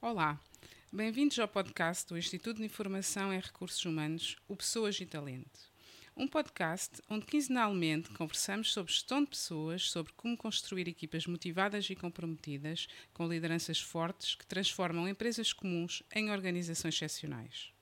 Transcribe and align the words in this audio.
Olá, 0.00 0.38
bem-vindos 0.92 1.36
ao 1.40 1.48
podcast 1.48 2.06
do 2.08 2.16
Instituto 2.16 2.58
de 2.58 2.64
Informação 2.64 3.32
em 3.32 3.40
Recursos 3.40 3.84
Humanos, 3.84 4.36
o 4.46 4.54
Pessoas 4.54 5.00
e 5.00 5.06
Talento. 5.06 5.72
Um 6.16 6.28
podcast 6.28 7.02
onde 7.10 7.26
quinzenalmente 7.26 8.10
conversamos 8.10 8.72
sobre 8.72 8.92
gestão 8.92 9.24
de 9.24 9.30
pessoas, 9.30 9.90
sobre 9.90 10.12
como 10.12 10.36
construir 10.36 10.86
equipas 10.86 11.26
motivadas 11.26 11.90
e 11.90 11.96
comprometidas, 11.96 12.86
com 13.12 13.26
lideranças 13.26 13.80
fortes 13.80 14.36
que 14.36 14.46
transformam 14.46 15.08
empresas 15.08 15.52
comuns 15.52 16.04
em 16.14 16.30
organizações 16.30 16.94
excepcionais. 16.94 17.74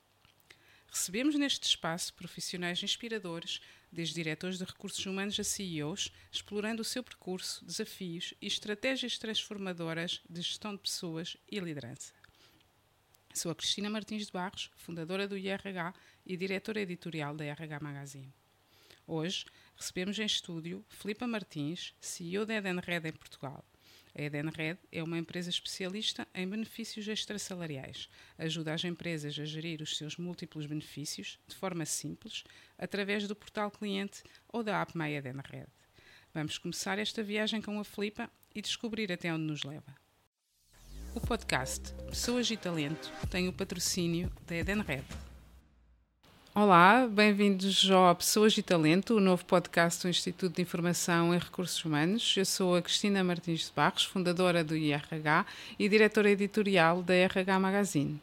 Recebemos 0.93 1.35
neste 1.35 1.67
espaço 1.67 2.13
profissionais 2.13 2.81
inspiradores, 2.83 3.61
desde 3.93 4.15
diretores 4.15 4.57
de 4.57 4.65
recursos 4.65 5.05
humanos 5.05 5.39
a 5.39 5.43
CEOs, 5.43 6.11
explorando 6.31 6.81
o 6.81 6.85
seu 6.85 7.03
percurso, 7.03 7.63
desafios 7.63 8.33
e 8.41 8.47
estratégias 8.47 9.17
transformadoras 9.19 10.19
de 10.27 10.41
gestão 10.41 10.73
de 10.73 10.81
pessoas 10.81 11.37
e 11.49 11.59
liderança. 11.59 12.11
Sou 13.33 13.51
a 13.51 13.55
Cristina 13.55 13.89
Martins 13.89 14.25
de 14.25 14.31
Barros, 14.31 14.71
fundadora 14.75 15.27
do 15.27 15.37
IRH 15.37 15.93
e 16.25 16.35
diretora 16.35 16.81
editorial 16.81 17.35
da 17.35 17.45
RH 17.45 17.79
Magazine. 17.79 18.33
Hoje 19.05 19.45
recebemos 19.75 20.17
em 20.17 20.25
estúdio 20.25 20.83
Filipa 20.89 21.27
Martins, 21.27 21.93
CEO 21.99 22.45
da 22.45 22.55
Edenred 22.55 23.07
em 23.07 23.13
Portugal. 23.13 23.63
A 24.15 24.21
Edenred 24.21 24.79
é 24.91 25.01
uma 25.01 25.17
empresa 25.17 25.49
especialista 25.49 26.27
em 26.35 26.47
benefícios 26.47 27.07
extrasalariais. 27.07 28.07
Ajuda 28.37 28.73
as 28.73 28.83
empresas 28.83 29.37
a 29.39 29.45
gerir 29.45 29.81
os 29.81 29.97
seus 29.97 30.17
múltiplos 30.17 30.67
benefícios 30.67 31.39
de 31.47 31.55
forma 31.55 31.83
simples, 31.85 32.43
através 32.77 33.27
do 33.27 33.35
portal 33.35 33.71
cliente 33.71 34.21
ou 34.47 34.61
da 34.61 34.79
app 34.81 34.95
My 34.95 35.13
Edenred. 35.13 35.67
Vamos 36.31 36.59
começar 36.59 36.99
esta 36.99 37.23
viagem 37.23 37.61
com 37.61 37.79
a 37.79 37.83
Filipa 37.83 38.29
e 38.53 38.61
descobrir 38.61 39.11
até 39.11 39.33
onde 39.33 39.45
nos 39.45 39.63
leva. 39.63 39.95
O 41.15 41.19
podcast 41.19 41.93
Pessoas 42.07 42.49
e 42.51 42.57
Talento 42.57 43.11
tem 43.31 43.47
o 43.47 43.53
patrocínio 43.53 44.31
da 44.45 44.55
Edenred. 44.55 45.05
Olá, 46.55 47.07
bem-vindos 47.07 47.89
ao 47.89 48.15
Pessoas 48.15 48.55
e 48.55 48.61
Talento, 48.61 49.15
o 49.15 49.19
novo 49.19 49.43
podcast 49.43 50.03
do 50.03 50.09
Instituto 50.09 50.55
de 50.55 50.61
Informação 50.61 51.33
em 51.33 51.39
Recursos 51.39 51.83
Humanos. 51.83 52.35
Eu 52.37 52.45
sou 52.45 52.75
a 52.75 52.81
Cristina 52.83 53.23
Martins 53.23 53.61
de 53.61 53.71
Barros, 53.75 54.03
fundadora 54.03 54.63
do 54.63 54.77
IRH 54.77 55.47
e 55.79 55.89
diretora 55.89 56.29
editorial 56.29 57.01
da 57.01 57.15
RH 57.15 57.59
Magazine. 57.59 58.21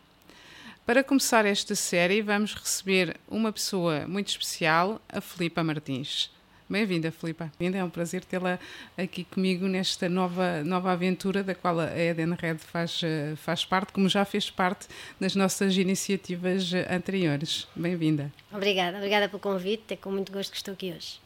Para 0.86 1.02
começar 1.02 1.44
esta 1.44 1.74
série, 1.74 2.22
vamos 2.22 2.54
receber 2.54 3.16
uma 3.26 3.52
pessoa 3.52 4.06
muito 4.06 4.28
especial, 4.28 5.02
a 5.08 5.20
Filipa 5.20 5.64
Martins. 5.64 6.30
Bem-vinda, 6.70 7.10
Filipa. 7.10 7.50
É 7.58 7.82
um 7.82 7.90
prazer 7.90 8.24
tê-la 8.24 8.56
aqui 8.96 9.24
comigo 9.24 9.66
nesta 9.66 10.08
nova, 10.08 10.62
nova 10.62 10.92
aventura 10.92 11.42
da 11.42 11.52
qual 11.52 11.80
a 11.80 11.98
Eden 11.98 12.36
Red 12.40 12.58
faz, 12.58 13.00
eh, 13.02 13.34
faz 13.34 13.64
parte, 13.64 13.92
como 13.92 14.08
já 14.08 14.24
fez 14.24 14.48
parte 14.48 14.86
das 15.18 15.34
nossas 15.34 15.76
iniciativas 15.76 16.70
anteriores. 16.88 17.66
Bem-vinda. 17.74 18.30
Obrigada, 18.52 18.98
obrigada 18.98 19.28
pelo 19.28 19.40
convite. 19.40 19.94
É 19.94 19.96
com 19.96 20.12
muito 20.12 20.30
gosto 20.30 20.52
que 20.52 20.58
estou 20.58 20.74
aqui 20.74 20.94
hoje 20.96 21.18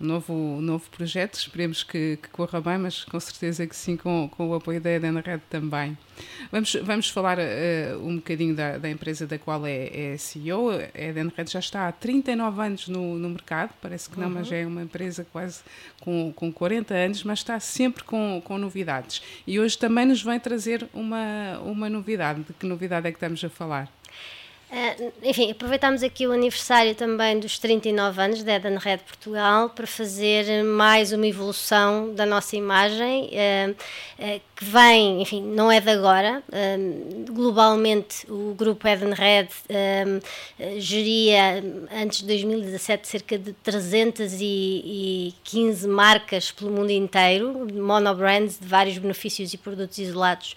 novo, 0.00 0.32
novo 0.60 0.88
projeto. 0.90 1.34
Esperemos 1.34 1.82
que, 1.82 2.18
que, 2.22 2.28
corra 2.30 2.60
bem, 2.60 2.78
mas 2.78 3.04
com 3.04 3.20
certeza 3.20 3.66
que 3.66 3.76
sim, 3.76 3.96
com, 3.96 4.28
com 4.28 4.48
o 4.48 4.54
apoio 4.54 4.80
da 4.80 4.90
Eden 4.90 5.20
Red 5.20 5.40
também. 5.50 5.96
Vamos, 6.50 6.74
vamos 6.82 7.08
falar 7.08 7.38
uh, 7.38 7.98
um 8.06 8.16
bocadinho 8.16 8.54
da, 8.54 8.78
da, 8.78 8.90
empresa 8.90 9.26
da 9.26 9.38
qual 9.38 9.66
é, 9.66 10.12
é 10.12 10.16
CEO. 10.16 10.70
A 10.70 10.90
Eden 10.94 11.30
Red 11.36 11.46
já 11.46 11.58
está 11.58 11.86
há 11.86 11.92
39 11.92 12.62
anos 12.62 12.88
no, 12.88 13.18
no 13.18 13.30
mercado, 13.30 13.72
parece 13.80 14.10
que 14.10 14.18
não, 14.18 14.28
uhum. 14.28 14.34
mas 14.34 14.50
é 14.50 14.66
uma 14.66 14.82
empresa 14.82 15.26
quase 15.30 15.62
com, 16.00 16.32
com 16.34 16.52
40 16.52 16.94
anos, 16.94 17.24
mas 17.24 17.40
está 17.40 17.58
sempre 17.60 18.04
com, 18.04 18.42
com 18.44 18.58
novidades. 18.58 19.22
E 19.46 19.60
hoje 19.60 19.78
também 19.78 20.06
nos 20.06 20.22
vem 20.22 20.40
trazer 20.40 20.88
uma, 20.92 21.58
uma 21.64 21.88
novidade. 21.88 22.40
De 22.40 22.52
que 22.52 22.66
novidade 22.66 23.06
é 23.06 23.10
que 23.10 23.16
estamos 23.16 23.42
a 23.44 23.48
falar? 23.48 23.90
Uh, 24.70 25.12
enfim, 25.24 25.50
aproveitamos 25.50 26.00
aqui 26.00 26.28
o 26.28 26.32
aniversário 26.32 26.94
também 26.94 27.40
dos 27.40 27.58
39 27.58 28.22
anos 28.22 28.44
da 28.44 28.54
Eden 28.54 28.78
Red 28.78 28.98
Portugal 28.98 29.70
para 29.70 29.84
fazer 29.84 30.62
mais 30.62 31.12
uma 31.12 31.26
evolução 31.26 32.14
da 32.14 32.24
nossa 32.24 32.54
imagem, 32.54 33.30
uh, 33.32 33.72
uh, 33.72 34.40
que 34.54 34.64
vem, 34.64 35.22
enfim, 35.22 35.42
não 35.42 35.72
é 35.72 35.80
de 35.80 35.90
agora. 35.90 36.40
globalmente, 37.26 38.30
o 38.30 38.54
grupo 38.54 38.86
Eden 38.86 39.14
Red 39.14 39.48
geria, 40.78 41.64
antes 41.90 42.20
de 42.20 42.26
2017, 42.26 43.08
cerca 43.08 43.38
de 43.38 43.54
315 43.54 45.88
marcas 45.88 46.52
pelo 46.52 46.70
mundo 46.70 46.90
inteiro, 46.90 47.66
monobrands 47.72 48.60
de 48.60 48.68
vários 48.68 48.98
benefícios 48.98 49.54
e 49.54 49.56
produtos 49.56 49.96
isolados. 49.98 50.54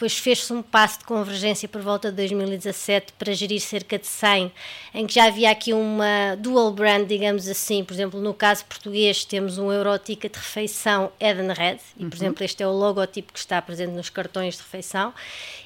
Depois 0.00 0.16
fez-se 0.16 0.50
um 0.50 0.62
passo 0.62 1.00
de 1.00 1.04
convergência 1.04 1.68
por 1.68 1.82
volta 1.82 2.08
de 2.08 2.16
2017 2.16 3.12
para 3.18 3.34
gerir 3.34 3.60
cerca 3.60 3.98
de 3.98 4.06
100, 4.06 4.50
em 4.94 5.06
que 5.06 5.12
já 5.12 5.26
havia 5.26 5.50
aqui 5.50 5.74
uma 5.74 6.36
dual 6.38 6.72
brand, 6.72 7.06
digamos 7.06 7.46
assim. 7.46 7.84
Por 7.84 7.92
exemplo, 7.92 8.18
no 8.18 8.32
caso 8.32 8.64
português, 8.64 9.26
temos 9.26 9.58
um 9.58 9.70
Euroticket 9.70 10.32
de 10.32 10.38
refeição 10.38 11.12
Edenred, 11.20 11.82
e 11.98 11.98
por 11.98 12.04
uhum. 12.04 12.10
exemplo, 12.14 12.42
este 12.42 12.62
é 12.62 12.66
o 12.66 12.72
logotipo 12.72 13.30
que 13.30 13.38
está 13.38 13.60
presente 13.60 13.92
nos 13.92 14.08
cartões 14.08 14.54
de 14.56 14.62
refeição. 14.62 15.12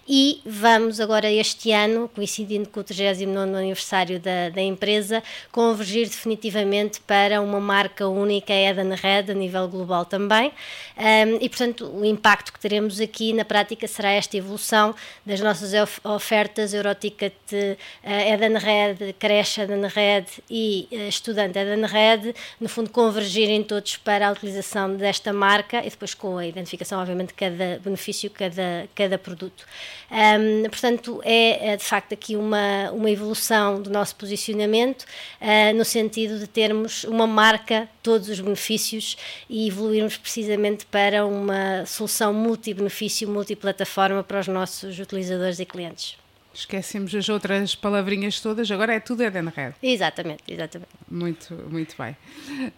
E 0.07 0.43
vamos 0.45 1.01
agora, 1.01 1.31
este 1.31 1.73
ano, 1.73 2.11
coincidindo 2.15 2.69
com 2.69 2.81
o 2.81 2.85
39 2.85 3.57
aniversário 3.57 4.21
da, 4.21 4.51
da 4.51 4.61
empresa, 4.61 5.23
convergir 5.51 6.07
definitivamente 6.07 7.01
para 7.01 7.41
uma 7.41 7.59
marca 7.59 8.07
única 8.07 8.53
Edenred 8.53 9.31
a 9.31 9.35
nível 9.35 9.67
global 9.67 10.05
também. 10.05 10.53
Um, 10.97 11.39
e, 11.41 11.49
portanto, 11.49 11.87
o 11.87 12.05
impacto 12.05 12.53
que 12.53 12.61
teremos 12.61 13.01
aqui 13.01 13.33
na 13.33 13.47
prática 13.47 13.89
será 13.89 14.11
esta 14.11 14.37
evolução 14.37 14.95
das 15.25 15.41
nossas 15.41 15.73
ofertas 16.05 16.75
Euroticket 16.75 17.33
uh, 17.53 17.77
Edenred, 18.05 19.15
creche 19.19 19.63
Edenred 19.63 20.27
e 20.51 20.87
uh, 20.93 21.09
estudante 21.09 21.59
Edenred, 21.59 22.35
no 22.61 22.69
fundo 22.69 22.91
convergirem 22.91 23.63
todos 23.63 23.97
para 23.97 24.29
a 24.29 24.33
utilização 24.33 24.95
desta 24.97 25.33
marca 25.33 25.79
e 25.79 25.89
depois 25.89 26.13
com 26.13 26.37
a 26.37 26.47
identificação, 26.47 27.01
obviamente, 27.01 27.29
de 27.29 27.35
cada 27.35 27.81
benefício, 27.83 28.31
cada, 28.31 28.87
cada 28.95 29.17
produto. 29.17 29.65
Um, 30.11 30.69
portanto, 30.69 31.21
é, 31.25 31.73
é, 31.73 31.77
de 31.77 31.85
facto 31.85 32.13
aqui 32.13 32.37
uma, 32.37 32.91
uma 32.93 33.11
evolução 33.11 33.81
do 33.81 33.91
nosso 33.91 34.15
posicionamento, 34.17 35.03
uh, 35.41 35.75
no 35.77 35.85
sentido 35.85 36.39
de 36.39 36.47
termos 36.47 37.05
uma 37.05 37.27
marca, 37.27 37.89
todos 38.03 38.29
os 38.29 38.41
benefícios 38.41 39.17
e 39.49 39.69
evoluirmos 39.69 40.17
precisamente 40.17 40.87
para 40.87 41.27
uma 41.27 41.85
solução 41.87 42.33
multi-benefício, 42.33 43.29
multiplataforma 43.29 44.23
para 44.23 44.41
os 44.41 44.49
nossos 44.49 44.99
utilizadores 44.99 45.59
e 45.59 45.65
clientes. 45.65 46.17
Esquecemos 46.55 47.13
as 47.15 47.29
outras 47.29 47.75
palavrinhas 47.75 48.39
todas, 48.41 48.71
agora 48.71 48.95
é 48.95 49.01
tudo 49.01 49.25
Edenred. 49.25 49.75
Exatamente, 49.83 50.45
exatamente. 50.47 50.93
Muito, 51.15 51.55
muito 51.71 51.95
bem. 51.97 52.17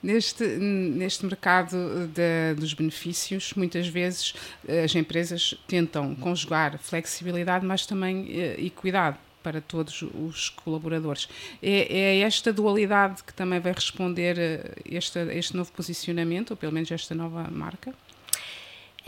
Neste, 0.02 0.44
neste 0.44 1.24
mercado 1.24 2.06
de, 2.08 2.54
dos 2.60 2.74
benefícios, 2.74 3.54
muitas 3.54 3.88
vezes 3.88 4.34
eh, 4.68 4.84
as 4.84 4.94
empresas 4.94 5.54
tentam 5.66 6.14
conjugar 6.14 6.78
flexibilidade, 6.78 7.64
mas 7.64 7.86
também 7.86 8.28
eh, 8.28 8.56
equidade 8.58 9.16
para 9.42 9.62
todos 9.62 10.02
os 10.02 10.50
colaboradores. 10.50 11.30
É, 11.62 12.18
é, 12.18 12.20
esta 12.20 12.52
dualidade 12.52 13.24
que 13.24 13.32
também 13.32 13.58
vai 13.58 13.72
responder 13.72 14.38
eh, 14.38 14.74
este, 14.84 15.18
este 15.32 15.56
novo 15.56 15.72
posicionamento, 15.72 16.50
ou 16.50 16.58
pelo 16.58 16.72
menos 16.72 16.90
esta 16.90 17.14
nova 17.14 17.48
marca? 17.50 17.94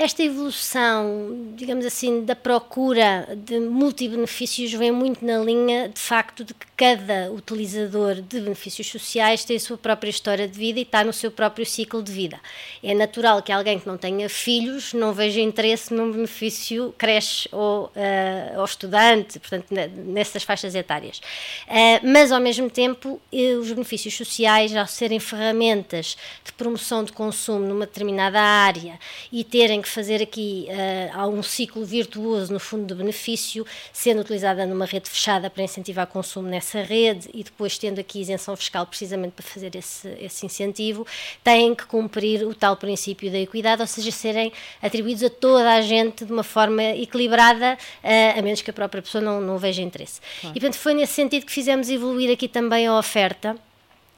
Esta 0.01 0.23
evolução, 0.23 1.55
digamos 1.57 1.85
assim, 1.85 2.25
da 2.25 2.37
procura 2.37 3.37
de 3.37 3.59
multibenefícios 3.59 4.73
vem 4.73 4.93
muito 4.93 5.27
na 5.27 5.39
linha, 5.39 5.89
de 5.89 5.99
facto, 5.99 6.45
de 6.45 6.55
que 6.55 6.69
cada 6.77 7.33
utilizador 7.33 8.15
de 8.23 8.41
benefícios 8.41 8.87
sociais 8.87 9.45
tem 9.45 9.57
a 9.57 9.61
sua 9.61 9.77
própria 9.77 10.09
história 10.09 10.47
de 10.47 10.57
vida 10.57 10.79
e 10.79 10.83
está 10.83 11.03
no 11.03 11.13
seu 11.13 11.33
próprio 11.33 11.67
ciclo 11.67 12.01
de 12.01 12.13
vida. 12.13 12.39
É 12.81 12.95
natural 12.95 13.43
que 13.43 13.51
alguém 13.51 13.81
que 13.81 13.89
não 13.89 13.99
tenha 13.99 14.29
filhos 14.29 14.95
não 14.95 15.13
veja 15.13 15.41
interesse 15.41 15.93
num 15.93 16.13
benefício 16.13 16.95
creche 16.97 17.49
ou, 17.51 17.87
uh, 17.87 18.59
ou 18.59 18.65
estudante, 18.65 19.41
portanto, 19.41 19.67
nessas 19.73 20.45
faixas 20.45 20.77
etárias. 20.77 21.19
Uh, 21.67 22.07
mas, 22.07 22.31
ao 22.31 22.39
mesmo 22.41 22.71
tempo, 22.71 23.21
os 23.33 23.73
benefícios 23.73 24.15
sociais, 24.15 24.77
ao 24.77 24.87
serem 24.87 25.19
ferramentas 25.19 26.17
de 26.45 26.53
promoção 26.53 27.03
de 27.03 27.11
consumo 27.11 27.67
numa 27.67 27.85
determinada 27.85 28.41
área 28.41 28.97
e 29.33 29.43
terem 29.43 29.83
que 29.83 29.88
que 29.89 29.95
fazer 29.95 30.23
aqui 30.23 30.67
uh, 30.69 31.19
há 31.19 31.27
um 31.27 31.43
ciclo 31.43 31.85
virtuoso 31.85 32.53
no 32.53 32.61
fundo 32.61 32.87
de 32.87 32.95
benefício, 32.95 33.67
sendo 33.93 34.21
utilizada 34.21 34.67
numa 34.67 34.85
rede 34.85 35.09
fechada 35.09 35.49
para 35.49 35.63
incentivar 35.63 36.07
o 36.07 36.11
consumo 36.11 36.49
nessa 36.49 36.83
rede 36.83 37.29
e 37.33 37.43
depois 37.43 37.79
tendo 37.79 37.99
aqui 37.99 38.21
isenção 38.21 38.55
fiscal 38.55 38.87
precisamente 38.87 39.33
para 39.33 39.45
fazer 39.45 39.75
esse, 39.75 40.09
esse 40.21 40.45
incentivo, 40.45 41.07
têm 41.43 41.75
que 41.75 41.87
cumprir 41.87 42.47
o 42.47 42.55
tal 42.55 42.77
princípio 42.77 43.31
da 43.31 43.39
equidade, 43.39 43.81
ou 43.81 43.89
seja, 43.89 44.11
serem 44.11 44.53
atribuídos 44.83 45.23
a 45.23 45.31
toda 45.31 45.73
a 45.73 45.81
gente 45.81 46.25
de 46.25 46.33
uma 46.33 46.45
forma 46.45 46.83
equilibrada, 46.83 47.79
uh, 48.05 48.39
a 48.39 48.43
menos 48.43 48.61
que 48.63 48.71
a 48.71 48.75
própria 48.75 49.03
pessoa 49.03 49.23
não, 49.23 49.41
não 49.41 49.59
veja 49.59 49.83
interesse. 49.83 50.21
Claro. 50.41 50.57
E 50.57 50.61
portanto 50.61 50.79
foi 50.79 50.95
nesse 50.95 51.15
sentido 51.15 51.47
que 51.47 51.53
fizemos 51.53 51.89
evoluir 51.89 52.31
aqui 52.31 52.47
também 52.47 52.87
a 52.87 52.99
oferta 52.99 53.57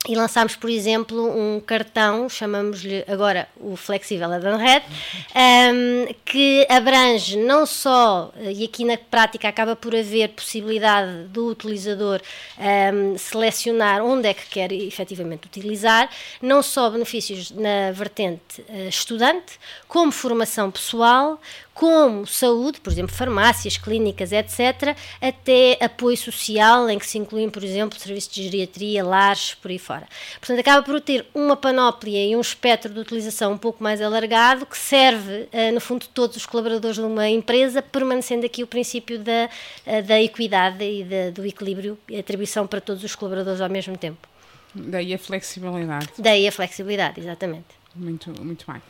e 0.08 0.14
lançámos, 0.14 0.56
por 0.56 0.70
exemplo, 0.70 1.31
um 1.31 1.61
cartão, 1.61 2.26
chamamos-lhe 2.26 3.05
agora 3.06 3.47
o 3.58 3.76
Flexível 3.76 4.32
Edenred, 4.32 4.82
um, 5.37 6.14
que 6.25 6.67
abrange 6.70 7.37
não 7.37 7.67
só, 7.67 8.32
e 8.41 8.64
aqui 8.64 8.82
na 8.82 8.97
prática 8.97 9.47
acaba 9.47 9.76
por 9.76 9.94
haver 9.94 10.31
possibilidade 10.31 11.25
do 11.25 11.49
utilizador 11.49 12.23
um, 12.58 13.19
selecionar 13.19 14.02
onde 14.02 14.29
é 14.29 14.32
que 14.32 14.47
quer 14.47 14.73
efetivamente 14.73 15.47
utilizar, 15.47 16.08
não 16.41 16.62
só 16.62 16.88
benefícios 16.88 17.50
na 17.50 17.93
vertente 17.93 18.62
uh, 18.62 18.88
estudante, 18.88 19.61
como 19.87 20.11
formação 20.11 20.70
pessoal, 20.70 21.38
como 21.75 22.26
saúde, 22.26 22.81
por 22.81 22.93
exemplo, 22.93 23.14
farmácias, 23.14 23.76
clínicas, 23.76 24.32
etc., 24.32 24.96
até 25.20 25.78
apoio 25.81 26.17
social, 26.17 26.88
em 26.90 26.99
que 26.99 27.06
se 27.06 27.19
incluem, 27.19 27.49
por 27.49 27.64
exemplo, 27.64 27.99
serviços 27.99 28.32
de 28.32 28.43
geriatria, 28.44 29.05
lares, 29.05 29.55
por 29.55 29.70
aí 29.70 29.78
fora. 29.78 30.06
Portanto, 30.38 30.61
acaba 30.61 30.82
por 30.82 31.00
ter 31.00 31.26
uma 31.34 31.56
panóplia 31.56 32.25
e 32.26 32.37
um 32.37 32.40
espectro 32.40 32.93
de 32.93 33.00
utilização 33.00 33.52
um 33.52 33.58
pouco 33.58 33.82
mais 33.82 34.02
alargado, 34.02 34.67
que 34.67 34.76
serve, 34.76 35.49
eh, 35.52 35.70
no 35.70 35.81
fundo, 35.81 36.06
todos 36.12 36.37
os 36.37 36.46
colaboradores 36.46 36.96
de 36.96 37.02
uma 37.02 37.28
empresa, 37.28 37.81
permanecendo 37.81 38.44
aqui 38.44 38.62
o 38.62 38.66
princípio 38.66 39.19
da, 39.19 39.49
eh, 39.87 40.02
da 40.02 40.20
equidade 40.20 40.84
e 40.84 41.05
da, 41.05 41.31
do 41.31 41.46
equilíbrio 41.46 41.99
e 42.08 42.19
atribuição 42.19 42.66
para 42.66 42.81
todos 42.81 43.02
os 43.02 43.14
colaboradores 43.14 43.61
ao 43.61 43.70
mesmo 43.70 43.96
tempo. 43.96 44.28
Daí 44.75 45.14
a 45.14 45.19
flexibilidade. 45.19 46.08
Daí 46.19 46.46
a 46.46 46.52
flexibilidade, 46.52 47.20
exatamente. 47.20 47.79
Muito, 48.00 48.32
muito 48.43 48.64
bem. 48.67 48.81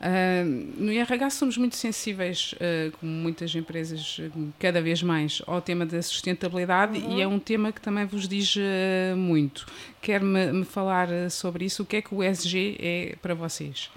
Uh, 0.00 0.82
no 0.82 0.92
IRH 0.92 1.30
somos 1.30 1.56
muito 1.56 1.76
sensíveis, 1.76 2.52
uh, 2.54 2.90
como 2.98 3.12
muitas 3.12 3.54
empresas, 3.54 4.20
cada 4.58 4.82
vez 4.82 5.02
mais, 5.04 5.40
ao 5.46 5.60
tema 5.60 5.86
da 5.86 6.02
sustentabilidade 6.02 6.98
uhum. 6.98 7.16
e 7.16 7.22
é 7.22 7.28
um 7.28 7.38
tema 7.38 7.70
que 7.70 7.80
também 7.80 8.04
vos 8.04 8.26
diz 8.26 8.56
uh, 8.56 9.16
muito. 9.16 9.66
Quer-me 10.02 10.52
me 10.52 10.64
falar 10.64 11.08
sobre 11.30 11.64
isso? 11.64 11.84
O 11.84 11.86
que 11.86 11.96
é 11.96 12.02
que 12.02 12.12
o 12.12 12.24
ESG 12.24 12.76
é 12.80 13.14
para 13.22 13.34
vocês? 13.34 13.88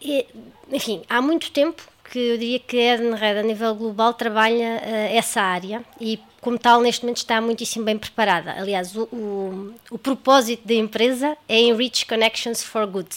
É, 0.00 0.26
enfim, 0.72 1.02
há 1.08 1.20
muito 1.20 1.50
tempo 1.50 1.82
que 2.08 2.18
eu 2.18 2.38
diria 2.38 2.60
que 2.60 2.78
a 2.78 2.94
Edenred, 2.94 3.40
a 3.40 3.42
nível 3.42 3.74
global, 3.74 4.14
trabalha 4.14 4.80
essa 5.10 5.40
área 5.40 5.84
e 6.00 6.20
como 6.46 6.60
tal, 6.60 6.80
neste 6.80 7.02
momento 7.02 7.16
está 7.16 7.40
muitíssimo 7.40 7.84
bem 7.84 7.98
preparada. 7.98 8.52
Aliás, 8.52 8.94
o, 8.94 9.02
o, 9.12 9.74
o, 9.90 9.98
propósito 9.98 10.64
da 10.64 10.74
empresa 10.74 11.36
é 11.48 11.58
Enrich 11.58 12.06
Connections 12.06 12.62
for 12.62 12.86
Good, 12.86 13.08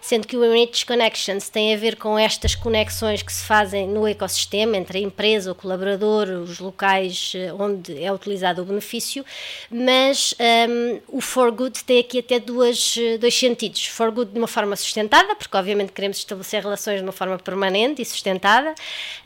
sendo 0.00 0.26
que 0.26 0.34
o 0.38 0.42
Enrich 0.42 0.86
Connections 0.86 1.50
tem 1.50 1.74
a 1.74 1.76
ver 1.76 1.96
com 1.96 2.18
estas 2.18 2.54
conexões 2.54 3.22
que 3.22 3.30
se 3.30 3.44
fazem 3.44 3.86
no 3.86 4.08
ecossistema 4.08 4.74
entre 4.78 4.96
a 4.96 5.02
empresa, 5.02 5.52
o 5.52 5.54
colaborador, 5.54 6.28
os 6.28 6.60
locais 6.60 7.34
eh, 7.36 7.52
onde 7.52 8.02
é 8.02 8.10
utilizado 8.10 8.62
o 8.62 8.64
benefício, 8.64 9.22
mas 9.70 10.34
um, 10.70 11.18
o 11.18 11.20
for 11.20 11.52
good 11.52 11.84
tem 11.84 12.00
aqui 12.00 12.20
até 12.20 12.40
duas, 12.40 12.96
eh, 12.98 13.18
dois 13.18 13.38
sentidos. 13.38 13.84
For 13.84 14.10
good 14.10 14.32
de 14.32 14.38
uma 14.38 14.48
forma 14.48 14.76
sustentada, 14.76 15.34
porque 15.34 15.54
obviamente 15.54 15.92
queremos 15.92 16.16
estabelecer 16.16 16.62
relações 16.62 17.00
de 17.00 17.02
uma 17.02 17.12
forma 17.12 17.38
permanente 17.38 18.00
e 18.00 18.04
sustentada, 18.06 18.74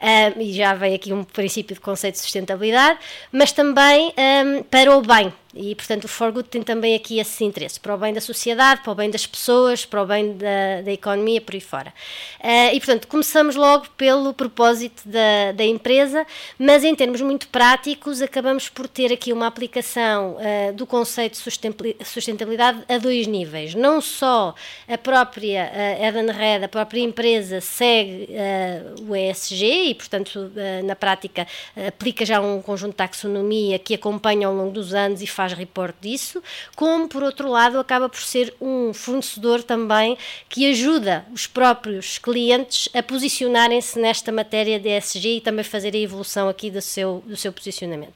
um, 0.03 0.41
e 0.43 0.53
já 0.53 0.75
vem 0.75 0.97
aqui 0.97 1.13
um 1.13 1.23
princípio 1.23 1.77
de 1.77 1.81
conceito 1.81 2.15
de 2.15 2.23
sustentabilidade 2.23 2.99
mas 3.37 3.53
também 3.53 4.13
um, 4.17 4.63
para 4.63 4.97
o 4.97 5.03
bem 5.03 5.33
e, 5.57 5.75
portanto, 5.75 6.05
o 6.05 6.09
For 6.09 6.31
Good 6.33 6.49
tem 6.49 6.63
também 6.63 6.95
aqui 6.95 7.19
esse 7.19 7.45
interesse, 7.45 7.81
para 7.81 7.95
o 7.95 7.99
bem 7.99 8.13
da 8.13 8.21
sociedade, 8.21 8.83
para 8.83 8.93
o 8.93 8.95
bem 8.95 9.11
das 9.11 9.27
pessoas, 9.27 9.85
para 9.85 10.03
o 10.03 10.07
bem 10.07 10.37
da, 10.37 10.83
da 10.85 10.93
economia, 10.93 11.41
por 11.41 11.55
aí 11.55 11.61
fora. 11.61 11.93
Uh, 12.41 12.75
e, 12.75 12.81
portanto, 12.81 13.09
começamos 13.09 13.57
logo 13.57 13.87
pelo 13.97 14.33
propósito 14.35 15.03
da, 15.07 15.53
da 15.55 15.65
empresa, 15.65 16.27
mas 16.59 16.85
em 16.85 16.95
termos 16.95 17.21
muito 17.21 17.49
práticos, 17.49 18.21
acabamos 18.23 18.69
por 18.69 18.87
ter 18.87 19.13
aqui 19.13 19.33
uma 19.33 19.47
aplicação 19.47 20.37
uh, 20.37 20.73
do 20.75 20.87
conceito 20.87 21.39
de 21.39 22.05
sustentabilidade 22.05 22.85
a 22.89 22.99
dois 22.99 23.27
níveis. 23.27 23.75
Não 23.75 24.01
só 24.01 24.55
a 24.89 24.99
própria 24.99 25.71
uh, 25.73 26.05
Edenred, 26.05 26.65
a 26.65 26.69
própria 26.69 27.01
empresa, 27.01 27.61
segue 27.61 28.29
uh, 28.31 29.11
o 29.11 29.17
ESG 29.17 29.91
e, 29.91 29.95
portanto, 29.95 30.51
na 30.85 30.95
prática, 30.95 31.47
aplica 31.87 32.25
já 32.25 32.41
um 32.41 32.61
conjunto 32.61 32.93
de 32.93 32.97
taxonomia 32.97 33.79
que 33.79 33.95
acompanha 33.95 34.47
ao 34.47 34.55
longo 34.55 34.73
dos 34.73 34.95
anos 34.95 35.23
e 35.23 35.27
faz 35.27 35.46
faz 35.47 35.53
reporte 35.53 35.99
disso, 36.01 36.43
como 36.75 37.09
por 37.09 37.23
outro 37.23 37.49
lado 37.49 37.79
acaba 37.79 38.09
por 38.09 38.21
ser 38.21 38.53
um 38.61 38.93
fornecedor 38.93 39.63
também 39.63 40.19
que 40.49 40.69
ajuda 40.71 41.25
os 41.33 41.47
próprios 41.47 42.19
clientes 42.19 42.89
a 42.93 43.03
posicionarem-se 43.03 43.99
nesta 43.99 44.33
matéria 44.33 44.81
de 44.81 44.89
ESG 44.89 45.37
e 45.37 45.41
também 45.41 45.65
fazer 45.65 45.95
a 45.95 45.99
evolução 45.99 46.49
aqui 46.49 46.71
do 46.71 46.83
seu, 46.83 47.23
do 47.27 47.37
seu 47.37 47.53
posicionamento. 47.53 48.15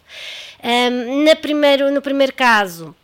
Um, 0.63 1.25
na 1.25 1.37
primeiro, 1.37 1.91
no 1.91 2.03
primeiro 2.03 2.33
caso, 2.33 2.95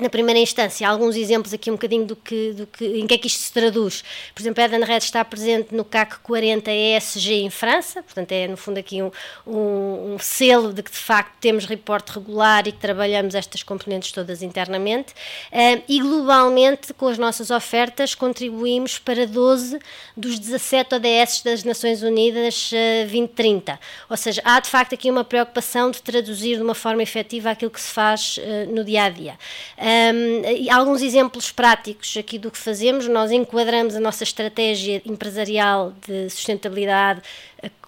na 0.00 0.08
primeira 0.08 0.40
instância, 0.40 0.88
alguns 0.88 1.14
exemplos 1.14 1.54
aqui 1.54 1.70
um 1.70 1.74
bocadinho 1.74 2.04
do 2.04 2.16
que, 2.16 2.52
do 2.52 2.66
que, 2.66 2.84
em 2.84 3.06
que 3.06 3.14
é 3.14 3.18
que 3.18 3.28
isto 3.28 3.40
se 3.40 3.52
traduz. 3.52 4.02
Por 4.34 4.42
exemplo, 4.42 4.62
a 4.62 4.66
Edenred 4.66 5.04
está 5.04 5.24
presente 5.24 5.74
no 5.74 5.84
CAC 5.84 6.18
40 6.18 6.70
ESG 6.70 7.42
em 7.42 7.50
França, 7.50 8.02
portanto 8.02 8.32
é 8.32 8.48
no 8.48 8.56
fundo 8.56 8.78
aqui 8.78 9.00
um, 9.02 9.12
um, 9.46 10.14
um, 10.14 10.18
selo 10.18 10.72
de 10.72 10.82
que 10.82 10.90
de 10.90 10.96
facto 10.96 11.34
temos 11.40 11.64
reporte 11.64 12.12
regular 12.12 12.66
e 12.66 12.72
que 12.72 12.78
trabalhamos 12.78 13.34
estas 13.36 13.62
componentes 13.62 14.10
todas 14.10 14.42
internamente 14.42 15.12
uh, 15.12 15.82
e 15.88 16.00
globalmente 16.00 16.92
com 16.94 17.06
as 17.06 17.16
nossas 17.16 17.50
ofertas 17.50 18.14
contribuímos 18.14 18.98
para 18.98 19.26
12 19.26 19.78
dos 20.16 20.40
17 20.40 20.96
ODS 20.96 21.42
das 21.42 21.62
Nações 21.62 22.02
Unidas 22.02 22.72
uh, 22.72 23.02
2030. 23.02 23.78
Ou 24.10 24.16
seja, 24.16 24.42
há 24.44 24.58
de 24.58 24.68
facto 24.68 24.94
aqui 24.94 25.08
uma 25.08 25.22
preocupação 25.22 25.90
de 25.92 26.02
traduzir 26.02 26.56
de 26.56 26.62
uma 26.62 26.74
forma 26.74 27.02
efetiva 27.02 27.50
aquilo 27.50 27.70
que 27.70 27.80
se 27.80 27.92
faz 27.92 28.38
uh, 28.38 28.74
no 28.74 28.82
dia 28.82 29.04
a 29.04 29.08
dia. 29.08 29.38
Um, 29.84 30.72
alguns 30.72 31.02
exemplos 31.02 31.52
práticos 31.52 32.16
aqui 32.16 32.38
do 32.38 32.50
que 32.50 32.56
fazemos, 32.56 33.06
nós 33.06 33.30
enquadramos 33.30 33.94
a 33.94 34.00
nossa 34.00 34.24
estratégia 34.24 35.02
empresarial 35.04 35.92
de 36.06 36.30
sustentabilidade, 36.30 37.20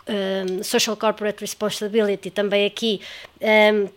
um, 0.06 0.62
Social 0.62 0.94
Corporate 0.94 1.40
Responsibility, 1.40 2.30
também 2.30 2.66
aqui 2.66 3.00
um, 3.40 3.88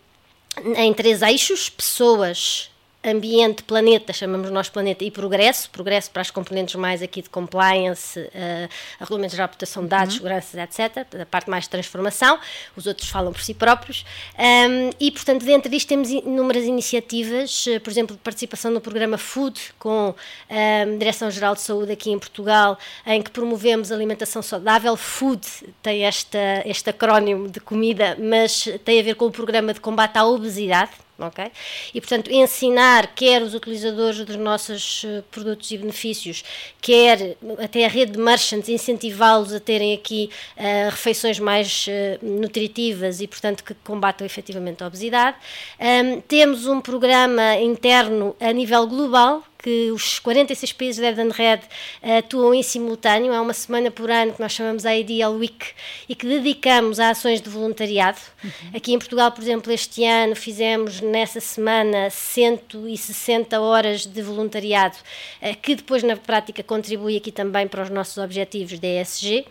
em 0.76 0.94
três 0.94 1.20
eixos: 1.20 1.68
pessoas, 1.68 2.69
ambiente, 3.02 3.62
planeta, 3.62 4.12
chamamos 4.12 4.50
nós 4.50 4.68
planeta, 4.68 5.02
e 5.04 5.10
progresso, 5.10 5.70
progresso 5.70 6.10
para 6.10 6.20
as 6.20 6.30
componentes 6.30 6.74
mais 6.74 7.00
aqui 7.00 7.22
de 7.22 7.30
compliance, 7.30 8.20
uh, 8.20 8.68
regulamentos 8.98 9.36
de 9.36 9.48
proteção 9.48 9.82
de 9.84 9.88
dados, 9.88 10.14
uhum. 10.14 10.18
segurança, 10.18 10.62
etc., 10.62 11.06
a 11.22 11.26
parte 11.26 11.48
mais 11.48 11.64
de 11.64 11.70
transformação, 11.70 12.38
os 12.76 12.86
outros 12.86 13.08
falam 13.08 13.32
por 13.32 13.40
si 13.40 13.54
próprios, 13.54 14.04
um, 14.38 14.90
e 15.00 15.10
portanto 15.10 15.44
dentro 15.44 15.70
disto 15.70 15.88
temos 15.88 16.10
inúmeras 16.10 16.64
iniciativas, 16.64 17.66
uh, 17.66 17.80
por 17.80 17.90
exemplo, 17.90 18.14
de 18.14 18.22
participação 18.22 18.70
no 18.70 18.82
programa 18.82 19.16
Food, 19.16 19.58
com 19.78 20.14
a 20.50 20.86
um, 20.86 20.98
Direção-Geral 20.98 21.54
de 21.54 21.62
Saúde 21.62 21.92
aqui 21.92 22.10
em 22.10 22.18
Portugal, 22.18 22.78
em 23.06 23.22
que 23.22 23.30
promovemos 23.30 23.90
alimentação 23.90 24.42
saudável, 24.42 24.94
Food 24.94 25.46
tem 25.82 26.04
esta, 26.04 26.38
este 26.66 26.90
acrónimo 26.90 27.48
de 27.48 27.60
comida, 27.60 28.14
mas 28.20 28.68
tem 28.84 29.00
a 29.00 29.02
ver 29.02 29.14
com 29.14 29.24
o 29.24 29.30
programa 29.30 29.72
de 29.72 29.80
combate 29.80 30.18
à 30.18 30.26
obesidade, 30.26 30.90
ok? 31.26 31.50
E, 31.94 32.00
portanto, 32.00 32.30
ensinar 32.30 33.14
quer 33.14 33.42
os 33.42 33.54
utilizadores 33.54 34.24
dos 34.24 34.36
nossos 34.36 35.04
eh, 35.04 35.22
produtos 35.30 35.70
e 35.70 35.78
benefícios, 35.78 36.44
quer 36.80 37.36
até 37.62 37.84
a 37.84 37.88
rede 37.88 38.12
de 38.12 38.18
merchants, 38.18 38.68
incentivá-los 38.68 39.52
a 39.52 39.60
terem 39.60 39.94
aqui 39.94 40.30
uh, 40.56 40.90
refeições 40.90 41.38
mais 41.38 41.86
uh, 41.86 42.24
nutritivas 42.24 43.20
e, 43.20 43.26
portanto, 43.26 43.62
que 43.62 43.74
combatam 43.84 44.26
efetivamente 44.26 44.82
a 44.82 44.86
obesidade. 44.86 45.36
Um, 45.78 46.20
temos 46.22 46.66
um 46.66 46.80
programa 46.80 47.56
interno 47.56 48.34
a 48.40 48.52
nível 48.52 48.86
global, 48.86 49.44
que 49.62 49.90
os 49.90 50.18
46 50.18 50.72
países 50.72 51.00
da 51.00 51.08
Edenred 51.08 51.62
uh, 52.02 52.18
atuam 52.18 52.54
em 52.54 52.62
simultâneo. 52.62 53.32
Há 53.32 53.40
uma 53.40 53.52
semana 53.52 53.90
por 53.90 54.10
ano 54.10 54.32
que 54.32 54.40
nós 54.40 54.52
chamamos 54.52 54.86
a 54.86 54.96
Ideal 54.96 55.32
Week 55.34 55.66
e 56.08 56.14
que 56.14 56.26
dedicamos 56.26 56.98
a 56.98 57.10
ações 57.10 57.40
de 57.40 57.48
voluntariado. 57.50 58.18
Uhum. 58.42 58.50
Aqui 58.74 58.92
em 58.92 58.98
Portugal, 58.98 59.30
por 59.32 59.42
exemplo, 59.42 59.72
este 59.72 60.04
ano 60.04 60.34
fizemos 60.34 61.00
nessa 61.00 61.40
semana 61.40 62.10
160 62.10 63.60
horas 63.60 64.06
de 64.06 64.22
voluntariado, 64.22 64.96
uh, 65.42 65.56
que 65.60 65.74
depois 65.74 66.02
na 66.02 66.16
prática 66.16 66.62
contribui 66.62 67.16
aqui 67.16 67.30
também 67.30 67.68
para 67.68 67.82
os 67.82 67.90
nossos 67.90 68.16
objetivos 68.18 68.78
da 68.78 68.88
ESG. 68.88 69.46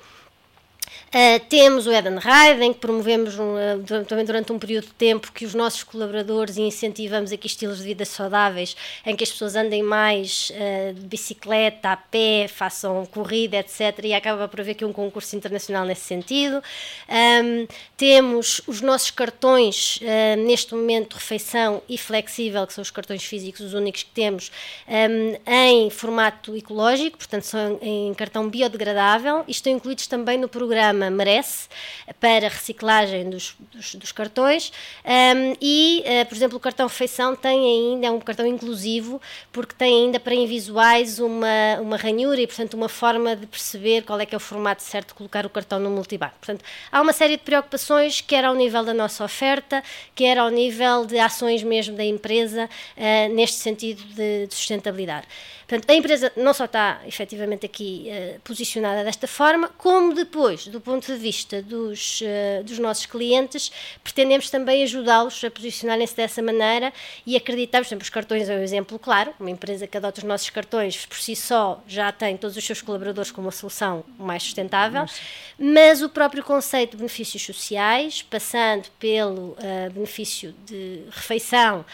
Uh, 1.09 1.43
temos 1.49 1.87
o 1.87 1.91
Eden 1.91 2.19
Ride, 2.19 2.63
em 2.63 2.71
que 2.71 2.79
promovemos 2.79 3.39
um, 3.39 3.55
uh, 3.55 4.05
também 4.05 4.23
durante 4.23 4.53
um 4.53 4.59
período 4.59 4.85
de 4.85 4.93
tempo 4.93 5.31
que 5.31 5.43
os 5.43 5.55
nossos 5.55 5.83
colaboradores 5.83 6.55
e 6.55 6.61
incentivamos 6.61 7.31
aqui 7.31 7.47
estilos 7.47 7.79
de 7.79 7.83
vida 7.83 8.05
saudáveis, 8.05 8.75
em 9.03 9.15
que 9.15 9.23
as 9.23 9.31
pessoas 9.31 9.55
andem 9.55 9.81
mais 9.81 10.51
uh, 10.51 10.93
de 10.93 11.07
bicicleta, 11.07 11.93
a 11.93 11.97
pé, 11.97 12.47
façam 12.47 13.07
corrida, 13.07 13.57
etc. 13.57 13.99
E 14.03 14.13
acaba 14.13 14.47
por 14.47 14.61
haver 14.61 14.73
aqui 14.73 14.85
um 14.85 14.93
concurso 14.93 15.35
internacional 15.35 15.83
nesse 15.83 16.01
sentido. 16.01 16.61
Um, 17.09 17.67
temos 17.97 18.61
os 18.67 18.79
nossos 18.81 19.09
cartões, 19.09 19.99
neste 20.45 20.73
momento, 20.73 21.15
refeição 21.15 21.81
e 21.89 21.97
flexível, 21.97 22.65
que 22.65 22.73
são 22.73 22.81
os 22.81 22.91
cartões 22.91 23.23
físicos, 23.23 23.61
os 23.61 23.73
únicos 23.73 24.03
que 24.03 24.11
temos, 24.11 24.51
um, 24.87 25.51
em 25.51 25.89
formato 25.89 26.55
ecológico, 26.55 27.17
portanto, 27.17 27.43
são 27.43 27.79
em 27.81 28.13
cartão 28.13 28.47
biodegradável 28.47 29.43
e 29.47 29.51
estão 29.51 29.73
incluídos 29.73 30.07
também 30.07 30.37
no 30.37 30.47
programa 30.47 30.98
Merece 31.07 31.67
para 32.19 32.47
reciclagem 32.47 33.29
dos, 33.29 33.55
dos, 33.71 33.93
dos 33.93 34.11
cartões 34.11 34.71
um, 35.05 35.55
e, 35.61 36.03
uh, 36.03 36.25
por 36.25 36.35
exemplo, 36.35 36.57
o 36.57 36.59
cartão 36.59 36.87
refeição 36.87 37.35
tem 37.35 37.93
ainda, 37.93 38.07
é 38.07 38.11
um 38.11 38.19
cartão 38.19 38.45
inclusivo, 38.47 39.21
porque 39.51 39.75
tem 39.75 40.05
ainda 40.05 40.19
para 40.19 40.33
invisuais 40.33 41.19
uma, 41.19 41.79
uma 41.79 41.97
ranhura 41.97 42.41
e, 42.41 42.47
portanto, 42.47 42.73
uma 42.73 42.89
forma 42.89 43.35
de 43.35 43.45
perceber 43.45 44.01
qual 44.01 44.19
é 44.19 44.25
que 44.25 44.33
é 44.33 44.37
o 44.37 44.39
formato 44.39 44.81
certo 44.81 45.09
de 45.09 45.13
colocar 45.13 45.45
o 45.45 45.49
cartão 45.49 45.79
no 45.79 45.89
multibanco. 45.89 46.35
Portanto, 46.39 46.65
há 46.91 47.01
uma 47.01 47.13
série 47.13 47.37
de 47.37 47.43
preocupações, 47.43 48.21
quer 48.21 48.45
ao 48.45 48.55
nível 48.55 48.83
da 48.83 48.93
nossa 48.93 49.23
oferta, 49.23 49.83
quer 50.15 50.37
ao 50.37 50.49
nível 50.49 51.05
de 51.05 51.19
ações 51.19 51.61
mesmo 51.61 51.95
da 51.95 52.03
empresa, 52.03 52.65
uh, 52.97 53.33
neste 53.33 53.57
sentido 53.57 54.01
de, 54.15 54.47
de 54.47 54.55
sustentabilidade. 54.55 55.27
Portanto, 55.67 55.87
a 55.91 55.93
empresa 55.93 56.31
não 56.35 56.51
só 56.51 56.65
está 56.65 56.99
efetivamente 57.05 57.63
aqui 57.63 58.07
uh, 58.07 58.39
posicionada 58.39 59.03
desta 59.03 59.27
forma, 59.27 59.69
como 59.77 60.15
depois, 60.15 60.65
do 60.65 60.81
ponto 60.89 61.05
de 61.05 61.19
vista 61.19 61.61
dos, 61.61 62.21
uh, 62.21 62.63
dos 62.63 62.79
nossos 62.79 63.05
clientes, 63.05 63.71
pretendemos 64.03 64.49
também 64.49 64.83
ajudá-los 64.83 65.43
a 65.43 65.51
posicionarem-se 65.51 66.15
dessa 66.15 66.41
maneira 66.41 66.91
e 67.25 67.35
acreditamos, 67.35 67.87
por 67.87 67.93
exemplo, 67.93 68.03
os 68.03 68.09
cartões 68.09 68.49
é 68.49 68.55
um 68.55 68.63
exemplo 68.63 68.97
claro, 68.97 69.33
uma 69.39 69.51
empresa 69.51 69.85
que 69.85 69.95
adota 69.95 70.19
os 70.19 70.23
nossos 70.23 70.49
cartões 70.49 71.05
por 71.05 71.17
si 71.17 71.35
só 71.35 71.83
já 71.87 72.11
tem 72.11 72.37
todos 72.37 72.57
os 72.57 72.65
seus 72.65 72.81
colaboradores 72.81 73.29
com 73.29 73.41
uma 73.41 73.51
solução 73.51 74.03
mais 74.17 74.41
sustentável, 74.43 75.05
mas 75.57 76.01
o 76.01 76.09
próprio 76.09 76.43
conceito 76.43 76.91
de 76.91 76.97
benefícios 76.97 77.43
sociais, 77.43 78.23
passando 78.23 78.89
pelo 78.99 79.51
uh, 79.51 79.91
benefício 79.93 80.55
de 80.65 81.03
refeição, 81.11 81.85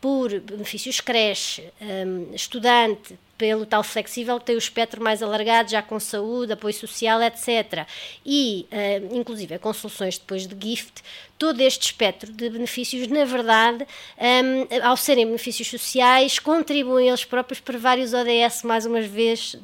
por 0.00 0.40
benefícios 0.40 1.00
creche, 1.00 1.70
um, 1.80 2.34
estudante, 2.34 3.18
pelo 3.40 3.64
tal 3.64 3.82
flexível 3.82 4.38
que 4.38 4.44
tem 4.44 4.54
o 4.54 4.58
espectro 4.58 5.02
mais 5.02 5.22
alargado, 5.22 5.70
já 5.70 5.80
com 5.80 5.98
saúde, 5.98 6.52
apoio 6.52 6.74
social, 6.74 7.22
etc. 7.22 7.86
E, 8.24 8.66
uh, 8.70 9.16
inclusive, 9.16 9.58
com 9.58 9.72
soluções 9.72 10.18
depois 10.18 10.46
de 10.46 10.54
gift, 10.68 11.02
todo 11.40 11.58
este 11.62 11.86
espectro 11.86 12.30
de 12.30 12.50
benefícios, 12.50 13.08
na 13.08 13.24
verdade, 13.24 13.86
um, 14.18 14.86
ao 14.86 14.94
serem 14.94 15.24
benefícios 15.24 15.68
sociais, 15.68 16.38
contribuem 16.38 17.08
eles 17.08 17.24
próprios 17.24 17.58
para 17.60 17.78
vários 17.78 18.12
ODS, 18.12 18.62
mais 18.62 18.84
uma 18.84 19.00
vez, 19.00 19.56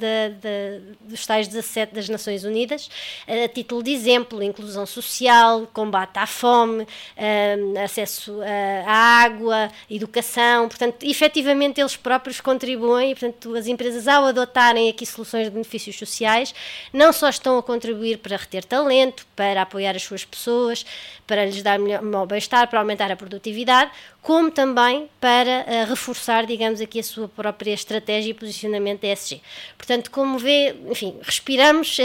dos 1.03 1.27
tais 1.27 1.47
17 1.47 1.95
das 1.95 2.09
Nações 2.09 2.45
Unidas, 2.45 2.89
a 3.29 3.47
título 3.47 3.83
de 3.83 3.91
exemplo, 3.91 4.43
inclusão 4.43 4.87
social, 4.87 5.67
combate 5.71 6.17
à 6.17 6.27
fome, 6.27 6.87
um, 7.19 7.79
acesso 7.85 8.41
à 8.87 9.25
água, 9.25 9.71
educação, 9.91 10.69
portanto, 10.69 11.05
efetivamente 11.05 11.79
eles 11.79 11.95
próprios 11.95 12.41
contribuem 12.41 13.11
e, 13.11 13.15
portanto, 13.15 13.55
as 13.55 13.67
empresas, 13.67 14.09
ao 14.09 14.25
adotarem 14.25 14.89
aqui 14.89 15.05
soluções 15.05 15.45
de 15.45 15.51
benefícios 15.51 15.99
sociais, 15.99 16.55
não 16.91 17.13
só 17.13 17.29
estão 17.29 17.59
a 17.59 17.63
contribuir 17.63 18.17
para 18.17 18.35
reter 18.35 18.65
talento, 18.65 19.27
para 19.37 19.61
apoiar 19.61 19.95
as 19.95 20.03
suas 20.03 20.25
pessoas, 20.25 20.87
para 21.27 21.45
lhes 21.45 21.66
dar 21.67 21.79
melhor 21.79 22.27
bem-estar, 22.27 22.69
para 22.69 22.79
aumentar 22.79 23.11
a 23.11 23.17
produtividade, 23.17 23.91
como 24.23 24.51
também 24.51 25.09
para 25.21 25.65
uh, 25.67 25.89
reforçar, 25.89 26.47
digamos 26.47 26.81
aqui, 26.81 27.01
a 27.01 27.03
sua 27.03 27.29
própria 27.29 27.73
estratégia 27.73 28.31
e 28.31 28.35
posicionamento 28.35 29.05
ESG. 29.05 29.41
Portanto, 29.77 30.11
como 30.11 30.39
vê, 30.39 30.75
enfim, 30.89 31.15
respiramos 31.23 31.99
uh, 31.99 32.03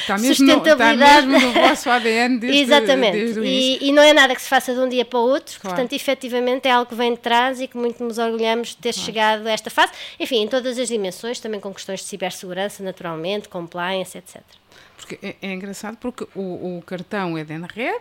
está 0.00 0.16
mesmo 0.18 0.34
sustentabilidade. 0.34 1.26
No, 1.26 1.36
está 1.36 1.46
mesmo 1.46 1.60
no 1.60 1.68
vosso 1.68 1.90
ADN 1.90 2.38
desde, 2.38 2.60
Exatamente. 2.60 3.16
Desde 3.16 3.40
e, 3.40 3.88
e, 3.88 3.92
não 3.92 4.02
é 4.02 4.12
nada 4.12 4.34
que 4.34 4.42
se 4.42 4.48
faça 4.48 4.74
de 4.74 4.80
um 4.80 4.88
dia 4.88 5.04
para 5.04 5.18
o 5.18 5.22
outro, 5.22 5.60
claro. 5.60 5.76
portanto, 5.76 5.92
efetivamente 5.94 6.68
é 6.68 6.72
algo 6.72 6.88
que 6.88 6.94
vem 6.94 7.12
de 7.12 7.20
trás 7.20 7.60
e 7.60 7.66
que 7.66 7.76
muito 7.76 8.02
nos 8.02 8.18
orgulhamos 8.18 8.68
de 8.68 8.76
ter 8.76 8.92
claro. 8.92 9.06
chegado 9.06 9.46
a 9.46 9.50
esta 9.50 9.70
fase, 9.70 9.92
enfim, 10.18 10.42
em 10.42 10.48
todas 10.48 10.78
as 10.78 10.88
dimensões, 10.88 11.38
também 11.40 11.60
com 11.60 11.72
questões 11.72 12.00
de 12.00 12.06
cibersegurança, 12.06 12.82
naturalmente, 12.82 13.48
compliance, 13.48 14.16
etc. 14.16 14.42
Porque 15.06 15.24
é, 15.24 15.36
é 15.40 15.52
engraçado 15.52 15.96
porque 15.98 16.26
o, 16.34 16.78
o 16.78 16.82
cartão 16.82 17.38
Edenred 17.38 18.00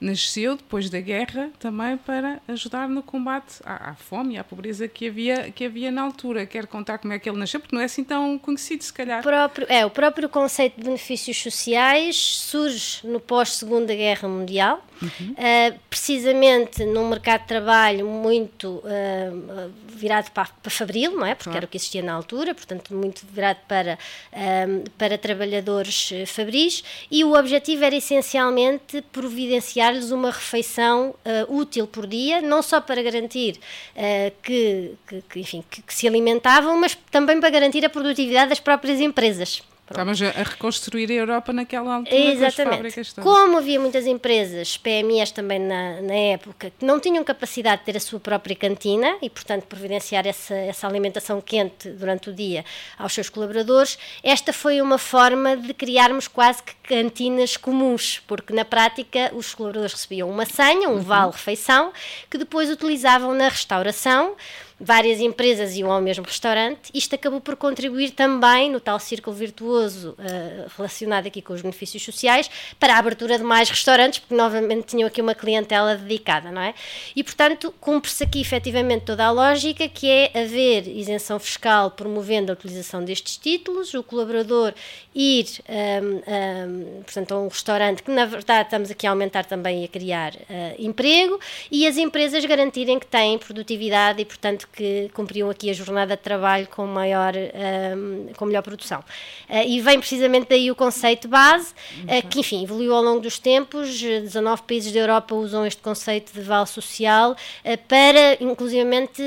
nasceu 0.00 0.56
depois 0.56 0.90
da 0.90 1.00
guerra 1.00 1.50
também 1.58 1.96
para 1.96 2.40
ajudar 2.48 2.88
no 2.88 3.02
combate 3.02 3.60
à, 3.64 3.90
à, 3.90 3.94
fome 3.94 4.34
e 4.34 4.38
à 4.38 4.44
pobreza 4.44 4.86
que 4.88 5.08
havia, 5.08 5.50
que 5.50 5.64
havia 5.64 5.90
na 5.90 6.02
altura. 6.02 6.44
Quero 6.46 6.66
contar 6.66 6.98
como 6.98 7.12
é 7.12 7.18
que 7.18 7.28
ele 7.28 7.38
nasceu, 7.38 7.60
porque 7.60 7.74
não 7.74 7.82
é 7.82 7.86
assim 7.86 8.04
tão 8.04 8.38
conhecido, 8.38 8.84
se 8.84 8.92
calhar. 8.92 9.20
O 9.20 9.22
próprio, 9.22 9.66
é, 9.68 9.86
o 9.86 9.90
próprio 9.90 10.28
conceito 10.28 10.76
de 10.76 10.84
benefícios 10.84 11.40
sociais 11.42 12.16
surge 12.16 13.06
no 13.06 13.20
pós-Segunda 13.20 13.94
Guerra 13.94 14.28
Mundial, 14.28 14.84
uhum. 15.02 15.32
uh, 15.32 15.78
precisamente 15.88 16.84
num 16.84 17.08
mercado 17.08 17.42
de 17.42 17.48
trabalho 17.48 18.06
muito 18.06 18.82
uh, 18.84 19.72
virado 19.88 20.30
para, 20.32 20.48
para 20.62 20.70
fabril, 20.70 21.12
não 21.12 21.24
é? 21.24 21.34
Porque 21.34 21.44
claro. 21.44 21.58
era 21.58 21.66
o 21.66 21.68
que 21.68 21.76
existia 21.76 22.02
na 22.02 22.12
altura, 22.12 22.54
portanto, 22.54 22.94
muito 22.94 23.26
virado 23.26 23.58
para, 23.66 23.98
uh, 24.32 24.90
para 24.98 25.16
trabalhadores 25.16 26.12
fabris, 26.46 26.84
e 27.10 27.24
o 27.24 27.36
objetivo 27.36 27.84
era 27.84 27.96
essencialmente 27.96 29.02
providenciar 29.10 29.86
dar-lhes 29.86 30.10
uma 30.10 30.30
refeição 30.30 31.14
uh, 31.24 31.56
útil 31.56 31.86
por 31.86 32.06
dia, 32.06 32.40
não 32.40 32.62
só 32.62 32.80
para 32.80 33.02
garantir 33.02 33.58
uh, 33.94 34.32
que, 34.42 34.92
que, 35.08 35.22
que, 35.22 35.40
enfim, 35.40 35.64
que, 35.70 35.82
que 35.82 35.94
se 35.94 36.06
alimentavam, 36.06 36.78
mas 36.78 36.96
também 37.10 37.40
para 37.40 37.50
garantir 37.50 37.84
a 37.84 37.90
produtividade 37.90 38.50
das 38.50 38.60
próprias 38.60 39.00
empresas. 39.00 39.62
Estávamos 39.88 40.20
a 40.20 40.30
reconstruir 40.42 41.10
a 41.12 41.14
Europa 41.14 41.52
naquela 41.52 41.94
altura 41.94 42.16
Exatamente. 42.16 43.14
Como 43.22 43.56
havia 43.56 43.78
muitas 43.78 44.04
empresas, 44.04 44.76
PMEs 44.76 45.30
também 45.30 45.60
na, 45.60 46.02
na, 46.02 46.14
época, 46.14 46.72
que 46.76 46.84
não 46.84 46.98
tinham 46.98 47.22
capacidade 47.22 47.80
de 47.82 47.86
ter 47.86 47.96
a 47.96 48.00
sua 48.00 48.18
própria 48.18 48.56
cantina 48.56 49.16
e, 49.22 49.30
portanto, 49.30 49.64
providenciar 49.66 50.26
essa, 50.26 50.54
essa 50.54 50.88
alimentação 50.88 51.40
quente 51.40 51.88
durante 51.90 52.30
o 52.30 52.32
dia 52.32 52.64
aos 52.98 53.12
seus 53.12 53.28
colaboradores, 53.28 53.96
esta 54.24 54.52
foi 54.52 54.80
uma 54.80 54.98
forma 54.98 55.56
de 55.56 55.72
criarmos 55.72 56.26
quase 56.26 56.64
que 56.64 56.74
cantinas 56.82 57.56
comuns, 57.56 58.20
porque 58.26 58.52
na 58.52 58.64
prática 58.64 59.30
os 59.34 59.54
colaboradores 59.54 59.92
recebiam 59.92 60.28
uma 60.28 60.44
senha, 60.46 60.88
um 60.88 60.94
uhum. 60.94 61.00
vale-refeição, 61.00 61.92
que 62.28 62.36
depois 62.36 62.70
utilizavam 62.70 63.34
na 63.34 63.48
restauração 63.48 64.34
várias 64.78 65.20
empresas 65.20 65.74
iam 65.76 65.90
ao 65.90 66.00
mesmo 66.00 66.24
restaurante. 66.24 66.90
Isto 66.92 67.14
acabou 67.14 67.40
por 67.40 67.56
contribuir 67.56 68.10
também 68.10 68.70
no 68.70 68.78
tal 68.78 68.98
círculo 68.98 69.34
virtuoso 69.34 70.10
uh, 70.18 70.70
relacionado 70.76 71.26
aqui 71.26 71.40
com 71.40 71.52
os 71.52 71.62
benefícios 71.62 72.02
sociais 72.02 72.50
para 72.78 72.94
a 72.94 72.98
abertura 72.98 73.38
de 73.38 73.44
mais 73.44 73.70
restaurantes, 73.70 74.18
porque 74.18 74.34
novamente 74.34 74.86
tinham 74.86 75.06
aqui 75.06 75.20
uma 75.20 75.34
clientela 75.34 75.96
dedicada, 75.96 76.50
não 76.50 76.60
é? 76.60 76.74
E 77.14 77.24
portanto 77.24 77.74
cumpre-se 77.80 78.22
aqui 78.24 78.40
efetivamente 78.40 79.04
toda 79.04 79.24
a 79.24 79.30
lógica 79.30 79.88
que 79.88 80.08
é 80.08 80.30
haver 80.34 80.86
isenção 80.86 81.38
fiscal 81.38 81.90
promovendo 81.90 82.52
a 82.52 82.54
utilização 82.54 83.04
destes 83.04 83.36
títulos, 83.36 83.94
o 83.94 84.02
colaborador 84.02 84.74
ir 85.14 85.46
um, 85.66 85.72
ehm, 85.72 86.04
um, 86.04 86.22
ehm, 86.26 87.02
portanto, 87.02 87.32
a 87.32 87.40
um 87.40 87.48
restaurante 87.48 88.02
que 88.02 88.10
na 88.10 88.26
verdade 88.26 88.66
estamos 88.66 88.90
aqui 88.90 89.06
a 89.06 89.10
aumentar 89.10 89.46
também 89.46 89.82
e 89.82 89.84
a 89.86 89.88
criar 89.88 90.34
uh, 90.34 90.74
emprego 90.78 91.40
e 91.70 91.86
as 91.86 91.96
empresas 91.96 92.44
garantirem 92.44 92.98
que 92.98 93.06
têm 93.06 93.38
produtividade 93.38 94.20
e 94.20 94.24
portanto 94.24 94.65
que 94.72 95.10
cumpriam 95.14 95.48
aqui 95.48 95.70
a 95.70 95.72
jornada 95.72 96.16
de 96.16 96.22
trabalho 96.22 96.66
com 96.68 96.86
maior, 96.86 97.32
um, 97.34 98.32
com 98.36 98.44
melhor 98.46 98.62
produção. 98.62 99.00
Uh, 99.48 99.66
e 99.66 99.80
vem 99.80 99.98
precisamente 99.98 100.48
daí 100.48 100.70
o 100.70 100.74
conceito 100.74 101.28
base, 101.28 101.72
uh, 102.04 102.28
que 102.28 102.40
enfim, 102.40 102.62
evoluiu 102.62 102.94
ao 102.94 103.02
longo 103.02 103.20
dos 103.20 103.38
tempos, 103.38 104.00
19 104.00 104.62
países 104.62 104.92
da 104.92 105.00
Europa 105.00 105.34
usam 105.34 105.64
este 105.66 105.80
conceito 105.80 106.32
de 106.32 106.40
vale 106.40 106.66
social 106.66 107.32
uh, 107.32 107.78
para, 107.88 108.42
inclusivamente, 108.42 109.22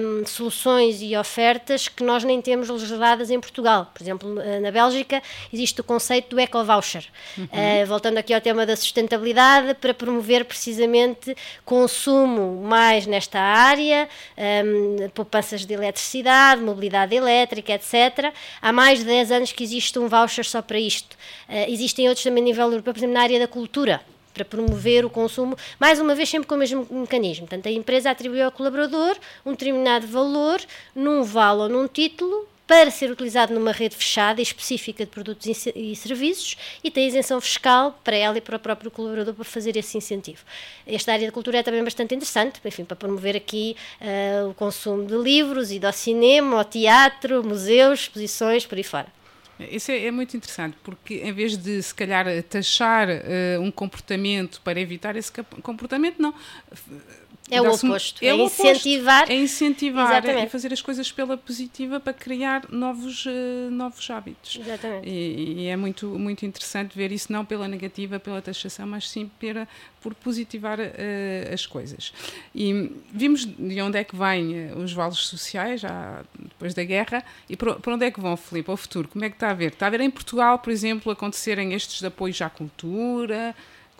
um, 0.00 0.26
soluções 0.26 1.02
e 1.02 1.16
ofertas 1.16 1.88
que 1.88 2.02
nós 2.02 2.24
nem 2.24 2.40
temos 2.40 2.68
legisladas 2.68 3.30
em 3.30 3.40
Portugal. 3.40 3.90
Por 3.92 4.02
exemplo, 4.02 4.34
na 4.60 4.70
Bélgica 4.70 5.22
existe 5.52 5.80
o 5.80 5.84
conceito 5.84 6.30
do 6.30 6.40
eco-voucher, 6.40 7.04
uhum. 7.36 7.46
voltando 7.86 8.18
aqui 8.18 8.32
ao 8.32 8.40
tema 8.40 8.66
da 8.66 8.76
sustentabilidade, 8.76 9.74
para 9.74 9.92
promover 9.92 10.44
precisamente 10.44 11.36
consumo 11.64 12.62
mais 12.62 13.06
nesta 13.06 13.40
área, 13.40 14.08
um, 14.64 14.83
poupanças 15.14 15.64
de 15.64 15.74
eletricidade, 15.74 16.62
mobilidade 16.62 17.14
elétrica, 17.14 17.72
etc. 17.72 18.32
Há 18.60 18.72
mais 18.72 19.00
de 19.00 19.04
10 19.04 19.32
anos 19.32 19.52
que 19.52 19.62
existe 19.62 19.98
um 19.98 20.08
voucher 20.08 20.44
só 20.44 20.62
para 20.62 20.78
isto. 20.78 21.14
Uh, 21.48 21.70
existem 21.70 22.08
outros 22.08 22.24
também 22.24 22.42
a 22.42 22.46
nível 22.46 22.70
europeu, 22.70 22.92
por 22.92 22.98
exemplo, 22.98 23.14
na 23.14 23.22
área 23.22 23.38
da 23.38 23.48
cultura 23.48 24.00
para 24.32 24.44
promover 24.44 25.04
o 25.04 25.10
consumo, 25.10 25.56
mais 25.78 26.00
uma 26.00 26.12
vez 26.12 26.28
sempre 26.28 26.48
com 26.48 26.56
o 26.56 26.58
mesmo 26.58 26.86
mecanismo. 26.90 27.46
Portanto, 27.46 27.68
a 27.68 27.70
empresa 27.70 28.10
atribui 28.10 28.42
ao 28.42 28.50
colaborador 28.50 29.16
um 29.46 29.52
determinado 29.52 30.06
valor 30.08 30.60
num 30.94 31.22
vale 31.22 31.60
ou 31.60 31.68
num 31.68 31.86
título 31.86 32.48
para 32.66 32.90
ser 32.90 33.10
utilizado 33.10 33.52
numa 33.52 33.72
rede 33.72 33.94
fechada 33.94 34.40
e 34.40 34.42
específica 34.42 35.04
de 35.04 35.10
produtos 35.10 35.46
e 35.74 35.94
serviços 35.94 36.56
e 36.82 36.90
tem 36.90 37.06
isenção 37.06 37.40
fiscal 37.40 37.98
para 38.02 38.16
ela 38.16 38.38
e 38.38 38.40
para 38.40 38.56
o 38.56 38.58
próprio 38.58 38.90
colaborador 38.90 39.34
para 39.34 39.44
fazer 39.44 39.76
esse 39.76 39.98
incentivo. 39.98 40.42
Esta 40.86 41.12
área 41.12 41.26
de 41.26 41.32
cultura 41.32 41.58
é 41.58 41.62
também 41.62 41.84
bastante 41.84 42.14
interessante, 42.14 42.60
enfim, 42.64 42.84
para 42.84 42.96
promover 42.96 43.36
aqui 43.36 43.76
uh, 44.00 44.48
o 44.48 44.54
consumo 44.54 45.04
de 45.06 45.16
livros 45.16 45.70
e 45.70 45.78
do 45.78 45.92
cinema, 45.92 46.58
ao 46.58 46.64
teatro, 46.64 47.44
museus, 47.44 48.00
exposições, 48.00 48.66
por 48.66 48.78
aí 48.78 48.84
fora. 48.84 49.08
Isso 49.60 49.92
é, 49.92 50.06
é, 50.06 50.10
muito 50.10 50.36
interessante, 50.36 50.76
porque 50.82 51.20
em 51.22 51.32
vez 51.32 51.56
de, 51.56 51.80
se 51.80 51.94
calhar, 51.94 52.26
taxar 52.44 53.08
uh, 53.08 53.60
um 53.60 53.70
comportamento 53.70 54.60
para 54.62 54.80
evitar 54.80 55.14
esse 55.16 55.30
comportamento, 55.62 56.20
não 56.20 56.34
É 57.50 57.60
o 57.60 57.70
oposto. 57.70 58.24
É, 58.24 58.28
é 58.28 58.34
incentivar. 58.36 59.30
É 59.30 59.34
incentivar 59.34 60.10
Exatamente. 60.10 60.46
e 60.46 60.50
fazer 60.50 60.72
as 60.72 60.80
coisas 60.80 61.12
pela 61.12 61.36
positiva 61.36 62.00
para 62.00 62.14
criar 62.14 62.62
novos, 62.70 63.26
uh, 63.26 63.70
novos 63.70 64.08
hábitos. 64.08 64.58
Exatamente. 64.60 65.08
E, 65.08 65.64
e, 65.64 65.66
é 65.66 65.76
muito, 65.76 66.06
muito 66.18 66.46
interessante 66.46 66.96
ver 66.96 67.12
isso, 67.12 67.30
não 67.30 67.44
pela 67.44 67.68
negativa, 67.68 68.18
pela 68.18 68.40
taxação, 68.40 68.86
mas 68.86 69.10
sim 69.10 69.30
pela, 69.38 69.68
por 70.00 70.14
positivar 70.14 70.80
uh, 70.80 71.52
as 71.52 71.66
coisas. 71.66 72.14
E 72.54 72.90
vimos 73.12 73.44
de 73.44 73.82
onde 73.82 73.98
é 73.98 74.04
que 74.04 74.16
vêm 74.16 74.72
os 74.72 74.92
vales 74.94 75.18
sociais, 75.18 75.82
já 75.82 76.24
depois 76.38 76.72
da 76.72 76.82
guerra, 76.82 77.22
e 77.48 77.56
para, 77.56 77.76
onde 77.88 78.06
é 78.06 78.10
que 78.10 78.20
vão, 78.20 78.38
Filipe, 78.38 78.70
ao 78.70 78.76
futuro? 78.76 79.06
Como 79.06 79.22
é 79.22 79.28
que 79.28 79.36
está 79.36 79.50
a 79.50 79.54
ver? 79.54 79.72
Está 79.72 79.86
a 79.86 79.90
ver 79.90 80.00
em 80.00 80.10
Portugal, 80.10 80.58
por 80.58 80.70
exemplo, 80.70 81.12
acontecerem 81.12 81.74
estes 81.74 82.02
apoios 82.02 82.40
à 82.40 82.48
cultura? 82.48 83.54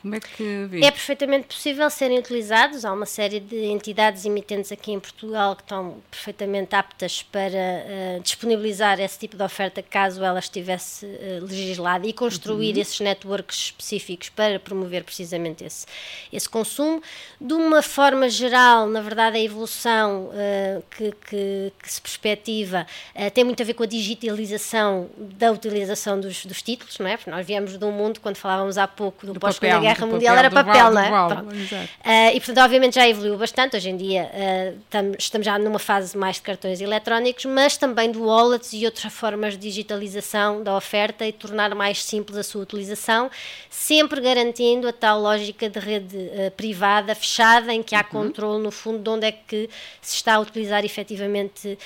Como 0.05 0.15
é 0.17 0.21
que? 0.21 0.69
É 0.83 0.91
perfeitamente 0.91 1.47
possível 1.47 1.89
serem 1.89 2.19
utilizados. 2.19 2.85
Há 2.85 2.93
uma 2.93 3.07
série 3.07 3.41
de 3.41 3.65
entidades 3.65 4.27
emitentes 4.27 4.71
aqui 4.71 4.93
em 4.93 5.01
Portugal 5.01 5.57
que 5.57 5.63
estão 5.63 5.97
perfeitamente 6.11 6.77
aptas 6.77 7.23
para 7.23 7.49
uh, 7.49 8.21
disponibilizar 8.21 9.01
esse 9.01 9.19
tipo 9.19 9.35
de 9.35 9.43
oferta 9.43 9.83
caso 9.83 10.23
ela 10.23 10.39
estivesse 10.39 11.07
uh, 11.07 11.47
legislada 11.47 12.07
e 12.07 12.13
construir 12.13 12.75
uhum. 12.75 12.83
esses 12.83 13.01
networks 13.01 13.57
específicos 13.57 14.29
para 14.29 14.61
promover 14.61 15.05
precisamente 15.05 15.65
esse, 15.65 15.87
esse 16.31 16.51
consumo. 16.51 17.03
De 17.41 17.55
uma 17.55 17.81
forma 17.81 18.29
geral, 18.29 18.87
na 18.87 19.01
verdade, 19.01 19.39
a 19.39 19.41
evolução 19.41 20.25
uh, 20.27 20.85
que, 20.99 21.13
que, 21.13 21.73
que, 21.83 21.91
se 21.91 22.03
perspectiva 22.03 22.87
tem 23.33 23.43
muito 23.43 23.63
a 23.63 23.65
ver 23.65 23.73
com 23.73 23.85
a 23.85 23.87
digitalização 23.87 25.09
da 25.17 25.51
utilização 25.51 26.21
dos, 26.21 26.45
dos 26.45 26.61
títulos, 26.61 26.99
não 26.99 27.07
é? 27.07 27.17
Porque 27.17 27.31
nós 27.31 27.47
viemos 27.47 27.79
de 27.79 27.85
um 27.87 27.93
mundo, 27.93 28.21
quando 28.21 28.37
falávamos 28.37 28.77
há 28.77 28.87
pouco 28.87 29.27
do, 29.27 29.33
do 29.33 29.41
pós-Segunda 29.41 29.94
Guerra 29.95 30.05
Guerra 30.05 30.07
Mundial 30.07 30.37
era 30.37 30.51
papel, 30.51 30.91
não 30.91 31.01
é? 31.01 31.11
Uh, 31.11 32.37
e 32.37 32.41
portanto, 32.41 32.59
obviamente 32.65 32.95
já 32.95 33.09
evoluiu 33.09 33.37
bastante. 33.37 33.77
Hoje 33.77 33.91
em 33.91 33.97
dia 33.97 34.31
uh, 34.33 34.79
tam, 34.91 35.13
estamos 35.19 35.45
já 35.45 35.59
numa 35.59 35.79
fase 35.79 36.17
mais 36.17 36.37
de 36.37 36.43
cartões 36.43 36.81
eletrónicos, 36.81 37.45
mas 37.45 37.77
também 37.77 38.11
de 38.11 38.19
wallets 38.19 38.73
e 38.73 38.85
outras 38.85 39.13
formas 39.13 39.55
de 39.55 39.61
digitalização 39.61 40.63
da 40.63 40.77
oferta 40.77 41.27
e 41.27 41.33
tornar 41.33 41.75
mais 41.75 42.03
simples 42.03 42.39
a 42.39 42.43
sua 42.43 42.63
utilização, 42.63 43.31
sempre 43.71 44.21
garantindo 44.21 44.89
a 44.89 44.93
tal 44.93 45.21
lógica 45.21 45.69
de 45.69 45.79
rede 45.79 46.17
uh, 46.17 46.51
privada, 46.57 47.15
fechada, 47.15 47.73
em 47.73 47.83
que 47.83 47.95
há 47.95 48.01
uhum. 48.01 48.05
controle, 48.05 48.63
no 48.63 48.71
fundo, 48.71 48.99
de 48.99 49.09
onde 49.09 49.27
é 49.27 49.33
que 49.33 49.69
se 50.01 50.17
está 50.17 50.35
a 50.35 50.41
utilizar 50.41 50.85
efetivamente 50.85 51.79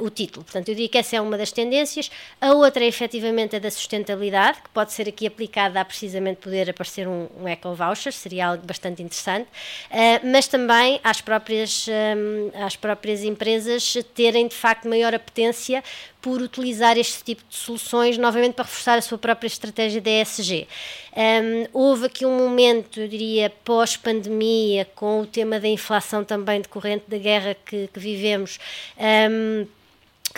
o 0.00 0.10
título. 0.10 0.44
Portanto, 0.44 0.68
eu 0.68 0.74
diria 0.74 0.88
que 0.88 0.98
essa 0.98 1.16
é 1.16 1.20
uma 1.20 1.36
das 1.36 1.52
tendências. 1.52 2.10
A 2.40 2.52
outra 2.52 2.84
é 2.84 2.86
efetivamente 2.86 3.56
a 3.56 3.58
da 3.58 3.70
sustentabilidade, 3.70 4.62
que 4.62 4.68
pode 4.70 4.92
ser 4.92 5.08
aqui 5.08 5.26
aplicada 5.26 5.80
a 5.80 5.84
precisamente 5.84 6.38
poder 6.38 6.70
aparecer 6.70 7.06
um, 7.06 7.28
um 7.40 7.48
eco-voucher, 7.48 8.12
seria 8.12 8.48
algo 8.48 8.66
bastante 8.66 9.02
interessante, 9.02 9.46
uh, 9.46 10.26
mas 10.26 10.46
também 10.46 11.00
às 11.02 11.20
próprias, 11.20 11.86
um, 11.88 12.64
às 12.64 12.76
próprias 12.76 13.22
empresas 13.22 13.96
terem 14.14 14.48
de 14.48 14.54
facto 14.54 14.88
maior 14.88 15.14
apetência 15.14 15.82
por 16.20 16.42
utilizar 16.42 16.98
este 16.98 17.22
tipo 17.22 17.42
de 17.48 17.56
soluções 17.56 18.18
novamente 18.18 18.54
para 18.54 18.64
reforçar 18.64 18.98
a 18.98 19.02
sua 19.02 19.18
própria 19.18 19.46
estratégia 19.46 20.00
de 20.00 20.10
ESG. 20.10 20.68
Um, 21.16 21.66
houve 21.72 22.06
aqui 22.06 22.26
um 22.26 22.36
momento, 22.36 23.00
eu 23.00 23.08
diria, 23.08 23.50
pós-pandemia, 23.64 24.84
com 24.94 25.20
o 25.20 25.26
tema 25.26 25.60
da 25.60 25.68
inflação 25.68 26.24
também 26.24 26.60
decorrente 26.60 27.04
da 27.08 27.18
guerra 27.18 27.56
que, 27.64 27.88
que 27.88 28.00
vivemos. 28.00 28.58
Um, 28.98 29.66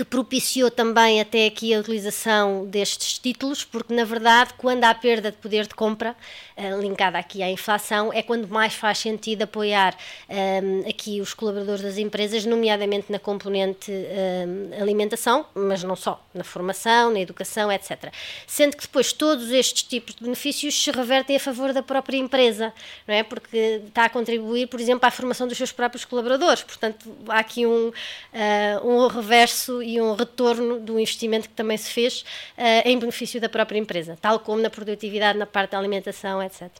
que 0.00 0.04
propiciou 0.04 0.70
também 0.70 1.20
até 1.20 1.44
aqui 1.44 1.74
a 1.74 1.78
utilização 1.78 2.64
destes 2.64 3.18
títulos, 3.18 3.64
porque 3.64 3.92
na 3.92 4.02
verdade, 4.02 4.54
quando 4.56 4.82
há 4.84 4.94
perda 4.94 5.30
de 5.30 5.36
poder 5.36 5.66
de 5.66 5.74
compra, 5.74 6.16
uh, 6.56 6.80
linkada 6.80 7.18
aqui 7.18 7.42
à 7.42 7.50
inflação, 7.50 8.10
é 8.10 8.22
quando 8.22 8.48
mais 8.48 8.72
faz 8.72 8.96
sentido 8.96 9.42
apoiar 9.42 9.94
um, 10.26 10.34
ehm, 10.34 10.88
aqui 10.88 11.20
os 11.20 11.34
colaboradores 11.34 11.82
das 11.82 11.98
empresas, 11.98 12.46
nomeadamente 12.46 13.12
na 13.12 13.18
componente 13.18 13.90
um, 13.90 14.72
ehm, 14.72 14.82
alimentação, 14.82 15.44
mas 15.54 15.82
não 15.82 15.94
só, 15.94 16.24
na 16.32 16.44
formação, 16.44 17.12
na 17.12 17.20
educação, 17.20 17.70
etc. 17.70 18.10
Sendo 18.46 18.78
que 18.78 18.82
depois 18.84 19.12
todos 19.12 19.50
estes 19.50 19.82
tipos 19.82 20.14
de 20.14 20.24
benefícios 20.24 20.82
se 20.82 20.90
revertem 20.90 21.36
a 21.36 21.40
favor 21.40 21.74
da 21.74 21.82
própria 21.82 22.16
empresa, 22.16 22.72
não 23.06 23.14
é? 23.14 23.22
Porque 23.22 23.82
está 23.86 24.06
a 24.06 24.08
contribuir, 24.08 24.66
por 24.66 24.80
exemplo, 24.80 25.06
à 25.06 25.10
formação 25.10 25.46
dos 25.46 25.58
seus 25.58 25.72
próprios 25.72 26.06
colaboradores. 26.06 26.62
Portanto, 26.62 27.14
há 27.28 27.38
aqui 27.38 27.66
um, 27.66 27.88
uh, 27.88 28.88
um 28.88 29.06
reverso 29.06 29.82
e 29.94 30.00
um 30.00 30.14
retorno 30.14 30.78
do 30.78 30.98
investimento 30.98 31.48
que 31.48 31.54
também 31.54 31.76
se 31.76 31.90
fez 31.90 32.20
uh, 32.56 32.82
em 32.84 32.98
benefício 32.98 33.40
da 33.40 33.48
própria 33.48 33.78
empresa, 33.78 34.16
tal 34.20 34.40
como 34.40 34.62
na 34.62 34.70
produtividade, 34.70 35.38
na 35.38 35.46
parte 35.46 35.72
da 35.72 35.78
alimentação, 35.78 36.42
etc. 36.42 36.70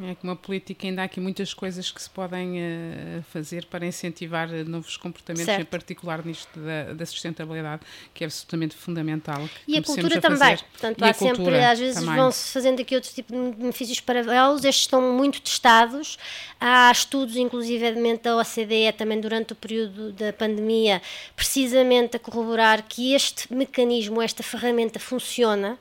É 0.00 0.14
que 0.14 0.22
uma 0.22 0.36
política 0.36 0.86
ainda 0.86 1.02
há 1.02 1.04
aqui 1.06 1.18
muitas 1.20 1.52
coisas 1.52 1.90
que 1.90 2.00
se 2.00 2.08
podem 2.08 2.58
uh, 2.58 3.22
fazer 3.32 3.66
para 3.66 3.84
incentivar 3.84 4.48
novos 4.66 4.96
comportamentos, 4.96 5.46
certo. 5.46 5.62
em 5.62 5.64
particular 5.64 6.24
nisto 6.24 6.58
da, 6.58 6.92
da, 6.92 7.04
sustentabilidade, 7.04 7.82
que 8.14 8.22
é 8.22 8.26
absolutamente 8.26 8.76
fundamental. 8.76 9.48
E 9.66 9.76
a 9.76 9.82
cultura 9.82 10.18
a 10.18 10.20
também. 10.20 10.56
Portanto, 10.56 11.02
há 11.02 11.12
sempre, 11.12 11.64
às 11.64 11.78
vezes 11.78 12.02
vão-se 12.04 12.52
fazendo 12.52 12.80
aqui 12.80 12.94
outros 12.94 13.12
tipos 13.12 13.36
de 13.36 13.56
benefícios 13.56 14.00
paralelos, 14.00 14.64
estes 14.64 14.84
estão 14.84 15.00
muito 15.00 15.40
testados. 15.40 16.16
Há 16.60 16.90
estudos, 16.92 17.36
inclusivamente 17.36 18.22
da 18.22 18.36
OCDE, 18.36 18.92
também 18.96 19.20
durante 19.20 19.52
o 19.52 19.56
período 19.56 20.12
da 20.12 20.32
pandemia, 20.32 21.02
precisamente 21.34 22.16
a 22.16 22.20
corroborar 22.20 22.84
que 22.88 23.14
este 23.14 23.52
mecanismo, 23.52 24.22
esta 24.22 24.42
ferramenta 24.42 24.98
funciona. 24.98 25.78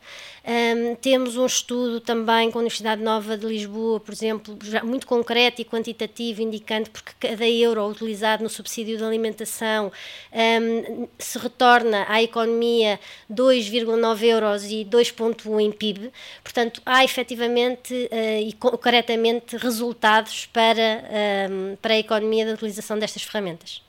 Um, 0.48 0.96
temos 0.96 1.36
um 1.36 1.46
estudo 1.46 2.00
também 2.00 2.50
com 2.50 2.58
a 2.58 2.62
Universidade 2.62 3.02
Nova 3.04 3.38
de 3.38 3.46
Lisboa, 3.46 4.00
por 4.00 4.14
exemplo, 4.14 4.58
muito 4.82 5.06
concreto 5.06 5.62
e 5.62 5.66
quantitativo, 5.66 6.42
indicando 6.42 6.90
porque 6.90 7.12
cada 7.20 7.46
euro 7.46 7.86
utilizado 7.86 8.44
no 8.44 8.50
subsídio 8.50 8.98
de 8.98 9.04
alimentação 9.04 9.92
um, 10.32 11.06
se 11.20 11.38
retorna 11.38 12.06
à 12.08 12.24
economia 12.24 12.98
2,9 13.30 14.24
euros 14.24 14.64
e 14.64 14.86
2,1 14.86 15.60
em 15.60 15.70
PIB. 15.70 16.14
Portanto, 16.42 16.82
há 16.86 17.04
efetivamente 17.04 17.94
uh, 17.94 18.48
e 18.48 18.54
concretamente 18.54 19.58
resultados 19.58 20.46
para, 20.46 21.04
um, 21.52 21.76
para 21.76 21.96
a 21.96 21.98
economia 21.98 22.46
da 22.46 22.54
utilização 22.54 22.98
destas 22.98 23.24
ferramentas. 23.24 23.84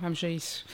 Vamos 0.00 0.24
a 0.24 0.28
isso 0.28 0.64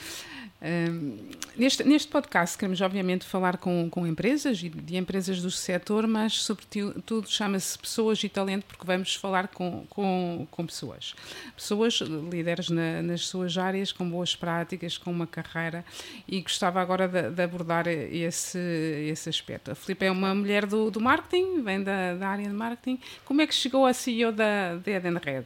neste, 1.55 1.83
neste 1.85 2.09
podcast 2.09 2.57
queremos 2.57 2.81
obviamente 2.81 3.25
falar 3.25 3.57
com, 3.57 3.89
com 3.89 4.05
empresas 4.05 4.61
e 4.61 4.69
de 4.69 4.97
empresas 4.97 5.41
do 5.41 5.49
setor, 5.49 6.05
mas 6.05 6.33
sobretudo 6.41 7.29
chama-se 7.29 7.77
Pessoas 7.79 8.21
e 8.23 8.29
Talento 8.29 8.65
porque 8.65 8.85
vamos 8.85 9.15
falar 9.15 9.47
com, 9.47 9.85
com, 9.89 10.45
com 10.51 10.65
pessoas. 10.65 11.15
Pessoas 11.55 12.01
líderes 12.01 12.69
na, 12.69 13.01
nas 13.01 13.27
suas 13.27 13.57
áreas, 13.57 13.91
com 13.91 14.09
boas 14.09 14.35
práticas, 14.35 14.97
com 14.97 15.11
uma 15.11 15.25
carreira 15.25 15.85
e 16.27 16.41
gostava 16.41 16.81
agora 16.81 17.07
de, 17.07 17.29
de 17.29 17.41
abordar 17.41 17.87
esse, 17.87 18.59
esse 19.09 19.29
aspecto. 19.29 19.71
A 19.71 19.75
Filipe 19.75 20.05
é 20.05 20.11
uma 20.11 20.35
mulher 20.35 20.65
do, 20.65 20.91
do 20.91 20.99
marketing, 20.99 21.61
vem 21.61 21.81
da, 21.81 22.15
da 22.15 22.27
área 22.27 22.45
de 22.45 22.53
marketing. 22.53 22.99
Como 23.23 23.41
é 23.41 23.47
que 23.47 23.55
chegou 23.55 23.85
a 23.85 23.93
CEO 23.93 24.31
da, 24.33 24.75
da 24.75 24.91
Edenred? 24.91 25.45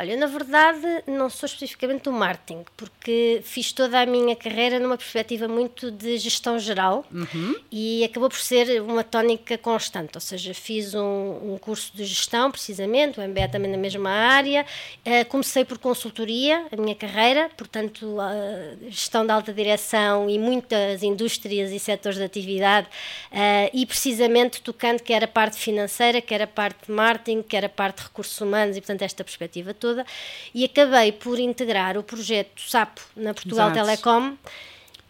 Olha, 0.00 0.16
na 0.16 0.26
verdade, 0.26 0.80
não 1.06 1.28
sou 1.28 1.46
especificamente 1.46 2.04
do 2.04 2.12
marketing, 2.12 2.64
porque 2.74 3.42
fiz 3.44 3.70
toda 3.70 4.00
a 4.00 4.06
minha 4.06 4.34
carreira 4.34 4.80
numa 4.80 4.96
perspectiva 4.96 5.46
muito 5.46 5.90
de 5.90 6.16
gestão 6.16 6.58
geral 6.58 7.04
uhum. 7.12 7.54
e 7.70 8.02
acabou 8.02 8.30
por 8.30 8.38
ser 8.38 8.80
uma 8.80 9.04
tónica 9.04 9.58
constante. 9.58 10.12
Ou 10.14 10.20
seja, 10.22 10.54
fiz 10.54 10.94
um, 10.94 11.52
um 11.52 11.58
curso 11.60 11.94
de 11.94 12.06
gestão, 12.06 12.50
precisamente, 12.50 13.20
o 13.20 13.28
MBA 13.28 13.48
também 13.48 13.70
na 13.70 13.76
mesma 13.76 14.08
área. 14.08 14.64
Uh, 15.04 15.28
comecei 15.28 15.66
por 15.66 15.76
consultoria, 15.76 16.64
a 16.72 16.76
minha 16.80 16.94
carreira, 16.94 17.50
portanto, 17.54 18.06
uh, 18.06 18.90
gestão 18.90 19.26
de 19.26 19.32
alta 19.32 19.52
direção 19.52 20.30
e 20.30 20.38
muitas 20.38 21.02
indústrias 21.02 21.72
e 21.72 21.78
setores 21.78 22.16
de 22.16 22.24
atividade, 22.24 22.86
uh, 22.86 23.70
e 23.74 23.84
precisamente 23.84 24.62
tocando 24.62 25.02
que 25.02 25.12
era 25.12 25.26
a 25.26 25.28
parte 25.28 25.58
financeira, 25.58 26.22
que 26.22 26.32
era 26.32 26.44
a 26.44 26.46
parte 26.46 26.86
de 26.86 26.90
marketing, 26.90 27.42
que 27.42 27.54
era 27.54 27.66
a 27.66 27.70
parte 27.70 27.98
de 27.98 28.04
recursos 28.04 28.40
humanos 28.40 28.78
e, 28.78 28.80
portanto, 28.80 29.02
esta 29.02 29.22
perspectiva 29.22 29.74
toda 29.74 29.89
toda 29.90 30.06
e 30.54 30.64
acabei 30.64 31.12
por 31.12 31.38
integrar 31.38 31.96
o 31.98 32.02
projeto 32.02 32.62
SAPO 32.62 33.02
na 33.16 33.34
Portugal 33.34 33.70
Exato. 33.70 33.86
Telecom. 33.86 34.36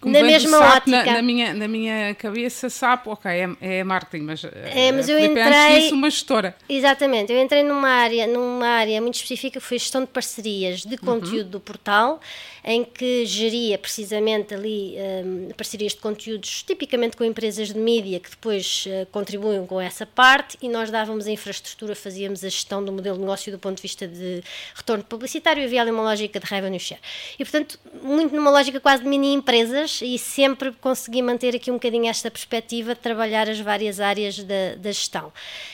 Como 0.00 0.14
na 0.14 0.22
mesma 0.22 0.58
ótica. 0.76 1.04
Na, 1.04 1.04
na, 1.04 1.22
minha, 1.22 1.52
na 1.52 1.68
minha 1.68 2.14
cabeça, 2.14 2.70
SAPO, 2.70 3.10
ok, 3.10 3.30
é, 3.30 3.50
é 3.60 3.84
marketing, 3.84 4.24
mas, 4.24 4.42
é, 4.44 4.90
mas 4.92 5.10
eu 5.10 5.18
entrei, 5.18 5.80
disso, 5.80 5.94
uma 5.94 6.08
gestora. 6.08 6.56
Exatamente, 6.66 7.30
eu 7.30 7.38
entrei 7.38 7.62
numa 7.62 7.90
área, 7.90 8.26
numa 8.26 8.66
área 8.66 8.98
muito 9.02 9.16
específica, 9.16 9.60
foi 9.60 9.78
gestão 9.78 10.00
de 10.00 10.06
parcerias 10.06 10.86
de 10.86 10.94
uhum. 10.94 11.00
conteúdo 11.00 11.44
uhum. 11.44 11.50
do 11.50 11.60
portal 11.60 12.18
em 12.64 12.84
que 12.84 13.24
geria 13.26 13.78
precisamente 13.78 14.54
ali 14.54 14.94
um, 15.24 15.48
parcerias 15.56 15.92
de 15.92 15.98
conteúdos, 15.98 16.62
tipicamente 16.62 17.16
com 17.16 17.24
empresas 17.24 17.68
de 17.68 17.78
mídia, 17.78 18.20
que 18.20 18.30
depois 18.30 18.84
uh, 18.86 19.06
contribuem 19.06 19.66
com 19.66 19.80
essa 19.80 20.04
parte, 20.04 20.58
e 20.60 20.68
nós 20.68 20.90
dávamos 20.90 21.26
a 21.26 21.30
infraestrutura, 21.30 21.94
fazíamos 21.94 22.44
a 22.44 22.48
gestão 22.48 22.84
do 22.84 22.92
modelo 22.92 23.16
de 23.16 23.22
negócio 23.22 23.50
do 23.52 23.58
ponto 23.58 23.76
de 23.76 23.82
vista 23.82 24.06
de 24.06 24.42
retorno 24.74 25.04
publicitário 25.04 25.62
e 25.62 25.66
havia 25.66 25.82
ali 25.82 25.90
uma 25.90 26.02
lógica 26.02 26.38
de 26.38 26.46
revenue 26.46 26.78
share. 26.78 27.00
E, 27.38 27.44
portanto, 27.44 27.78
muito 28.02 28.34
numa 28.34 28.50
lógica 28.50 28.78
quase 28.80 29.02
de 29.02 29.08
mini 29.08 29.32
empresas, 29.32 30.00
e 30.02 30.18
sempre 30.18 30.72
consegui 30.72 31.22
manter 31.22 31.54
aqui 31.54 31.70
um 31.70 31.74
bocadinho 31.74 32.06
esta 32.06 32.30
perspectiva 32.30 32.94
de 32.94 33.00
trabalhar 33.00 33.48
as 33.48 33.60
várias 33.60 34.00
áreas 34.00 34.42
da, 34.42 34.74
da 34.76 34.92
gestão. 34.92 35.32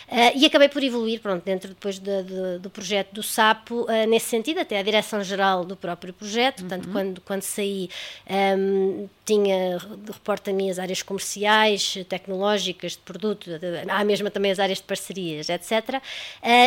Uh, 0.08 0.36
e 0.36 0.46
acabei 0.46 0.68
por 0.68 0.82
evoluir, 0.84 1.20
pronto, 1.20 1.44
dentro 1.44 1.68
depois 1.68 1.98
de, 1.98 2.22
de, 2.22 2.58
do 2.60 2.70
projeto 2.70 3.12
do 3.12 3.22
SAPO, 3.22 3.82
uh, 3.82 4.06
nesse 4.08 4.26
sentido, 4.26 4.60
até 4.60 4.78
a 4.78 4.82
direção-geral 4.82 5.64
do 5.64 5.76
próprio 5.76 6.12
projeto, 6.12 6.60
uhum. 6.60 6.68
Portanto, 6.76 6.88
quando, 6.92 7.20
quando 7.22 7.42
saí, 7.42 7.88
um, 8.58 9.08
tinha 9.24 9.78
de 9.78 10.12
reporte 10.12 10.50
a 10.50 10.52
mim 10.52 10.70
as 10.70 10.78
áreas 10.78 11.02
comerciais, 11.02 11.98
tecnológicas, 12.08 12.92
de 12.92 12.98
produto, 12.98 13.50
há 13.88 14.04
mesmo 14.04 14.30
também 14.30 14.50
as 14.50 14.58
áreas 14.58 14.78
de 14.78 14.84
parcerias, 14.84 15.48
etc. 15.48 15.72
Uh, 15.72 16.00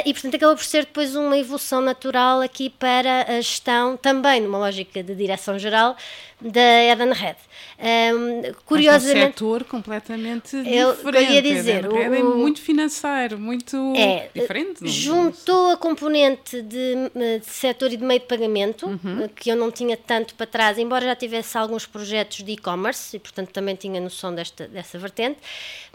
e, 0.06 0.14
portanto, 0.14 0.36
acabou 0.36 0.56
por 0.56 0.66
ser 0.66 0.86
depois 0.86 1.16
uma 1.16 1.38
evolução 1.38 1.82
natural 1.82 2.42
aqui 2.42 2.70
para 2.70 3.24
a 3.24 3.42
gestão, 3.42 3.96
também 3.98 4.42
numa 4.42 4.58
lógica 4.58 5.02
de 5.04 5.16
direção-geral, 5.16 5.96
da 6.42 6.84
Eden 6.84 7.14
Red. 7.14 7.36
Um, 7.80 8.54
curiosamente. 8.66 9.16
Mas 9.16 9.24
um 9.24 9.28
setor 9.28 9.64
completamente 9.64 10.56
eu, 10.56 10.96
diferente. 10.96 11.26
Eu 11.26 11.34
ia 11.34 11.42
dizer. 11.42 11.88
O, 11.88 11.98
é 11.98 12.10
muito 12.24 12.62
financeiro, 12.62 13.38
muito 13.38 13.94
é, 13.96 14.30
diferente. 14.34 14.88
Juntou 14.88 15.72
a 15.72 15.78
componente 15.78 16.62
de, 16.62 16.96
de 17.40 17.46
setor 17.46 17.92
e 17.92 17.98
de 17.98 18.04
meio 18.04 18.20
de 18.20 18.26
pagamento, 18.26 18.86
uhum. 18.88 19.30
Que 19.36 19.50
eu 19.50 19.56
não 19.56 19.72
tinha 19.72 19.98
tanto 19.98 20.36
para 20.36 20.46
trás, 20.46 20.78
embora 20.78 21.06
já 21.06 21.16
tivesse 21.16 21.58
alguns 21.58 21.86
projetos 21.86 22.44
de 22.44 22.52
e-commerce 22.52 23.16
e, 23.16 23.20
portanto, 23.20 23.50
também 23.50 23.76
tinha 23.76 24.00
noção 24.00 24.34
desta, 24.34 24.68
dessa 24.68 24.98
vertente. 24.98 25.40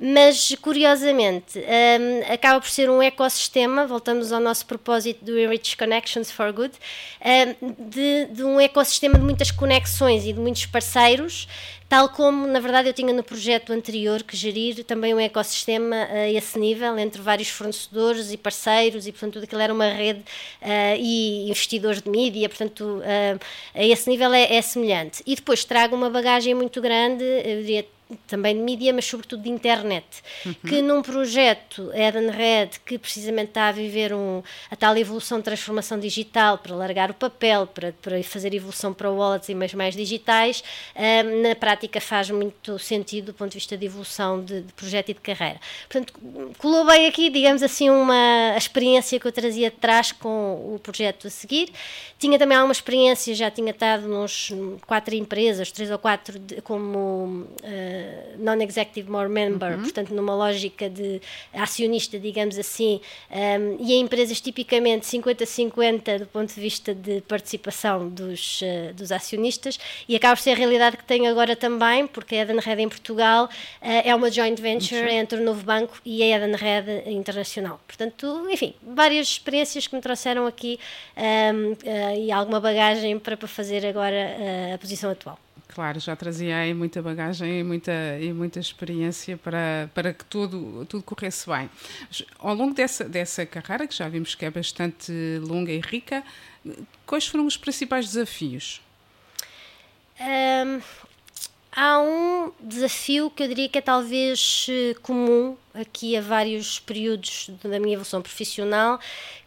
Mas, 0.01 0.55
curiosamente, 0.61 1.59
um, 1.59 2.33
acaba 2.33 2.61
por 2.61 2.69
ser 2.69 2.91
um 2.91 3.03
ecossistema, 3.03 3.87
voltamos 3.87 4.33
ao 4.33 4.41
nosso 4.41 4.67
propósito 4.67 5.25
do 5.25 5.39
Enrich 5.39 5.77
Connections 5.77 6.31
for 6.31 6.53
Good, 6.53 6.75
um, 7.61 7.91
de, 7.91 8.27
de 8.27 8.43
um 8.43 8.61
ecossistema 8.61 9.19
de 9.19 9.25
muitas 9.25 9.51
conexões 9.51 10.25
e 10.25 10.34
de 10.35 10.41
muitos 10.41 10.67
parceiros, 10.67 11.49
tal 11.89 12.09
como, 12.09 12.47
na 12.47 12.61
verdade, 12.61 12.89
eu 12.89 12.93
tinha 12.93 13.13
no 13.13 13.23
projeto 13.23 13.73
anterior 13.73 14.23
que 14.23 14.37
gerir 14.37 14.85
também 14.85 15.15
um 15.15 15.21
ecossistema 15.21 15.97
a 16.11 16.29
esse 16.31 16.59
nível, 16.59 16.99
entre 16.99 17.23
vários 17.23 17.49
fornecedores 17.49 18.33
e 18.33 18.37
parceiros, 18.37 19.07
e, 19.07 19.13
portanto, 19.13 19.35
tudo 19.35 19.45
aquilo 19.45 19.61
era 19.61 19.73
uma 19.73 19.89
rede 19.89 20.21
uh, 20.21 20.97
e 20.99 21.49
investidores 21.49 22.03
de 22.03 22.11
mídia, 22.11 22.49
portanto, 22.49 22.81
uh, 22.81 23.41
a 23.75 23.85
esse 23.85 24.11
nível 24.11 24.33
é, 24.33 24.57
é, 24.57 24.63
semelhante. 24.63 25.23
E 25.27 25.37
depois 25.37 25.65
trago 25.65 25.95
uma 25.95 26.11
bagagem 26.11 26.55
muito 26.55 26.81
grande, 26.81 27.23
eu 27.23 27.61
diria 27.61 27.87
também 28.27 28.57
de 28.57 28.63
mídia, 28.63 28.93
mas 28.93 29.05
sobretudo 29.05 29.43
de 29.43 29.51
internet, 29.51 30.07
uhum. 30.45 30.55
que 30.67 30.83
num 30.83 31.03
projeto 31.03 31.91
Eden 31.95 32.31
Red, 32.31 32.71
que 32.85 32.99
precisamente 32.99 33.49
está 33.49 33.69
a 33.69 33.73
viver 33.73 34.13
um, 34.13 34.43
a 34.71 34.77
tal 34.77 34.97
evolução 34.97 35.39
de 35.39 35.45
transformação 35.45 35.99
digital, 35.99 36.59
para 36.59 36.75
largar 36.75 37.11
o 37.11 37.15
papel, 37.15 37.67
para, 37.67 37.93
para 37.93 38.23
fazer 38.23 38.55
evolução 38.55 38.93
para 38.93 39.11
wallets 39.11 39.49
e 39.49 39.55
meios 39.55 39.75
mais 39.75 39.95
digitais, 39.95 40.63
um, 40.97 41.43
na 41.43 41.55
prática 41.55 42.01
faz 42.01 42.31
muito 42.31 42.79
sentido 42.79 43.27
do 43.27 43.35
ponto 43.35 43.51
de 43.51 43.59
vista 43.59 43.77
de 43.77 43.87
evolução 43.87 44.43
de, 44.43 44.63
de, 44.63 44.73
projeto 44.73 45.11
e 45.11 45.15
de 45.15 45.21
carreira. 45.21 45.61
Portanto, 45.89 46.13
colou 46.59 46.85
bem 46.85 47.07
aqui, 47.07 47.31
digamos 47.31 47.63
assim, 47.63 47.91
uma 47.91 48.55
experiência 48.57 49.19
que 49.19 49.27
eu 49.27 49.33
trazia 49.33 49.71
de 49.71 49.77
trás 49.77 50.13
com 50.13 50.75
o 50.75 50.79
projeto 50.79 51.27
a 51.27 51.31
seguir. 51.31 51.73
Tinha 52.19 52.39
também 52.39 52.57
alguma 52.57 52.73
experiência, 52.73 53.35
já 53.35 53.51
tinha 53.51 53.71
estado 53.71 54.09
nos 54.09 54.53
quatro 54.87 55.15
empresas, 55.15 55.71
três 55.71 55.91
ou 55.91 55.99
quatro, 55.99 56.39
de, 56.39 56.61
como... 56.63 57.47
Uh, 57.63 58.04
non-executive 58.39 59.11
more 59.11 59.29
member, 59.29 59.73
uhum. 59.73 59.83
portanto, 59.83 60.15
numa 60.15 60.35
lógica 60.35 60.89
de 60.89 61.21
acionista, 61.53 62.19
digamos 62.19 62.59
assim, 62.59 63.01
um, 63.31 63.77
e 63.81 63.95
em 63.95 64.01
empresas 64.01 64.41
tipicamente 64.41 65.07
50-50 65.07 66.19
do 66.19 66.27
ponto 66.27 66.55
de 66.55 66.61
vista 66.61 66.95
de 66.95 67.21
participação 67.23 68.09
dos, 68.09 68.61
uh, 68.63 68.95
dos 68.95 69.13
acionistas, 69.13 69.79
e 70.09 70.17
acaba 70.17 70.37
por 70.37 70.43
ser 70.43 70.53
a 70.53 70.55
realidade 70.55 70.97
que 70.97 71.05
tenho 71.05 71.31
agora 71.31 71.57
também, 71.57 72.07
porque 72.07 72.37
a 72.37 72.43
Edenred 72.43 72.83
em 72.83 72.89
Portugal 72.89 73.45
uh, 73.47 73.49
é 73.83 74.15
uma 74.15 74.31
joint 74.31 74.61
venture 74.61 75.11
entre 75.11 75.41
o 75.41 75.45
Novo 75.45 75.65
Banco 75.65 76.01
e 76.05 76.23
a 76.23 76.37
Edenred 76.37 77.11
Internacional. 77.11 77.81
Portanto, 77.87 78.47
enfim, 78.51 78.75
várias 78.83 79.29
experiências 79.29 79.87
que 79.87 79.95
me 79.95 80.03
trouxeram 80.03 80.47
aqui 80.47 80.79
um, 81.17 81.73
uh, 81.73 82.19
e 82.19 82.31
alguma 82.31 82.61
bagagem 82.61 83.19
para, 83.19 83.37
para 83.37 83.49
fazer 83.49 83.87
agora 83.87 84.37
a 84.75 84.79
posição 84.79 85.11
atual. 85.11 85.39
Claro, 85.75 85.99
já 85.99 86.15
trazia 86.15 86.57
aí 86.57 86.73
muita 86.73 87.03
bagagem 87.03 87.59
e 87.59 87.65
muita, 87.65 87.93
e 88.21 88.33
muita 88.33 88.61
experiência 88.61 89.37
para, 89.37 89.91
para 89.93 90.15
que 90.15 90.25
tudo, 90.25 90.87
tudo 90.87 91.03
corresse 91.03 91.51
bem. 91.51 91.69
Ao 92.39 92.55
longo 92.55 92.73
dessa, 92.73 93.09
dessa 93.09 93.45
carreira, 93.45 93.85
que 93.89 93.95
já 93.95 94.09
vimos 94.09 94.37
que 94.37 94.45
é 94.45 94.51
bastante 94.51 95.13
longa 95.43 95.73
e 95.73 95.81
rica, 95.81 96.23
quais 97.05 97.27
foram 97.27 97.45
os 97.45 97.57
principais 97.57 98.07
desafios? 98.07 98.81
Um, 100.21 100.81
há 101.73 102.01
um 102.01 102.53
desafio 102.61 103.29
que 103.29 103.43
eu 103.43 103.49
diria 103.49 103.69
que 103.69 103.79
é 103.79 103.81
talvez 103.81 104.69
eh, 104.71 104.95
comum 105.03 105.57
aqui 105.75 106.17
a 106.17 106.21
vários 106.21 106.79
períodos 106.79 107.51
da 107.65 107.81
minha 107.81 107.95
evolução 107.95 108.23
profissional, 108.23 109.01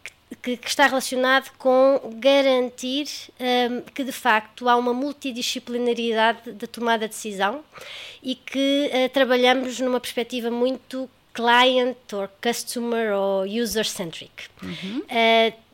que, 0.04 0.12
que, 0.42 0.58
está 0.64 0.86
relacionado 0.86 1.50
com 1.58 2.00
garantir 2.16 3.06
um, 3.40 3.80
que 3.92 4.04
de 4.04 4.12
facto 4.12 4.68
há 4.68 4.76
uma 4.76 4.92
multidisciplinaridade 4.92 6.52
da 6.52 6.66
tomada 6.66 7.08
de 7.08 7.14
decisão 7.14 7.64
e 8.22 8.34
que 8.34 8.90
uh, 8.92 9.08
trabalhamos 9.10 9.80
numa 9.80 10.00
perspectiva 10.00 10.50
muito 10.50 11.08
client 11.32 11.96
or 12.12 12.28
customer 12.42 13.12
ou 13.14 13.44
user 13.44 13.86
centric. 13.86 14.48
Uhum. 14.62 15.02
Uh, 15.02 15.67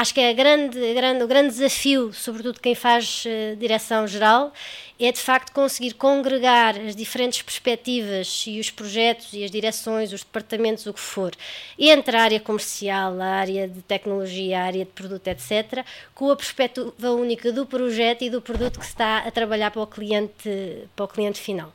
acho 0.00 0.12
que 0.12 0.20
é 0.20 0.34
grande, 0.34 0.94
grande, 0.94 1.22
o 1.22 1.28
grande 1.28 1.50
desafio, 1.50 2.12
sobretudo 2.12 2.58
quem 2.60 2.74
faz 2.74 3.24
uh, 3.24 3.56
direção 3.56 4.06
geral, 4.06 4.52
é 4.98 5.12
de 5.12 5.20
facto 5.20 5.52
conseguir 5.52 5.94
congregar 5.94 6.76
as 6.76 6.96
diferentes 6.96 7.40
perspectivas 7.42 8.44
e 8.48 8.58
os 8.58 8.68
projetos 8.68 9.32
e 9.32 9.44
as 9.44 9.50
direções, 9.50 10.12
os 10.12 10.24
departamentos, 10.24 10.86
o 10.86 10.92
que 10.92 11.00
for, 11.00 11.32
entre 11.78 12.16
a 12.16 12.22
área 12.22 12.40
comercial, 12.40 13.20
a 13.20 13.26
área 13.26 13.68
de 13.68 13.80
tecnologia, 13.82 14.58
a 14.58 14.64
área 14.64 14.84
de 14.84 14.90
produto, 14.90 15.28
etc., 15.28 15.84
com 16.14 16.30
a 16.32 16.36
perspectiva 16.36 17.12
única 17.12 17.52
do 17.52 17.64
projeto 17.64 18.22
e 18.22 18.30
do 18.30 18.42
produto 18.42 18.80
que 18.80 18.84
se 18.84 18.90
está 18.90 19.18
a 19.18 19.30
trabalhar 19.30 19.70
para 19.70 19.82
o 19.82 19.86
cliente, 19.86 20.88
para 20.96 21.04
o 21.04 21.08
cliente 21.08 21.40
final. 21.40 21.72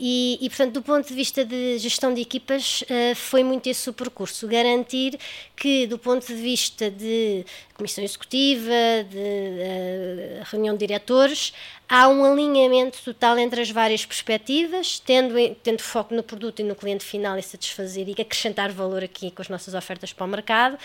E, 0.00 0.38
e, 0.40 0.48
portanto, 0.48 0.74
do 0.74 0.82
ponto 0.82 1.08
de 1.08 1.14
vista 1.14 1.44
de 1.44 1.76
gestão 1.78 2.14
de 2.14 2.20
equipas, 2.20 2.82
uh, 2.82 3.16
foi 3.16 3.42
muito 3.42 3.68
esse 3.68 3.90
o 3.90 3.92
percurso. 3.92 4.46
Garantir 4.46 5.18
que, 5.56 5.88
do 5.88 5.98
ponto 5.98 6.24
de 6.24 6.34
vista 6.34 6.88
de 6.88 7.44
comissão 7.74 8.04
executiva, 8.04 8.70
de 9.10 9.18
uh, 9.18 10.44
reunião 10.44 10.74
de 10.76 10.86
diretores, 10.86 11.52
há 11.88 12.08
um 12.08 12.24
alinhamento 12.24 12.98
total 13.04 13.38
entre 13.38 13.60
as 13.60 13.70
várias 13.70 14.06
perspectivas, 14.06 15.00
tendo, 15.00 15.34
tendo 15.64 15.82
foco 15.82 16.14
no 16.14 16.22
produto 16.22 16.60
e 16.60 16.62
no 16.62 16.76
cliente 16.76 17.04
final 17.04 17.36
e 17.36 17.42
satisfazer 17.42 18.08
e 18.08 18.22
acrescentar 18.22 18.70
valor 18.70 19.02
aqui 19.02 19.32
com 19.32 19.42
as 19.42 19.48
nossas 19.48 19.74
ofertas 19.74 20.12
para 20.12 20.24
o 20.24 20.28
mercado, 20.28 20.78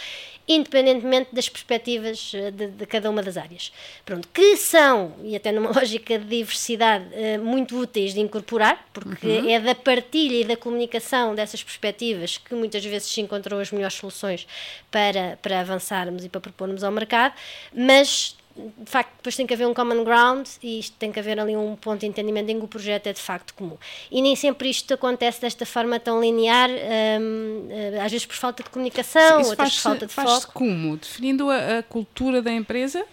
independentemente 0.47 1.33
das 1.33 1.47
perspectivas 1.47 2.31
eh, 2.33 2.51
de, 2.51 2.67
de 2.67 2.85
cada 2.85 3.09
uma 3.09 3.23
das 3.23 3.37
áreas. 3.37 3.71
Pronto, 4.05 4.27
que 4.33 4.57
são, 4.57 5.13
e 5.23 5.35
até 5.35 5.51
numa 5.51 5.71
lógica 5.75 6.19
de 6.19 6.25
diversidade, 6.25 7.05
eh, 7.13 7.37
muito 7.37 7.77
úteis 7.77 8.13
de 8.13 8.19
incorporar, 8.19 8.85
porque 8.93 9.27
uhum. 9.27 9.49
é 9.49 9.59
da 9.59 9.73
partilha 9.73 10.41
e 10.41 10.43
da 10.43 10.57
comunicação 10.57 11.33
dessas 11.33 11.63
perspectivas 11.63 12.37
que 12.37 12.53
muitas 12.55 12.83
vezes 12.83 13.09
se 13.09 13.21
encontram 13.21 13.59
as 13.59 13.71
melhores 13.71 13.95
soluções 13.95 14.45
para, 14.91 15.37
para 15.41 15.61
avançarmos 15.61 16.25
e 16.25 16.29
para 16.29 16.41
propormos 16.41 16.83
ao 16.83 16.91
mercado, 16.91 17.33
mas 17.73 18.35
de 18.55 18.89
facto, 18.89 19.11
depois 19.17 19.35
tem 19.35 19.47
que 19.47 19.53
haver 19.53 19.65
um 19.65 19.73
common 19.73 20.03
ground 20.03 20.47
e 20.61 20.79
isto 20.79 20.95
tem 20.97 21.11
que 21.11 21.19
haver 21.19 21.39
ali 21.39 21.57
um 21.57 21.75
ponto 21.75 22.01
de 22.01 22.05
entendimento 22.05 22.49
em 22.49 22.59
que 22.59 22.65
o 22.65 22.67
projeto 22.67 23.07
é 23.07 23.13
de 23.13 23.19
facto 23.19 23.53
comum. 23.55 23.77
E 24.11 24.21
nem 24.21 24.35
sempre 24.35 24.69
isto 24.69 24.93
acontece 24.93 25.41
desta 25.41 25.65
forma 25.65 25.99
tão 25.99 26.21
linear, 26.21 26.69
hum, 26.69 27.67
eh, 27.69 27.99
às 27.99 28.11
vezes 28.11 28.27
por 28.27 28.35
falta 28.35 28.61
de 28.61 28.69
comunicação, 28.69 29.41
Isso 29.41 29.49
outras 29.49 29.75
por 29.75 29.81
falta 29.81 30.05
de 30.05 30.13
faz 30.13 30.43
foco. 30.43 30.53
como? 30.53 30.97
Definindo 30.97 31.49
a, 31.49 31.79
a, 31.79 31.83
cultura 31.83 32.41
da 32.41 32.51
empresa? 32.51 33.03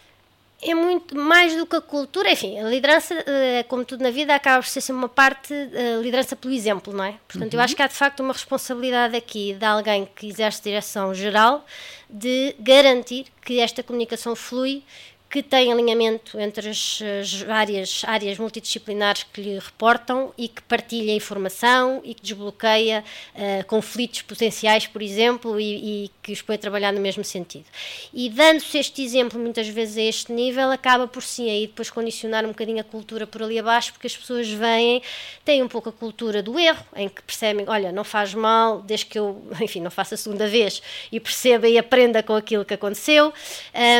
É 0.62 0.74
muito 0.74 1.16
mais 1.16 1.56
do 1.56 1.64
que 1.64 1.74
a 1.74 1.80
cultura, 1.80 2.30
enfim, 2.30 2.58
a 2.58 2.64
liderança, 2.64 3.14
eh, 3.26 3.64
como 3.66 3.82
tudo 3.82 4.02
na 4.02 4.10
vida, 4.10 4.34
acaba 4.34 4.62
por 4.62 4.68
ser 4.68 4.82
sempre 4.82 4.98
uma 4.98 5.08
parte, 5.08 5.54
a 5.54 6.02
liderança 6.02 6.36
pelo 6.36 6.52
exemplo, 6.52 6.92
não 6.92 7.02
é? 7.02 7.14
Portanto, 7.26 7.54
uhum. 7.54 7.58
eu 7.58 7.64
acho 7.64 7.74
que 7.74 7.80
há 7.80 7.86
de 7.86 7.94
facto 7.94 8.20
uma 8.20 8.34
responsabilidade 8.34 9.16
aqui 9.16 9.54
de 9.54 9.64
alguém 9.64 10.06
que 10.14 10.26
exerce 10.26 10.62
direção 10.62 11.14
geral 11.14 11.64
de 12.10 12.54
garantir 12.58 13.26
que 13.42 13.60
esta 13.60 13.82
comunicação 13.82 14.36
flui 14.36 14.82
que 15.30 15.44
tem 15.44 15.72
alinhamento 15.72 16.40
entre 16.40 16.68
as, 16.68 16.98
as, 17.20 17.42
várias 17.42 18.02
áreas 18.04 18.36
multidisciplinares 18.36 19.24
que 19.32 19.40
lhe 19.40 19.58
reportam 19.60 20.34
e 20.36 20.48
que 20.48 20.60
partilha 20.62 21.14
informação 21.14 22.00
e 22.02 22.14
que 22.14 22.20
desbloqueia 22.20 23.04
uh, 23.36 23.64
conflitos 23.66 24.22
potenciais, 24.22 24.88
por 24.88 25.00
exemplo, 25.00 25.60
e, 25.60 26.06
e, 26.06 26.10
que 26.20 26.32
os 26.32 26.42
põe 26.42 26.56
a 26.56 26.58
trabalhar 26.58 26.92
no 26.92 27.00
mesmo 27.00 27.22
sentido. 27.22 27.64
E 28.12 28.28
dando-se 28.28 28.76
este 28.76 29.04
exemplo 29.04 29.38
muitas 29.38 29.68
vezes 29.68 29.96
a 29.98 30.02
este 30.02 30.32
nível, 30.32 30.68
acaba 30.72 31.06
por 31.06 31.22
sim 31.22 31.48
aí 31.48 31.68
depois 31.68 31.90
condicionar 31.90 32.44
um 32.44 32.48
bocadinho 32.48 32.80
a 32.80 32.84
cultura 32.84 33.24
por 33.24 33.40
ali 33.40 33.56
abaixo, 33.56 33.92
porque 33.92 34.08
as 34.08 34.16
pessoas 34.16 34.48
vêm, 34.50 35.00
têm 35.44 35.62
um 35.62 35.68
pouco 35.68 35.90
a 35.90 35.92
cultura 35.92 36.42
do 36.42 36.58
erro, 36.58 36.84
em 36.96 37.08
que 37.08 37.22
percebem, 37.22 37.64
olha, 37.68 37.92
não 37.92 38.02
faz 38.02 38.34
mal, 38.34 38.82
desde 38.82 39.06
que 39.06 39.16
eu, 39.16 39.40
enfim, 39.62 39.80
não 39.80 39.92
faça 39.92 40.16
a 40.16 40.18
segunda 40.18 40.48
vez 40.48 40.82
e 41.12 41.20
perceba 41.20 41.68
e 41.68 41.78
aprenda 41.78 42.20
com 42.20 42.34
aquilo 42.34 42.64
que 42.64 42.74
aconteceu. 42.74 43.32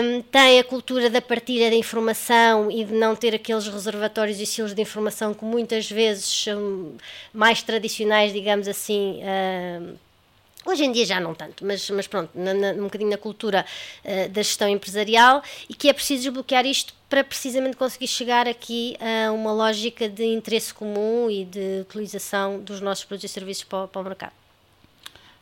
Um, 0.02 0.22
tem 0.22 0.58
a 0.58 0.64
cultura 0.64 1.08
da 1.08 1.19
partilha 1.20 1.70
da 1.70 1.76
informação 1.76 2.70
e 2.70 2.84
de 2.84 2.92
não 2.92 3.14
ter 3.14 3.34
aqueles 3.34 3.66
reservatórios 3.66 4.40
e 4.40 4.46
silos 4.46 4.74
de 4.74 4.82
informação 4.82 5.34
que 5.34 5.44
muitas 5.44 5.90
vezes 5.90 6.26
são 6.26 6.92
mais 7.32 7.62
tradicionais, 7.62 8.32
digamos 8.32 8.68
assim. 8.68 9.20
Uh, 9.22 9.98
Hoje 10.66 10.84
em 10.84 10.92
dia 10.92 11.06
já 11.06 11.18
não 11.18 11.34
tanto, 11.34 11.64
mas, 11.64 11.88
mas 11.88 12.06
pronto, 12.06 12.30
na, 12.34 12.52
na, 12.52 12.72
um 12.72 12.84
bocadinho 12.84 13.08
na 13.10 13.16
cultura 13.16 13.64
uh, 14.04 14.28
da 14.28 14.42
gestão 14.42 14.68
empresarial 14.68 15.42
e 15.68 15.74
que 15.74 15.88
é 15.88 15.92
preciso 15.92 16.24
desbloquear 16.24 16.66
isto 16.66 16.92
para 17.08 17.24
precisamente 17.24 17.78
conseguir 17.78 18.06
chegar 18.06 18.46
aqui 18.46 18.94
a 19.00 19.32
uma 19.32 19.52
lógica 19.52 20.06
de 20.06 20.22
interesse 20.22 20.72
comum 20.74 21.30
e 21.30 21.46
de 21.46 21.80
utilização 21.80 22.60
dos 22.60 22.80
nossos 22.80 23.04
produtos 23.04 23.30
e 23.30 23.32
serviços 23.32 23.64
para, 23.64 23.88
para 23.88 24.00
o 24.02 24.04
mercado. 24.04 24.32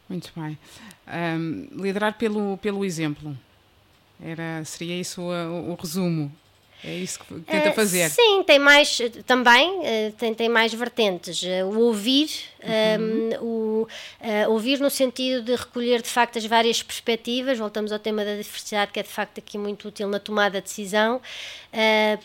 Muito 0.08 0.30
bem. 0.36 0.56
Um, 1.06 1.68
liderar 1.82 2.14
pelo, 2.16 2.56
pelo 2.58 2.84
exemplo. 2.84 3.36
Era, 4.22 4.64
seria 4.64 4.98
isso 4.98 5.22
o, 5.22 5.70
o 5.70 5.74
resumo 5.74 6.32
é 6.84 6.94
isso 6.94 7.18
que 7.18 7.34
tenta 7.40 7.72
fazer. 7.72 8.06
Uh, 8.06 8.10
sim, 8.10 8.42
tem 8.44 8.58
mais 8.58 8.98
também, 9.26 9.78
uh, 9.80 10.12
tem, 10.16 10.32
tem 10.32 10.48
mais 10.48 10.72
vertentes. 10.72 11.42
Uh, 11.42 11.66
o 11.66 11.80
ouvir, 11.80 12.30
uhum. 12.62 13.30
um, 13.42 13.86
o 14.48 14.52
ouvir 14.52 14.78
no 14.78 14.88
sentido 14.88 15.42
de 15.42 15.56
recolher 15.56 16.00
de 16.02 16.08
facto 16.08 16.38
as 16.38 16.44
várias 16.46 16.80
perspectivas, 16.80 17.58
voltamos 17.58 17.90
ao 17.90 17.98
tema 17.98 18.24
da 18.24 18.36
diversidade, 18.36 18.92
que 18.92 19.00
é 19.00 19.02
de 19.02 19.08
facto 19.08 19.38
aqui 19.38 19.58
muito 19.58 19.88
útil 19.88 20.06
na 20.08 20.20
tomada 20.20 20.60
de 20.60 20.68
decisão. 20.68 21.20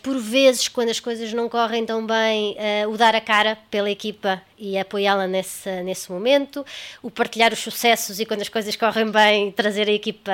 por 0.03 0.19
vezes, 0.19 0.67
quando 0.67 0.89
as 0.89 0.99
coisas 0.99 1.33
não 1.33 1.49
correm 1.49 1.83
tão 1.83 2.05
bem, 2.05 2.55
o 2.91 2.95
dar 2.95 3.15
a 3.15 3.21
cara 3.21 3.57
pela 3.71 3.89
equipa 3.89 4.41
e 4.63 4.77
apoiá-la 4.77 5.27
nesse, 5.27 5.69
nesse 5.83 6.09
momento, 6.09 6.65
o 7.01 7.11
partilhar 7.11 7.51
os 7.51 7.59
sucessos 7.59 8.19
e 8.21 8.25
quando 8.25 8.41
as 8.41 8.47
coisas 8.47 8.73
correm 8.77 9.11
bem, 9.11 9.51
trazer 9.51 9.89
a 9.89 9.91
equipa 9.91 10.31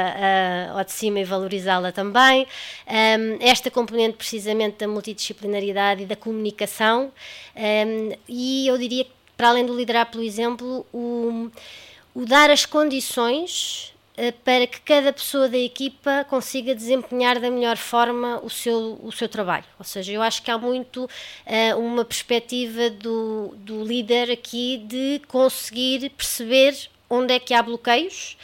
ao 0.71 0.83
de 0.83 0.91
cima 0.91 1.19
e 1.19 1.23
valorizá-la 1.23 1.91
também. 1.91 2.45
Um, 2.87 3.37
esta 3.41 3.71
componente 3.71 4.17
precisamente 4.17 4.77
da 4.77 4.87
multidisciplinaridade 4.87 6.03
e 6.03 6.05
da 6.05 6.15
comunicação, 6.15 7.11
um, 7.55 8.15
e 8.27 8.67
eu 8.67 8.77
diria 8.77 9.03
que, 9.03 9.11
para 9.35 9.49
além 9.49 9.65
do 9.65 9.75
liderar 9.75 10.05
pelo 10.11 10.23
exemplo, 10.23 10.85
o, 10.93 11.49
o 12.13 12.25
dar 12.25 12.51
as 12.51 12.67
condições 12.67 13.95
uh, 13.95 13.98
para 14.43 14.67
que 14.67 14.81
cada 14.81 15.13
pessoa 15.13 15.47
da 15.47 15.57
equipa 15.57 16.25
consiga 16.29 16.75
desempenhar 16.75 17.39
da 17.39 17.49
melhor 17.49 17.77
forma 17.77 18.39
o 18.43 18.49
seu, 18.49 18.99
o 19.03 19.11
seu 19.11 19.29
trabalho. 19.29 19.65
Ou 19.77 19.85
seja, 19.85 20.11
eu 20.11 20.21
acho 20.21 20.41
que 20.41 20.51
há 20.51 20.57
muito 20.57 21.05
uh, 21.05 21.79
uma 21.79 22.03
perspectiva 22.03 22.89
do, 22.89 23.53
do 23.57 23.83
líder 23.83 24.31
aqui 24.31 24.83
de 24.85 25.21
conseguir 25.27 26.09
perceber 26.11 26.75
onde 27.09 27.33
é 27.33 27.39
que 27.39 27.53
há 27.53 27.63
bloqueios 27.63 28.37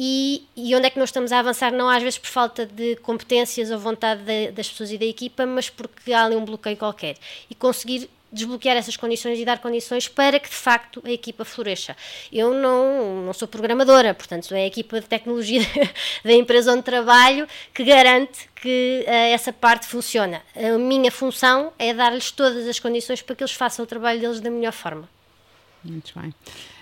e, 0.00 0.46
e, 0.56 0.76
onde 0.76 0.86
é 0.86 0.90
que 0.90 0.98
nós 0.98 1.08
estamos 1.08 1.32
a 1.32 1.40
avançar, 1.40 1.72
não 1.72 1.88
às 1.88 2.00
vezes 2.00 2.18
por 2.18 2.28
falta 2.28 2.64
de 2.64 2.94
competências 2.96 3.68
ou 3.72 3.78
vontade 3.80 4.22
de, 4.22 4.52
das 4.52 4.68
pessoas 4.68 4.92
e 4.92 4.98
da 4.98 5.04
equipa, 5.04 5.44
mas 5.44 5.68
porque 5.68 6.12
há 6.12 6.24
ali 6.24 6.36
um 6.36 6.44
bloqueio 6.44 6.76
qualquer. 6.76 7.16
E 7.50 7.54
conseguir 7.56 8.08
desbloquear 8.30 8.76
essas 8.76 8.96
condições 8.96 9.38
e 9.38 9.44
dar 9.44 9.58
condições 9.58 10.08
para 10.08 10.38
que 10.38 10.48
de 10.48 10.54
facto 10.54 11.02
a 11.04 11.10
equipa 11.10 11.44
floresça. 11.44 11.96
Eu 12.32 12.52
não, 12.52 13.22
não 13.24 13.32
sou 13.32 13.48
programadora, 13.48 14.14
portanto, 14.14 14.46
sou 14.46 14.56
a 14.56 14.60
equipa 14.60 15.00
de 15.00 15.06
tecnologia 15.06 15.60
da 16.24 16.32
empresa 16.32 16.72
onde 16.72 16.82
trabalho 16.82 17.46
que 17.72 17.84
garante 17.84 18.48
que 18.54 19.04
uh, 19.06 19.10
essa 19.10 19.52
parte 19.52 19.86
funciona. 19.86 20.42
A 20.54 20.78
minha 20.78 21.10
função 21.10 21.72
é 21.78 21.94
dar-lhes 21.94 22.30
todas 22.30 22.66
as 22.66 22.78
condições 22.78 23.22
para 23.22 23.34
que 23.34 23.42
eles 23.42 23.52
façam 23.52 23.84
o 23.84 23.86
trabalho 23.86 24.20
deles 24.20 24.40
da 24.40 24.50
melhor 24.50 24.72
forma. 24.72 25.08
Muito 25.82 26.18
bem. 26.18 26.34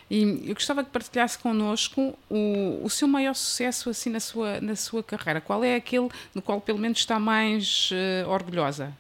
E 0.09 0.49
eu 0.49 0.55
gostava 0.55 0.85
que 0.85 0.91
partilhasse 0.91 1.37
connosco 1.39 2.17
o, 2.31 2.81
o 2.85 2.89
seu 2.89 3.09
maior 3.09 3.35
sucesso 3.35 3.91
assim 3.91 4.09
na 4.09 4.21
sua, 4.21 4.61
na 4.61 4.77
sua 4.77 5.03
carreira. 5.03 5.41
Qual 5.41 5.65
é 5.65 5.75
aquele 5.75 6.09
no 6.35 6.41
qual 6.41 6.61
pelo 6.61 6.79
menos 6.79 6.99
está 6.99 7.19
mais 7.19 7.91
uh, 7.91 8.31
orgulhosa? 8.31 8.93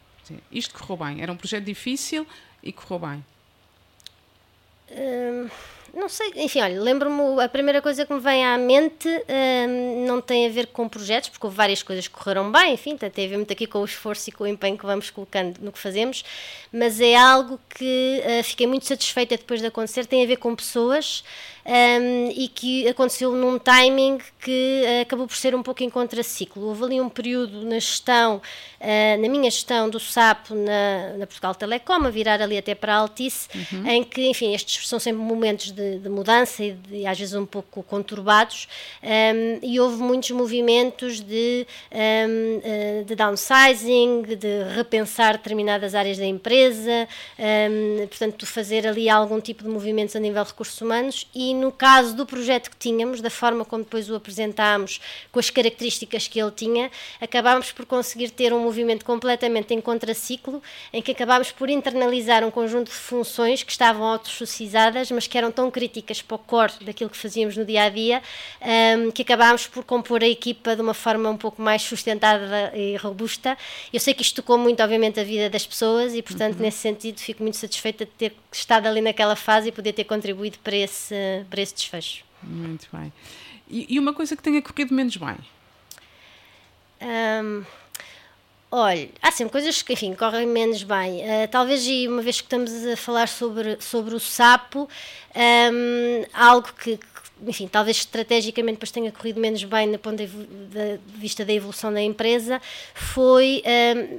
Isto 0.51 0.75
correu 0.75 0.97
bem. 0.97 1.23
Era 1.23 1.33
um 1.33 1.37
projeto 1.37 1.65
difícil 1.65 2.27
e 2.63 2.73
correu 2.73 2.99
bem. 2.99 3.25
Hum, 4.91 5.49
não 5.93 6.09
sei, 6.09 6.31
enfim, 6.37 6.61
olha, 6.61 6.81
lembro-me, 6.81 7.43
a 7.43 7.49
primeira 7.49 7.81
coisa 7.81 8.05
que 8.05 8.13
me 8.13 8.21
vem 8.21 8.45
à 8.45 8.57
mente 8.59 9.09
hum, 9.09 10.05
não 10.07 10.21
tem 10.21 10.47
a 10.47 10.49
ver 10.51 10.67
com 10.67 10.89
projetos, 10.89 11.31
porque 11.31 11.47
houve 11.47 11.57
várias 11.57 11.83
coisas 11.83 12.07
que 12.07 12.15
correram 12.15 12.53
bem, 12.53 12.75
enfim, 12.75 12.97
tem 12.97 13.09
a 13.09 13.29
ver 13.29 13.37
muito 13.37 13.53
aqui 13.53 13.67
com 13.67 13.81
o 13.81 13.85
esforço 13.85 14.29
e 14.29 14.33
com 14.33 14.45
o 14.45 14.47
empenho 14.47 14.77
que 14.77 14.87
vamos 14.87 15.11
colocando 15.11 15.59
no 15.61 15.73
que 15.73 15.79
fazemos, 15.79 16.25
mas 16.73 17.01
é 17.01 17.17
algo 17.17 17.59
que 17.69 18.23
uh, 18.25 18.45
fiquei 18.45 18.67
muito 18.67 18.87
satisfeita 18.87 19.37
depois 19.37 19.61
de 19.61 19.67
acontecer, 19.67 20.07
tem 20.07 20.23
a 20.23 20.27
ver 20.27 20.37
com 20.37 20.55
pessoas 20.55 21.25
um, 21.67 22.31
e 22.31 22.47
que 22.47 22.87
aconteceu 22.87 23.33
num 23.33 23.59
timing 23.59 24.19
que 24.41 24.85
uh, 24.85 25.03
acabou 25.03 25.27
por 25.27 25.37
ser 25.37 25.55
um 25.55 25.63
pouco 25.63 25.83
em 25.83 25.91
contraciclo. 25.91 26.69
Houve 26.69 26.85
ali 26.85 27.01
um 27.01 27.09
período 27.09 27.65
na 27.65 27.79
gestão, 27.81 28.37
uh, 28.37 29.21
na 29.21 29.29
minha 29.29 29.51
gestão 29.51 29.91
do 29.91 29.99
SAP 29.99 30.51
na, 30.51 31.19
na, 31.19 31.27
Portugal 31.27 31.55
Telecom, 31.55 32.05
a 32.07 32.11
virar 32.11 32.41
ali 32.41 32.57
até 32.57 32.75
para 32.75 32.95
a 32.95 32.99
Altice, 32.99 33.49
uhum. 33.55 33.87
em 33.89 34.05
que, 34.05 34.29
enfim, 34.29 34.55
estes 34.55 34.87
são 34.89 35.01
sempre 35.01 35.21
momentos 35.21 35.73
de, 35.73 35.99
de 35.99 36.09
mudança 36.09 36.63
e 36.63 36.73
de, 36.73 37.05
às 37.05 37.19
vezes 37.19 37.35
um 37.35 37.45
pouco 37.45 37.83
conturbados, 37.83 38.69
um, 39.03 39.59
e 39.63 39.81
houve 39.81 39.97
muitos 39.97 40.31
movimentos 40.31 41.21
de, 41.21 41.67
um, 41.91 43.01
uh, 43.01 43.05
de 43.05 43.15
downsizing, 43.17 44.23
de 44.23 44.63
repensar 44.77 45.33
determinadas 45.33 45.95
áreas 45.95 46.19
da 46.19 46.27
empresa, 46.27 47.09
portanto, 48.09 48.47
fazer 48.47 48.87
ali 48.87 49.09
algum 49.09 49.41
tipo 49.41 49.63
de 49.63 49.69
movimentos 49.69 50.15
a 50.15 50.21
nível 50.21 50.43
de 50.45 50.51
recursos 50.51 50.81
humanos 50.81 51.27
e 51.35 51.56
no 51.57 51.73
caso 51.73 52.15
do 52.15 52.27
projeto 52.27 52.71
que 52.71 52.77
tínhamos, 52.77 53.21
da 53.21 53.31
forma 53.31 53.65
como 53.65 53.83
depois 53.83 54.09
o 54.11 54.15
apresentámos, 54.15 55.01
com 55.33 55.39
as 55.39 55.51
características 55.51 56.29
que 56.29 56.41
ele 56.41 56.51
tinha, 56.51 56.91
acabámos 57.21 57.73
por 57.73 57.87
conseguir 57.87 58.31
ter 58.31 58.53
um 58.53 58.61
movimento 58.61 59.05
completamente 59.05 59.75
em 59.75 59.81
contraciclo, 59.81 60.63
em 60.93 61.03
que 61.03 61.13
acabámos 61.13 61.51
por 61.51 61.69
internalizar 61.69 62.45
um 62.45 62.51
conjunto 62.51 62.89
de 62.89 62.97
funções 62.97 63.63
que 63.63 63.73
estavam 63.73 64.05
autossocializadas, 64.05 65.11
mas 65.11 65.27
que 65.27 65.37
eram 65.37 65.51
tão 65.51 65.71
críticas 65.71 66.23
para 66.23 66.35
o 66.35 66.39
core 66.39 66.73
daquilo 66.83 67.11
que 67.11 67.17
fazíamos 67.17 67.57
no 67.57 67.65
dia 67.65 67.85
a 67.85 67.89
dia, 67.89 68.23
um, 68.99 69.11
que 69.11 69.23
acabámos 69.23 69.67
por 69.67 69.85
compor 69.85 70.23
a 70.23 70.29
equipa 70.29 70.77
de 70.77 70.83
uma 70.83 70.95
forma 70.95 71.31
um 71.31 71.37
pouco 71.37 71.61
mais 71.63 71.83
sustentada 71.83 72.73
e 72.75 72.97
robusta. 72.97 73.57
Eu 73.93 74.01
sei 74.01 74.15
que 74.15 74.23
isto 74.23 74.37
tocou 74.37 74.59
muito, 74.59 74.83
obviamente, 74.83 75.19
a 75.19 75.25
vida 75.25 75.49
das 75.49 75.67
pessoas 75.67 76.15
e, 76.15 76.23
portanto, 76.23 76.57
uhum. 76.57 76.63
nesse 76.63 76.79
sentido, 76.79 77.19
fico 77.19 77.43
muito 77.43 77.57
satisfeita 77.57 78.05
de 78.05 78.11
ter 78.13 78.35
estado 78.53 78.87
ali 78.87 79.01
naquela 79.01 79.37
fase 79.37 79.69
e 79.69 79.73
poder 79.73 79.93
ter 79.93 80.05
contribuído 80.05 80.59
para 80.63 80.77
esse 80.77 81.45
para 81.47 81.63
esse 81.63 81.75
desfecho. 81.75 82.25
Muito 82.43 82.89
bem. 82.93 83.13
E, 83.69 83.95
e 83.95 83.99
uma 83.99 84.13
coisa 84.13 84.37
que 84.37 84.43
tenha 84.43 84.63
corrido 84.63 84.95
menos 84.95 85.17
bem? 85.17 85.37
Um, 87.01 87.65
olha, 88.71 89.09
há 89.21 89.31
sempre 89.31 89.53
coisas 89.53 89.83
que, 89.83 89.93
enfim, 89.93 90.15
correm 90.15 90.47
menos 90.47 90.83
bem. 90.83 91.23
Uh, 91.23 91.49
talvez, 91.51 91.87
e 91.87 92.07
uma 92.09 92.23
vez 92.23 92.41
que 92.41 92.47
estamos 92.47 92.73
a 92.87 92.97
falar 92.97 93.29
sobre, 93.29 93.81
sobre 93.81 94.15
o 94.15 94.21
sapo, 94.21 94.89
um, 95.35 96.25
algo 96.33 96.69
que, 96.73 96.99
enfim, 97.45 97.69
talvez 97.69 97.99
estrategicamente 97.99 98.77
depois 98.77 98.91
tenha 98.91 99.13
corrido 99.13 99.39
menos 99.39 99.63
bem 99.65 99.91
do 99.93 99.99
ponto 99.99 100.17
de 100.17 100.29
vista 101.17 101.45
da 101.45 101.53
evolução 101.53 101.93
da 101.93 102.01
empresa, 102.01 102.61
foi 102.95 103.63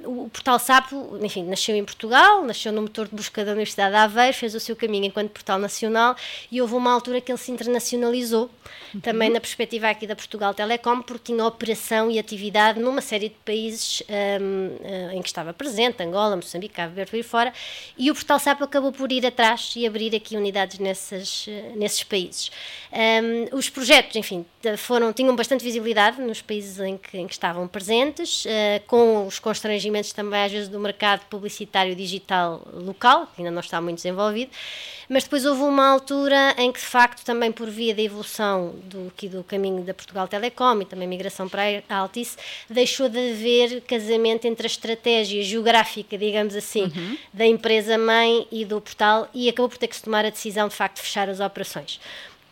um, 0.06 0.24
o 0.26 0.30
portal 0.30 0.60
Sapo, 0.60 1.18
enfim, 1.22 1.44
nasceu 1.44 1.76
em 1.76 1.84
Portugal, 1.84 2.44
nasceu 2.44 2.72
no 2.72 2.84
motor 2.84 3.08
de 3.08 3.16
busca 3.16 3.44
da 3.44 3.52
Universidade 3.52 3.92
de 3.92 3.98
Aveiro, 3.98 4.34
fez 4.36 4.54
o 4.54 4.60
seu 4.60 4.76
caminho 4.76 5.06
enquanto 5.06 5.32
portal 5.32 5.58
nacional 5.58 6.16
e 6.52 6.62
houve 6.62 6.76
uma 6.76 6.92
altura 6.92 7.20
que 7.20 7.32
ele 7.32 7.40
se 7.40 7.52
internacionalizou, 7.52 8.52
uhum. 8.94 9.00
também 9.02 9.30
na 9.30 9.40
perspectiva 9.40 9.90
aqui 9.90 10.06
da 10.06 10.16
Portugal 10.16 10.54
Telecom, 10.54 11.02
porque 11.02 11.32
tinha 11.32 11.44
operação 11.46 12.12
e 12.12 12.20
atividade 12.20 12.80
numa 12.80 13.02
série 13.02 13.30
de 13.30 13.36
países 13.44 14.04
um, 14.42 14.78
eh, 14.84 15.12
em 15.14 15.22
que 15.22 15.28
estava 15.28 15.54
presente, 15.54 16.04
Angola, 16.04 16.36
Moçambique, 16.36 16.76
Cabo 16.76 16.94
Verde, 16.94 17.12
por 17.12 17.24
fora, 17.24 17.54
e 17.98 18.12
o 18.12 18.14
portal 18.14 18.40
Sapo 18.40 18.64
acabou 18.64 18.92
por 18.92 19.12
ir 19.12 19.26
atrás 19.26 19.74
e 19.76 19.88
abrir 19.88 20.16
aqui 20.16 20.38
unidades 20.38 20.78
nessas, 20.80 21.48
nesses 21.76 22.04
países. 22.04 22.52
Um, 22.92 23.07
os 23.52 23.70
projetos, 23.70 24.16
enfim, 24.16 24.46
foram, 24.78 25.14
tinham 25.14 25.36
bastante 25.36 25.64
visibilidade 25.64 26.22
nos 26.22 26.42
países 26.42 26.80
em 26.80 26.98
que, 26.98 27.18
em 27.18 27.28
que 27.28 27.34
estavam 27.34 27.68
presentes, 27.68 28.46
uh, 28.46 28.50
com 28.88 29.26
os 29.28 29.40
constrangimentos 29.40 30.12
também, 30.12 30.44
às 30.44 30.52
vezes, 30.52 30.68
do 30.68 30.80
mercado 30.80 31.26
publicitário 31.30 31.96
digital 31.96 32.66
local, 32.74 33.28
que 33.28 33.42
ainda 33.42 33.52
não 33.52 33.62
está 33.62 33.80
muito 33.80 33.98
desenvolvido, 33.98 34.52
mas 35.10 35.24
depois 35.24 35.46
houve 35.46 35.62
uma 35.62 35.88
altura 35.88 36.54
em 36.58 36.72
que, 36.72 36.80
de 36.80 36.86
facto, 36.86 37.24
também 37.24 37.52
por 37.52 37.70
via 37.70 37.96
da 37.96 38.02
evolução 38.02 38.76
do, 38.84 39.08
aqui 39.08 39.30
do 39.30 39.44
caminho 39.44 39.84
da 39.84 39.94
Portugal 39.94 40.28
Telecom 40.28 40.82
e 40.82 40.86
também 40.86 41.08
migração 41.08 41.48
para 41.48 41.84
a 41.88 41.96
Altice, 41.96 42.38
deixou 42.70 43.08
de 43.08 43.32
haver 43.32 43.82
casamento 43.82 44.46
entre 44.46 44.66
a 44.66 44.70
estratégia 44.70 45.42
geográfica, 45.44 46.18
digamos 46.18 46.56
assim, 46.56 46.84
uhum. 46.84 47.18
da 47.34 47.46
empresa-mãe 47.46 48.48
e 48.52 48.66
do 48.66 48.82
portal 48.82 49.30
e 49.34 49.48
acabou 49.48 49.70
por 49.70 49.78
ter 49.78 49.88
que 49.88 49.96
se 49.96 50.04
tomar 50.04 50.26
a 50.26 50.30
decisão, 50.30 50.68
de 50.68 50.76
facto, 50.76 50.98
de 50.98 51.04
fechar 51.04 51.30
as 51.30 51.40
operações 51.40 52.00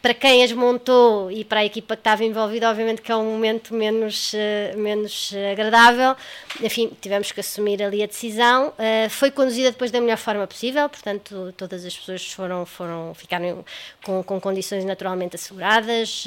para 0.06 0.14
quem 0.14 0.44
as 0.44 0.52
montou 0.52 1.32
e 1.32 1.44
para 1.44 1.62
a 1.62 1.66
equipa 1.66 1.96
que 1.96 2.02
estava 2.02 2.24
envolvida, 2.24 2.70
obviamente 2.70 3.02
que 3.02 3.12
é 3.12 3.16
um 3.16 3.26
momento 3.26 3.74
menos, 3.74 4.34
uh, 4.34 4.78
menos 4.78 5.32
uh, 5.32 5.52
agradável. 5.52 6.16
Enfim, 6.62 6.92
tivemos 7.02 7.32
que 7.32 7.40
assumir 7.40 7.82
ali 7.82 8.04
a 8.04 8.06
decisão. 8.06 8.68
Uh, 8.68 9.10
foi 9.10 9.32
conduzida 9.32 9.72
depois 9.72 9.90
da 9.90 10.00
melhor 10.00 10.18
forma 10.18 10.46
possível, 10.46 10.88
portanto, 10.88 11.52
todas 11.58 11.84
as 11.84 11.98
pessoas 11.98 12.32
foram, 12.32 12.68
foram 12.68 13.16
ficaram 13.16 13.66
com, 14.04 14.22
com 14.22 14.40
condições 14.40 14.86
naturalmente 14.86 15.38
asseguradas 15.38 16.26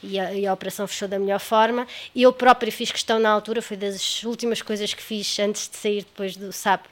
e 0.00 0.20
a, 0.20 0.32
e, 0.32 0.46
a, 0.46 0.52
operação 0.52 0.86
fechou 0.86 1.08
da 1.08 1.18
melhor 1.18 1.40
forma. 1.40 1.88
E 2.14 2.22
eu 2.22 2.32
própria 2.32 2.70
fiz 2.70 2.92
questão 2.92 3.18
na 3.18 3.30
altura, 3.30 3.60
foi 3.60 3.76
das 3.76 4.22
últimas 4.22 4.62
coisas 4.62 4.94
que 4.94 5.02
fiz 5.02 5.40
antes 5.40 5.68
de 5.68 5.76
sair 5.76 6.04
depois 6.04 6.36
do 6.36 6.52
SAP, 6.52 6.84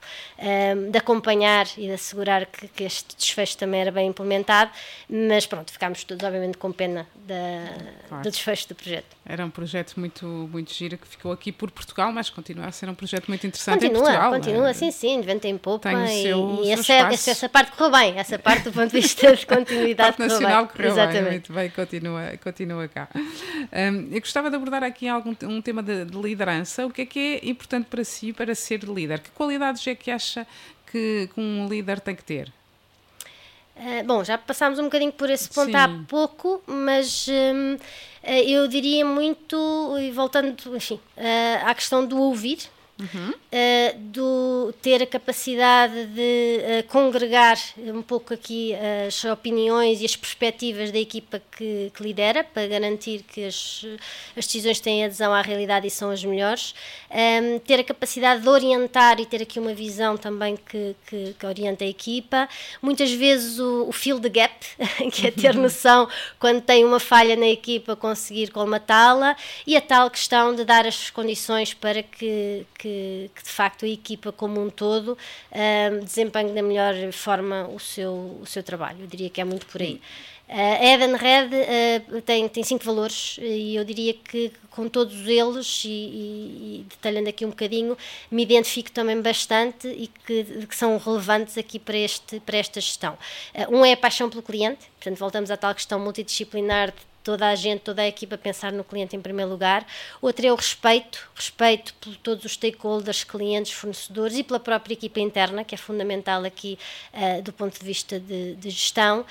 de 0.90 0.98
acompanhar 0.98 1.68
e 1.76 1.82
de 1.82 1.92
assegurar 1.92 2.46
que, 2.46 2.66
que 2.66 2.82
este 2.82 3.14
desfecho 3.16 3.56
também 3.56 3.82
era 3.82 3.92
bem 3.92 4.08
implementado, 4.08 4.72
mas 5.08 5.46
pronto, 5.46 5.70
ficámos 5.70 6.02
todos 6.02 6.15
todos, 6.16 6.26
obviamente, 6.26 6.56
com 6.58 6.72
pena 6.72 7.06
da, 7.14 7.34
claro. 8.08 8.24
do 8.24 8.30
desfecho 8.30 8.68
do 8.68 8.74
projeto. 8.74 9.16
Era 9.24 9.44
um 9.44 9.50
projeto 9.50 9.94
muito, 9.98 10.26
muito 10.26 10.72
giro 10.72 10.96
que 10.96 11.06
ficou 11.06 11.30
aqui 11.30 11.52
por 11.52 11.70
Portugal, 11.70 12.10
mas 12.10 12.30
continua 12.30 12.66
a 12.66 12.72
ser 12.72 12.88
um 12.88 12.94
projeto 12.94 13.28
muito 13.28 13.46
interessante 13.46 13.80
continua, 13.80 14.00
em 14.00 14.04
Portugal. 14.04 14.32
Continua, 14.32 14.70
é? 14.70 14.72
sim, 14.72 14.90
sim, 14.90 15.20
de 15.20 15.26
vento 15.26 15.44
em 15.44 15.58
poupa. 15.58 15.92
e, 15.92 16.22
seu, 16.22 16.60
e 16.64 16.70
essa, 16.72 16.92
essa, 16.92 17.30
essa, 17.30 17.48
parte 17.48 17.72
correu 17.72 17.92
bem, 17.92 18.18
essa 18.18 18.38
parte 18.38 18.64
do 18.64 18.72
ponto 18.72 18.90
de 18.90 19.00
vista 19.00 19.36
de 19.36 19.44
continuidade. 19.46 20.16
parte 20.16 20.18
nacional 20.18 20.66
correu 20.66 20.94
bem, 20.94 21.04
Exatamente. 21.04 21.30
muito 21.30 21.52
bem, 21.52 21.70
continua, 21.70 22.22
continua 22.42 22.88
cá. 22.88 23.08
Um, 23.14 24.14
eu 24.14 24.20
gostava 24.20 24.50
de 24.50 24.56
abordar 24.56 24.82
aqui 24.82 25.06
algum, 25.06 25.34
um 25.42 25.60
tema 25.60 25.82
de, 25.82 26.04
de 26.06 26.16
liderança. 26.16 26.86
O 26.86 26.90
que 26.90 27.02
é 27.02 27.06
que 27.06 27.40
é 27.42 27.48
importante 27.48 27.86
para 27.86 28.04
si 28.04 28.32
para 28.32 28.54
ser 28.54 28.84
líder? 28.84 29.20
Que 29.20 29.30
qualidades 29.30 29.86
é 29.86 29.94
que 29.94 30.10
acha 30.10 30.46
que, 30.90 31.28
que 31.32 31.40
um 31.40 31.68
líder 31.68 32.00
tem 32.00 32.14
que 32.14 32.24
ter? 32.24 32.52
Uh, 33.76 34.04
bom, 34.06 34.24
já 34.24 34.38
passámos 34.38 34.78
um 34.78 34.84
bocadinho 34.84 35.12
por 35.12 35.28
esse 35.28 35.50
ponto 35.50 35.70
Sim. 35.70 35.76
há 35.76 35.88
pouco, 36.08 36.62
mas 36.66 37.28
um, 37.28 37.76
eh, 38.22 38.50
eu 38.50 38.66
diria 38.66 39.04
muito, 39.04 39.96
e 40.00 40.10
voltando, 40.10 40.56
enfim, 40.74 40.98
uh, 41.16 41.66
à 41.66 41.74
questão 41.74 42.06
do 42.06 42.18
ouvir, 42.18 42.58
Uhum. 42.98 43.30
Uh, 43.30 43.98
do 43.98 44.74
ter 44.80 45.02
a 45.02 45.06
capacidade 45.06 46.06
de 46.06 46.60
uh, 46.80 46.88
congregar 46.88 47.58
um 47.78 48.00
pouco 48.00 48.32
aqui 48.32 48.74
as 49.06 49.22
opiniões 49.26 50.00
e 50.00 50.06
as 50.06 50.16
perspectivas 50.16 50.90
da 50.90 50.98
equipa 50.98 51.42
que, 51.52 51.92
que 51.94 52.02
lidera 52.02 52.42
para 52.42 52.66
garantir 52.66 53.22
que 53.22 53.44
as, 53.44 53.84
as, 54.34 54.46
decisões 54.46 54.80
têm 54.80 55.04
adesão 55.04 55.34
à 55.34 55.42
realidade 55.42 55.86
e 55.86 55.90
são 55.90 56.10
as 56.10 56.24
melhores, 56.24 56.74
um, 57.10 57.18
ehm, 57.18 57.58
ter 57.58 57.80
a 57.80 57.84
capacidade 57.84 58.40
de 58.40 58.48
orientar 58.48 59.20
e 59.20 59.26
ter 59.26 59.42
aqui 59.42 59.60
uma 59.60 59.74
visão 59.74 60.16
também 60.16 60.56
que, 60.56 60.96
que, 61.06 61.34
que 61.38 61.46
orienta 61.46 61.84
a 61.84 61.88
equipa, 61.88 62.48
muitas 62.80 63.12
vezes 63.12 63.58
o, 63.58 63.90
o 63.90 64.20
the 64.20 64.28
gap, 64.30 64.54
que 65.12 65.26
é 65.26 65.30
ter 65.30 65.54
noção 65.54 66.08
quando 66.38 66.62
tem 66.62 66.82
uma 66.82 66.98
falha 66.98 67.36
na 67.36 67.46
equipa 67.46 67.94
conseguir 67.94 68.50
colmatá-la 68.50 69.36
e 69.66 69.76
a 69.76 69.82
tal 69.82 70.10
questão 70.10 70.54
de 70.54 70.64
dar 70.64 70.86
as 70.86 71.10
condições 71.10 71.74
para 71.74 72.02
que, 72.02 72.64
que 72.78 72.85
que, 72.86 73.30
que 73.34 73.42
de 73.42 73.50
facto 73.50 73.84
a 73.84 73.88
equipa 73.88 74.30
como 74.30 74.62
um 74.62 74.70
todo 74.70 75.18
uh, 75.18 76.04
desempenhe 76.04 76.52
da 76.52 76.62
melhor 76.62 76.94
forma 77.12 77.66
o 77.68 77.80
seu, 77.80 78.38
o 78.40 78.46
seu 78.46 78.62
trabalho. 78.62 78.98
Eu 79.00 79.06
diria 79.08 79.28
que 79.28 79.40
é 79.40 79.44
muito 79.44 79.66
por 79.66 79.82
aí. 79.82 80.00
Uh, 80.48 80.52
a 80.52 80.94
Eden 80.94 81.16
Red 81.16 81.48
uh, 81.48 82.22
tem, 82.22 82.48
tem 82.48 82.62
cinco 82.62 82.84
valores 82.84 83.36
e 83.42 83.74
eu 83.74 83.84
diria 83.84 84.14
que 84.14 84.52
com 84.70 84.88
todos 84.88 85.26
eles, 85.26 85.82
e, 85.84 85.88
e, 85.88 86.80
e, 86.80 86.86
detalhando 86.88 87.28
aqui 87.28 87.44
um 87.44 87.50
bocadinho, 87.50 87.96
me 88.30 88.42
identifico 88.42 88.92
também 88.92 89.20
bastante 89.20 89.88
e 89.88 90.06
que, 90.06 90.66
que 90.66 90.76
são 90.76 90.96
relevantes 90.98 91.58
aqui 91.58 91.80
para, 91.80 91.96
este, 91.96 92.38
para 92.40 92.58
esta 92.58 92.80
gestão. 92.80 93.18
Uh, 93.52 93.78
um 93.78 93.84
é 93.84 93.94
a 93.94 93.96
paixão 93.96 94.30
pelo 94.30 94.42
cliente, 94.42 94.86
portanto, 94.98 95.18
voltamos 95.18 95.50
à 95.50 95.56
tal 95.56 95.74
questão 95.74 95.98
multidisciplinar 95.98 96.92
de 96.92 97.15
toda 97.26 97.48
a 97.48 97.56
gente, 97.56 97.80
toda 97.80 98.02
a 98.02 98.06
equipa 98.06 98.38
pensar 98.38 98.70
no 98.70 98.84
cliente 98.84 99.16
em 99.16 99.20
primeiro 99.20 99.50
lugar. 99.50 99.84
Outro 100.22 100.46
é 100.46 100.52
o 100.52 100.54
respeito, 100.54 101.28
respeito 101.34 101.92
por 101.94 102.14
todos 102.18 102.44
os 102.44 102.52
stakeholders, 102.52 103.24
clientes, 103.24 103.72
fornecedores 103.72 104.38
e 104.38 104.44
pela 104.44 104.60
própria 104.60 104.94
equipa 104.94 105.18
interna, 105.18 105.64
que 105.64 105.74
é 105.74 105.78
fundamental 105.78 106.44
aqui 106.44 106.78
uh, 107.12 107.42
do 107.42 107.52
ponto 107.52 107.76
de 107.76 107.84
vista 107.84 108.20
de, 108.20 108.54
de 108.54 108.70
gestão. 108.70 109.22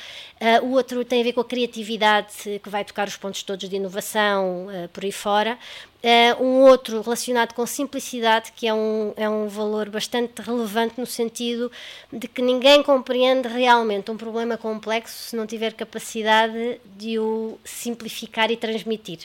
Uh, 0.42 0.66
o 0.66 0.72
outro 0.72 1.06
tem 1.06 1.22
a 1.22 1.24
ver 1.24 1.32
com 1.32 1.40
a 1.40 1.46
criatividade, 1.46 2.60
que 2.62 2.70
vai 2.70 2.84
tocar 2.84 3.08
os 3.08 3.16
pontos 3.16 3.42
todos 3.44 3.70
de 3.70 3.78
inovação, 3.78 4.68
uh, 4.68 4.90
por 4.90 5.06
aí 5.06 5.14
fora. 5.14 5.58
Uh, 6.06 6.44
um 6.44 6.62
outro 6.62 7.02
relacionado 7.02 7.56
com 7.56 7.66
simplicidade, 7.66 8.52
que 8.56 8.68
é 8.68 8.74
um, 8.76 9.12
é 9.16 9.28
um 9.28 9.48
valor 9.48 9.90
bastante 9.90 10.40
relevante 10.40 11.00
no 11.00 11.06
sentido 11.08 11.72
de 12.14 12.28
que 12.28 12.44
ninguém 12.44 12.84
compreende 12.84 13.48
realmente 13.48 14.12
um 14.12 14.16
problema 14.16 14.56
complexo 14.56 15.30
se 15.30 15.36
não 15.36 15.48
tiver 15.48 15.74
capacidade 15.74 16.80
de 16.96 17.18
o 17.18 17.58
simplificar 17.64 18.52
e 18.52 18.56
transmitir. 18.56 19.22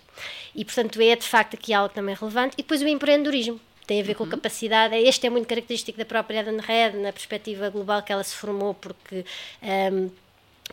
E, 0.54 0.64
portanto, 0.64 0.98
é 1.02 1.14
de 1.14 1.28
facto 1.28 1.52
aqui 1.52 1.74
algo 1.74 1.92
também 1.92 2.14
relevante. 2.14 2.54
E 2.56 2.62
depois 2.62 2.80
o 2.80 2.88
empreendedorismo 2.88 3.60
tem 3.86 4.00
a 4.00 4.02
ver 4.02 4.12
uhum. 4.12 4.16
com 4.16 4.24
a 4.24 4.28
capacidade. 4.28 4.96
Este 4.96 5.26
é 5.26 5.30
muito 5.30 5.46
característico 5.46 5.98
da 5.98 6.06
própria 6.06 6.40
Eden 6.40 6.60
Red, 6.60 6.92
na 6.92 7.12
perspectiva 7.12 7.68
global 7.68 8.02
que 8.02 8.10
ela 8.10 8.24
se 8.24 8.34
formou, 8.34 8.72
porque. 8.72 9.26
Um, 9.62 9.68
ehm, 9.68 10.10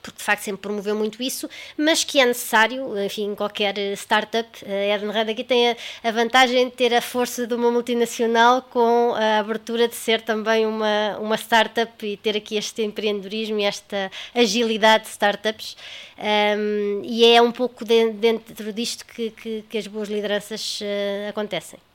porque 0.02 0.18
de 0.18 0.24
facto 0.24 0.44
sempre 0.44 0.62
promoveu 0.62 0.96
muito 0.96 1.22
isso, 1.22 1.50
mas 1.78 2.04
que 2.04 2.20
é 2.20 2.26
necessário, 2.26 2.98
enfim, 3.04 3.36
qualquer 3.36 3.78
startup. 3.96 4.48
A 4.66 4.96
Eden 4.96 5.12
Red 5.12 5.32
aqui 5.32 5.44
tem 5.44 5.72
a, 6.04 6.12
vantagem 6.12 6.66
de 6.70 6.76
ter 6.76 6.94
a 6.94 7.02
força 7.02 7.46
de 7.48 7.54
uma 7.54 7.72
multinacional 7.72 8.62
com 8.62 9.14
a 9.16 9.40
abertura 9.40 9.88
de 9.88 9.96
ser 9.96 10.22
também 10.22 10.66
uma, 10.66 11.18
uma 11.20 11.36
startup 11.36 12.06
e 12.06 12.18
ter 12.18 12.36
aqui 12.36 12.58
este 12.58 12.84
empreendedorismo 12.84 13.60
e 13.60 13.64
esta 13.64 14.12
agilidade 14.34 15.06
de 15.06 15.10
startups. 15.10 15.78
Um, 16.18 17.02
e 17.04 17.26
é 17.26 17.42
um 17.42 17.52
pouco 17.52 17.86
de, 17.86 18.12
dentro 18.12 18.74
disto 18.74 19.06
que, 19.06 19.30
que, 19.32 19.64
que 19.70 19.78
as 19.78 19.88
boas 19.88 20.10
lideranças 20.10 20.82
uh, 20.82 21.30
acontecem. 21.30 21.87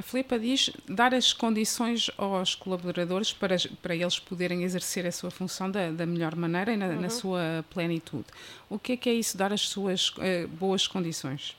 A 0.00 0.02
Filipa 0.02 0.38
diz 0.38 0.70
dar 0.88 1.12
as 1.12 1.34
condições 1.34 2.10
aos 2.16 2.54
colaboradores 2.54 3.34
para, 3.34 3.54
para 3.82 3.94
eles 3.94 4.18
poderem 4.18 4.62
exercer 4.62 5.06
a 5.06 5.12
sua 5.12 5.30
função 5.30 5.70
da, 5.70 5.90
da 5.90 6.06
melhor 6.06 6.34
maneira 6.34 6.72
e 6.72 6.76
na, 6.78 6.86
uhum. 6.86 7.00
na, 7.02 7.10
sua 7.10 7.62
plenitude. 7.68 8.24
O 8.70 8.78
que 8.78 8.92
é 8.92 8.96
que 8.96 9.10
é 9.10 9.12
isso, 9.12 9.36
dar 9.36 9.52
as 9.52 9.60
suas 9.60 10.08
uh, 10.08 10.48
boas 10.52 10.86
condições? 10.86 11.54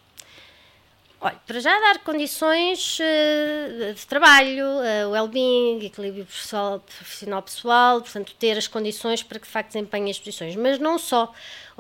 Olha, 1.24 1.40
para 1.46 1.60
já 1.60 1.70
dar 1.70 2.00
condições 2.00 2.98
uh, 3.00 3.94
de 3.94 4.08
trabalho, 4.08 4.66
uh, 4.66 5.12
well-being, 5.12 5.86
equilíbrio 5.86 6.26
pessoal, 6.26 6.80
profissional 6.80 7.44
pessoal, 7.44 8.02
portanto, 8.02 8.34
ter 8.40 8.58
as 8.58 8.68
condições 8.68 9.22
para 9.22 9.38
que 9.38 9.46
de 9.46 9.52
facto 9.52 9.68
desempenhe 9.68 10.10
as 10.10 10.18
posições, 10.18 10.56
mas 10.56 10.80
não 10.80 10.98
só. 10.98 11.32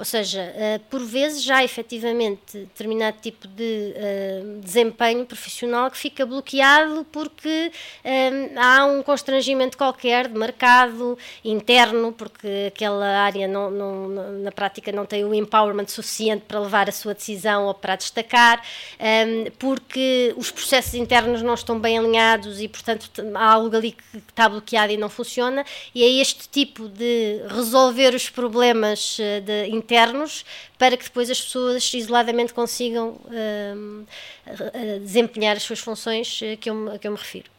Ou 0.02 0.06
seja, 0.06 0.42
uh, 0.42 0.80
por 0.90 1.04
vezes 1.06 1.44
já 1.44 1.64
efetivamente 1.64 2.58
determinado 2.58 3.18
tipo 3.22 3.48
de 3.48 3.94
uh, 3.96 4.60
desempenho 4.60 5.28
profissional 5.28 5.92
que 5.92 5.98
fica 5.98 6.26
bloqueado 6.26 7.06
porque 7.12 7.72
uh, 8.04 8.60
há 8.60 8.84
um 8.86 9.04
constrangimento 9.04 9.78
qualquer 9.78 10.28
de 10.28 10.36
mercado 10.36 11.16
interno, 11.46 12.12
porque 12.14 12.66
aquela 12.70 13.06
área 13.06 13.48
não, 13.48 13.70
não, 13.70 14.10
na 14.40 14.52
prática 14.52 14.92
não 14.92 15.06
tem 15.06 15.24
o 15.24 15.36
empowerment 15.36 15.86
suficiente 15.86 16.46
para 16.48 16.60
levar 16.60 16.90
a 16.90 16.92
sua 16.92 17.14
decisão 17.14 17.68
ou 17.68 17.74
para 17.76 17.96
destacar, 17.96 18.64
porque 19.60 20.34
os 20.36 20.50
processos 20.50 20.96
internos 20.96 21.44
não 21.44 21.54
estão 21.54 21.80
bem 21.80 22.00
alinhados 22.00 22.60
e, 22.60 22.68
portanto, 22.68 23.12
há 23.36 23.52
algo 23.52 23.76
ali 23.76 23.92
que 23.92 24.18
está 24.18 24.50
bloqueado 24.50 24.92
e 24.92 24.98
não 24.98 25.10
funciona, 25.10 25.64
e 25.94 26.04
é 26.04 26.22
este 26.22 26.50
tipo 26.50 26.88
de 26.88 27.44
resolver 27.50 28.16
os 28.16 28.30
problemas 28.30 29.18
de 29.46 29.68
internos 29.68 29.91
para 30.78 30.98
que 30.98 31.04
depois 31.04 31.30
as 31.30 31.42
pessoas 31.42 31.94
isoladamente 31.94 32.54
consigam 32.54 33.20
uh, 33.26 34.06
desempenhar 35.00 35.56
as 35.56 35.64
suas 35.64 35.80
funções 35.80 36.40
a 36.42 36.56
que 36.58 36.70
eu, 36.70 36.92
a 36.92 37.00
que 37.00 37.08
eu 37.08 37.12
me 37.12 37.18
refiro. 37.18 37.50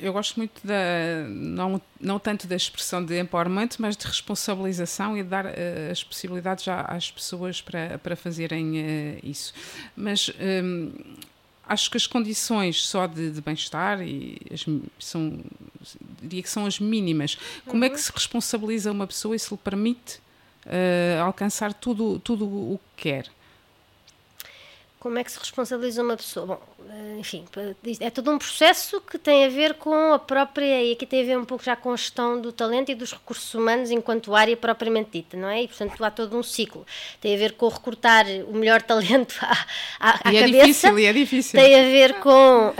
Eu 0.00 0.12
gosto 0.12 0.36
muito 0.36 0.60
da, 0.66 1.24
não, 1.28 1.80
não 2.00 2.18
tanto 2.18 2.46
da 2.46 2.56
expressão 2.56 3.04
de 3.04 3.18
empowerment, 3.18 3.70
mas 3.78 3.96
de 3.96 4.06
responsabilização 4.06 5.16
e 5.16 5.22
de 5.22 5.28
dar 5.28 5.46
uh, 5.46 5.50
as 5.90 6.02
possibilidades 6.04 6.66
às 6.68 7.10
pessoas 7.10 7.62
para, 7.62 7.98
para 7.98 8.16
fazerem 8.16 8.80
uh, 8.80 9.18
isso. 9.22 9.54
Mas 9.96 10.30
um, 10.62 10.92
acho 11.66 11.90
que 11.90 11.96
as 11.96 12.06
condições 12.06 12.84
só 12.84 13.06
de, 13.06 13.30
de 13.30 13.40
bem-estar 13.40 14.02
e 14.02 14.38
são, 14.98 15.38
diria 16.20 16.42
que 16.42 16.50
são 16.50 16.66
as 16.66 16.78
mínimas. 16.78 17.38
Como 17.66 17.84
é 17.84 17.88
que 17.88 17.96
uhum. 17.96 18.02
se 18.02 18.12
responsabiliza 18.12 18.92
uma 18.92 19.06
pessoa 19.06 19.34
e 19.34 19.38
se 19.38 19.52
lhe 19.52 19.60
permite 19.62 20.20
uh, 20.66 21.22
alcançar 21.22 21.72
tudo, 21.72 22.18
tudo 22.18 22.46
o 22.46 22.80
que 22.96 23.02
quer? 23.02 23.26
Como 24.98 25.18
é 25.18 25.24
que 25.24 25.32
se 25.32 25.38
responsabiliza 25.38 26.02
uma 26.02 26.16
pessoa? 26.16 26.46
Bom, 26.46 26.62
enfim, 27.18 27.44
é 28.00 28.10
todo 28.10 28.30
um 28.30 28.38
processo 28.38 29.00
que 29.00 29.18
tem 29.18 29.44
a 29.44 29.48
ver 29.48 29.74
com 29.74 30.12
a 30.12 30.18
própria, 30.18 30.82
e 30.82 30.92
aqui 30.92 31.06
tem 31.06 31.22
a 31.22 31.24
ver 31.24 31.38
um 31.38 31.44
pouco 31.44 31.64
já 31.64 31.76
com 31.76 31.92
a 31.92 31.96
gestão 31.96 32.40
do 32.40 32.52
talento 32.52 32.90
e 32.90 32.94
dos 32.94 33.12
recursos 33.12 33.52
humanos 33.54 33.90
enquanto 33.90 34.34
área 34.34 34.56
propriamente 34.56 35.10
dita, 35.12 35.36
não 35.36 35.48
é? 35.48 35.62
E, 35.62 35.68
portanto, 35.68 36.02
há 36.04 36.10
todo 36.10 36.36
um 36.36 36.42
ciclo. 36.42 36.86
Tem 37.20 37.34
a 37.34 37.38
ver 37.38 37.52
com 37.52 37.68
recrutar 37.68 38.26
o 38.48 38.54
melhor 38.54 38.82
talento 38.82 39.36
à, 39.40 39.66
à, 40.00 40.28
à 40.28 40.32
e 40.32 40.40
cabeça. 40.40 40.56
É 40.56 40.60
difícil, 40.60 40.98
e 40.98 41.04
é 41.04 41.12
difícil. 41.12 41.60
Tem 41.60 41.80
a 41.80 41.82
ver 41.84 42.14
com 42.20 42.68
uh, 42.68 42.74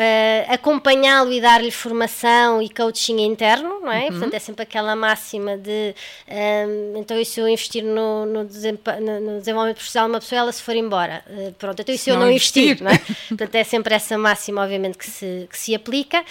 acompanhá-lo 0.48 1.32
e 1.32 1.40
dar-lhe 1.40 1.70
formação 1.70 2.60
e 2.62 2.68
coaching 2.68 3.20
interno, 3.20 3.80
não 3.80 3.92
é? 3.92 4.04
Uhum. 4.04 4.10
Portanto, 4.10 4.34
é 4.34 4.38
sempre 4.38 4.62
aquela 4.62 4.96
máxima 4.96 5.56
de, 5.56 5.94
um, 6.28 6.34
ehm, 6.34 6.96
então, 6.96 7.18
e 7.18 7.24
se 7.24 7.40
eu 7.40 7.48
investir 7.48 7.82
no, 7.82 8.26
no, 8.26 8.42
no, 8.42 8.44
desenvolvimento 8.44 9.76
profissional 9.76 10.08
de 10.08 10.14
uma 10.14 10.20
pessoa, 10.20 10.38
ela 10.40 10.52
se 10.52 10.62
for 10.62 10.74
embora? 10.74 11.24
Uh, 11.28 11.52
pronto, 11.52 11.80
então, 11.80 11.94
e 11.94 11.98
se 11.98 12.10
eu 12.10 12.14
não, 12.14 12.22
não 12.22 12.30
investir, 12.30 12.72
investir, 12.72 12.84
não 12.84 12.90
é? 12.90 12.98
Portanto, 13.28 13.54
é 13.54 13.64
sempre 13.64 13.91
essa 13.92 14.16
máxima, 14.18 14.62
obviamente, 14.62 14.98
que 14.98 15.08
se, 15.08 15.46
que 15.50 15.58
se 15.58 15.75
aplica 15.75 16.25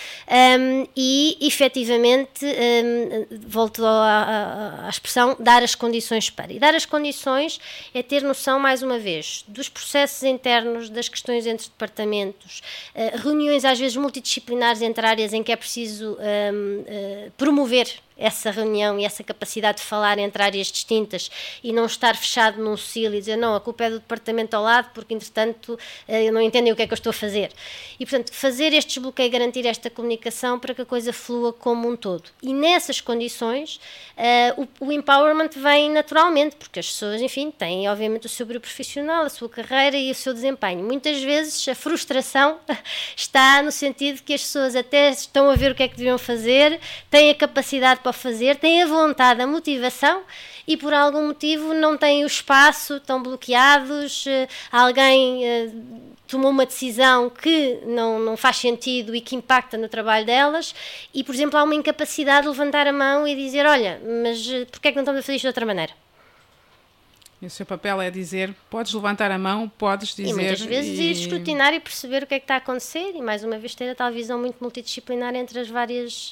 um, 0.59 0.87
e, 0.95 1.37
efetivamente, 1.41 2.45
um, 2.45 3.37
volto 3.47 3.85
à, 3.85 4.85
à, 4.85 4.89
expressão, 4.89 5.35
dar 5.39 5.63
as 5.63 5.75
condições 5.75 6.29
para. 6.29 6.51
E 6.53 6.59
dar 6.59 6.75
as 6.75 6.85
condições 6.85 7.59
é 7.93 8.03
ter 8.03 8.21
noção, 8.23 8.59
mais 8.59 8.81
uma 8.81 8.99
vez, 8.99 9.43
dos 9.47 9.69
processos 9.69 10.23
internos, 10.23 10.89
das 10.89 11.07
questões 11.07 11.45
entre 11.45 11.67
departamentos, 11.67 12.61
uh, 12.95 13.17
reuniões 13.17 13.65
às 13.65 13.79
vezes 13.79 13.97
multidisciplinares 13.97 14.81
entre 14.81 15.05
áreas 15.05 15.33
em 15.33 15.43
que 15.43 15.51
é 15.51 15.55
preciso 15.55 16.11
um, 16.11 16.15
uh, 16.15 16.85
eh, 16.87 17.31
promover 17.37 17.87
essa 18.17 18.51
reunião 18.51 18.99
e 18.99 19.05
essa 19.05 19.23
capacidade 19.23 19.79
de 19.79 19.83
falar 19.83 20.19
entre 20.19 20.41
áreas 20.41 20.67
distintas 20.67 21.29
e 21.63 21.73
não 21.73 21.85
estar 21.85 22.15
fechado 22.15 22.61
num 22.61 22.77
silo 22.77 23.15
e 23.15 23.19
dizer 23.19 23.37
não, 23.37 23.55
a 23.55 23.59
culpa 23.59 23.85
é 23.85 23.89
do 23.89 23.99
departamento 23.99 24.55
ao 24.55 24.63
lado 24.63 24.89
porque 24.93 25.13
entretanto 25.13 25.77
eh, 26.07 26.29
não 26.31 26.41
entendem 26.41 26.71
o 26.71 26.75
que 26.75 26.81
é 26.81 26.87
que 26.87 26.93
eu 26.93 26.95
estou 26.95 27.09
a 27.11 27.13
fazer. 27.13 27.51
E 27.99 28.05
portanto, 28.05 28.33
fazer 28.33 28.73
este 28.73 28.95
desbloqueio 28.95 29.31
garantir 29.31 29.65
esta 29.65 29.89
comunicação 29.89 30.59
para 30.59 30.73
que 30.73 30.81
a 30.81 30.85
coisa 30.85 31.13
flua 31.13 31.53
como 31.53 31.89
um 31.89 31.95
todo. 31.95 32.23
E 32.41 32.53
nessas 32.53 32.99
condições, 33.01 33.79
uh, 34.17 34.67
o, 34.79 34.87
o, 34.87 34.91
empowerment 34.91 35.49
vem 35.55 35.89
naturalmente, 35.89 36.55
porque 36.55 36.79
as 36.79 36.87
pessoas, 36.87 37.21
enfim, 37.21 37.51
têm 37.51 37.87
obviamente 37.89 38.25
o 38.25 38.29
seu 38.29 38.45
brilho 38.45 38.61
profissional, 38.61 39.23
a 39.23 39.29
sua 39.29 39.49
carreira 39.49 39.97
e 39.97 40.11
o 40.11 40.15
seu 40.15 40.33
desempenho. 40.33 40.83
Muitas 40.83 41.21
vezes 41.21 41.67
a 41.67 41.75
frustração 41.75 42.59
está 43.15 43.61
no 43.61 43.71
sentido 43.71 44.21
que 44.21 44.33
as 44.33 44.41
pessoas 44.41 44.75
até 44.75 45.09
estão 45.09 45.49
a 45.49 45.55
ver 45.55 45.71
o 45.71 45.75
que 45.75 45.83
é 45.83 45.87
que 45.87 45.95
deviam 45.95 46.17
fazer, 46.17 46.79
têm 47.09 47.31
a 47.31 47.35
capacidade 47.35 48.00
para 48.01 48.13
fazer, 48.13 48.57
têm 48.57 48.83
a 48.83 48.85
vontade, 48.85 49.41
a 49.41 49.47
motivação 49.47 50.23
e 50.67 50.77
por 50.77 50.93
algum 50.93 51.27
motivo 51.27 51.73
não 51.73 51.97
têm 51.97 52.23
o 52.23 52.27
espaço, 52.27 52.97
estão 52.97 53.21
bloqueados, 53.21 54.25
eh, 54.27 54.47
alguém 54.71 55.45
eh, 55.45 55.69
tomou 56.27 56.49
uma 56.49 56.65
decisão 56.65 57.29
que 57.29 57.79
não, 57.85 58.19
não 58.19 58.37
faz 58.37 58.57
sentido 58.57 59.13
e 59.15 59.21
que 59.21 59.35
impacta 59.35 59.77
no 59.77 59.89
trabalho 59.89 60.25
delas 60.25 60.73
e, 61.13 61.23
por 61.23 61.35
exemplo, 61.35 61.59
há 61.59 61.63
uma 61.63 61.75
incapacidade 61.75 62.43
de 62.43 62.49
levantar 62.49 62.87
a 62.87 62.93
mão 62.93 63.27
e 63.27 63.35
dizer, 63.35 63.65
olha, 63.65 64.01
mas 64.23 64.47
eh, 64.49 64.65
porquê 64.65 64.89
é 64.89 64.91
que 64.91 64.95
não 64.95 65.03
estamos 65.03 65.19
a 65.19 65.23
fazer 65.23 65.35
isto 65.35 65.43
de 65.43 65.47
outra 65.47 65.65
maneira? 65.65 66.00
E 67.41 67.47
o 67.47 67.49
seu 67.49 67.65
papel 67.65 67.99
é 67.99 68.11
dizer, 68.11 68.53
podes 68.69 68.93
levantar 68.93 69.31
a 69.31 69.37
mão, 69.37 69.67
podes 69.67 70.15
dizer... 70.15 70.29
E 70.29 70.33
muitas 70.33 70.61
vezes 70.61 70.99
e... 70.99 71.03
ir 71.03 71.11
escrutinar 71.11 71.73
e 71.73 71.79
perceber 71.79 72.23
o 72.23 72.27
que 72.27 72.35
é 72.35 72.39
que 72.39 72.43
está 72.43 72.53
a 72.53 72.57
acontecer 72.57 73.13
e, 73.15 73.21
mais 73.21 73.43
uma 73.43 73.57
vez, 73.57 73.73
ter 73.73 73.89
a 73.89 73.95
tal 73.95 74.11
visão 74.11 74.39
muito 74.39 74.57
multidisciplinar 74.61 75.33
entre 75.33 75.59
as 75.59 75.67
várias 75.67 76.31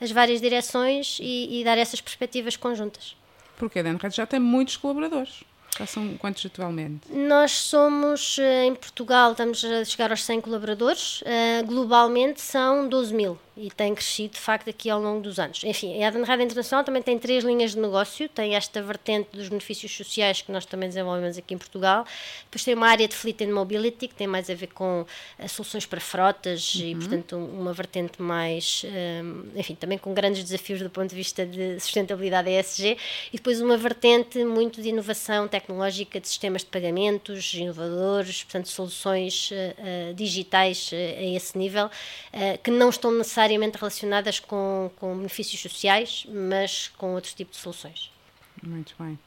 as 0.00 0.10
várias 0.10 0.40
direções 0.40 1.18
e, 1.20 1.60
e 1.60 1.64
dar 1.64 1.78
essas 1.78 2.00
perspectivas 2.00 2.56
conjuntas. 2.56 3.16
Porque 3.56 3.78
a 3.78 3.82
Denred 3.82 4.14
já 4.14 4.26
tem 4.26 4.40
muitos 4.40 4.76
colaboradores. 4.76 5.44
Já 5.78 5.86
são 5.86 6.16
quantos 6.18 6.46
atualmente? 6.46 7.10
Nós 7.10 7.50
somos, 7.50 8.38
eh, 8.38 8.66
em 8.66 8.74
Portugal, 8.76 9.32
estamos 9.32 9.64
a 9.64 9.84
chegar 9.84 10.10
aos 10.10 10.22
100 10.22 10.40
colaboradores. 10.40 11.20
Uh, 11.22 11.66
globalmente 11.66 12.40
são 12.40 12.88
12 12.88 13.12
mil 13.12 13.36
e 13.56 13.70
tem 13.70 13.94
crescido 13.94 14.34
de 14.34 14.40
facto 14.40 14.68
aqui 14.68 14.90
ao 14.90 15.00
longo 15.00 15.20
dos 15.20 15.38
anos. 15.38 15.62
Enfim, 15.62 16.02
a 16.02 16.08
Adenrad 16.08 16.40
Internacional 16.40 16.84
também 16.84 17.02
tem 17.02 17.18
três 17.18 17.44
linhas 17.44 17.70
de 17.70 17.78
negócio, 17.78 18.28
tem 18.28 18.56
esta 18.56 18.82
vertente 18.82 19.28
dos 19.32 19.48
benefícios 19.48 19.96
sociais 19.96 20.42
que 20.42 20.50
nós 20.50 20.66
também 20.66 20.88
desenvolvemos 20.88 21.38
aqui 21.38 21.54
em 21.54 21.58
Portugal, 21.58 22.04
depois 22.44 22.64
tem 22.64 22.74
uma 22.74 22.88
área 22.88 23.06
de 23.06 23.14
Fleet 23.14 23.42
and 23.44 23.54
Mobility 23.54 24.08
que 24.08 24.14
tem 24.14 24.26
mais 24.26 24.50
a 24.50 24.54
ver 24.54 24.68
com 24.68 25.02
uh, 25.02 25.48
soluções 25.48 25.86
para 25.86 26.00
frotas 26.00 26.74
uhum. 26.74 26.86
e 26.86 26.94
portanto 26.96 27.36
uma 27.36 27.72
vertente 27.72 28.20
mais, 28.20 28.84
eh, 28.86 29.22
enfim, 29.54 29.74
também 29.74 29.98
com 29.98 30.12
grandes 30.12 30.42
desafios 30.42 30.80
do 30.80 30.90
ponto 30.90 31.10
de 31.10 31.16
vista 31.16 31.46
de 31.46 31.78
sustentabilidade 31.78 32.50
ESG 32.50 32.96
e 33.32 33.36
depois 33.36 33.60
uma 33.60 33.76
vertente 33.76 34.44
muito 34.44 34.82
de 34.82 34.88
inovação 34.88 35.46
tecnológica 35.46 36.20
de 36.20 36.26
sistemas 36.28 36.62
de 36.62 36.68
pagamentos 36.68 37.54
inovadores, 37.54 38.42
portanto 38.42 38.68
soluções 38.68 39.50
uh, 39.50 40.14
digitais 40.14 40.90
a 40.92 41.22
esse 41.22 41.56
nível 41.56 41.90
que 42.62 42.70
não 42.70 42.88
estão 42.88 43.10
necessariamente 43.12 43.43
necessariamente 43.44 43.76
relacionadas 43.78 44.40
com, 44.40 44.90
com 44.96 45.16
benefícios 45.16 45.60
sociais, 45.60 46.26
mas 46.28 46.88
com 46.96 47.14
outros 47.14 47.34
tipos 47.34 47.56
de 47.56 47.62
soluções. 47.62 48.10
Muito 48.62 48.94
bem. 48.98 49.18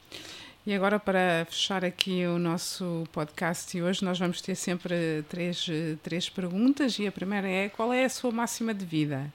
E 0.66 0.74
agora, 0.74 1.00
para 1.00 1.46
fechar 1.50 1.86
aqui 1.86 2.26
o 2.26 2.38
nosso 2.38 3.08
podcast 3.12 3.78
e 3.78 3.82
hoje, 3.82 4.04
nós 4.04 4.20
vamos 4.20 4.42
ter 4.42 4.56
sempre 4.56 5.24
três, 5.30 5.66
três 6.04 6.30
perguntas. 6.30 7.00
E 7.00 7.08
a 7.08 7.12
primeira 7.12 7.48
é: 7.48 7.70
qual 7.70 7.94
é 7.94 8.04
a 8.04 8.10
sua 8.10 8.32
máxima 8.32 8.74
de 8.74 8.86
vida? 8.86 9.32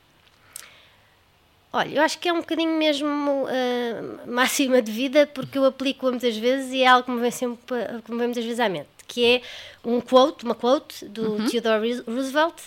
Olha, 1.72 1.94
eu 1.94 2.02
acho 2.02 2.18
que 2.18 2.28
é 2.28 2.32
um 2.32 2.40
bocadinho 2.40 2.76
mesmo 2.76 3.08
uh, 3.08 4.30
máxima 4.30 4.82
de 4.82 4.92
vida, 4.92 5.26
porque 5.26 5.56
eu 5.56 5.64
aplico 5.64 6.04
muitas 6.06 6.36
vezes 6.36 6.70
e 6.70 6.82
é 6.82 6.86
algo 6.86 7.04
que 7.04 7.10
me 7.10 7.20
vem, 7.20 7.30
sempre, 7.30 7.76
que 8.04 8.12
me 8.12 8.18
vem 8.18 8.26
muitas 8.26 8.44
vezes 8.44 8.60
à 8.60 8.68
mente, 8.68 8.88
que 9.08 9.24
é 9.24 9.42
um 9.82 9.98
quote, 9.98 10.44
uma 10.44 10.54
quote 10.54 11.06
do 11.06 11.32
uhum. 11.32 11.48
Theodore 11.48 12.02
Roosevelt, 12.06 12.60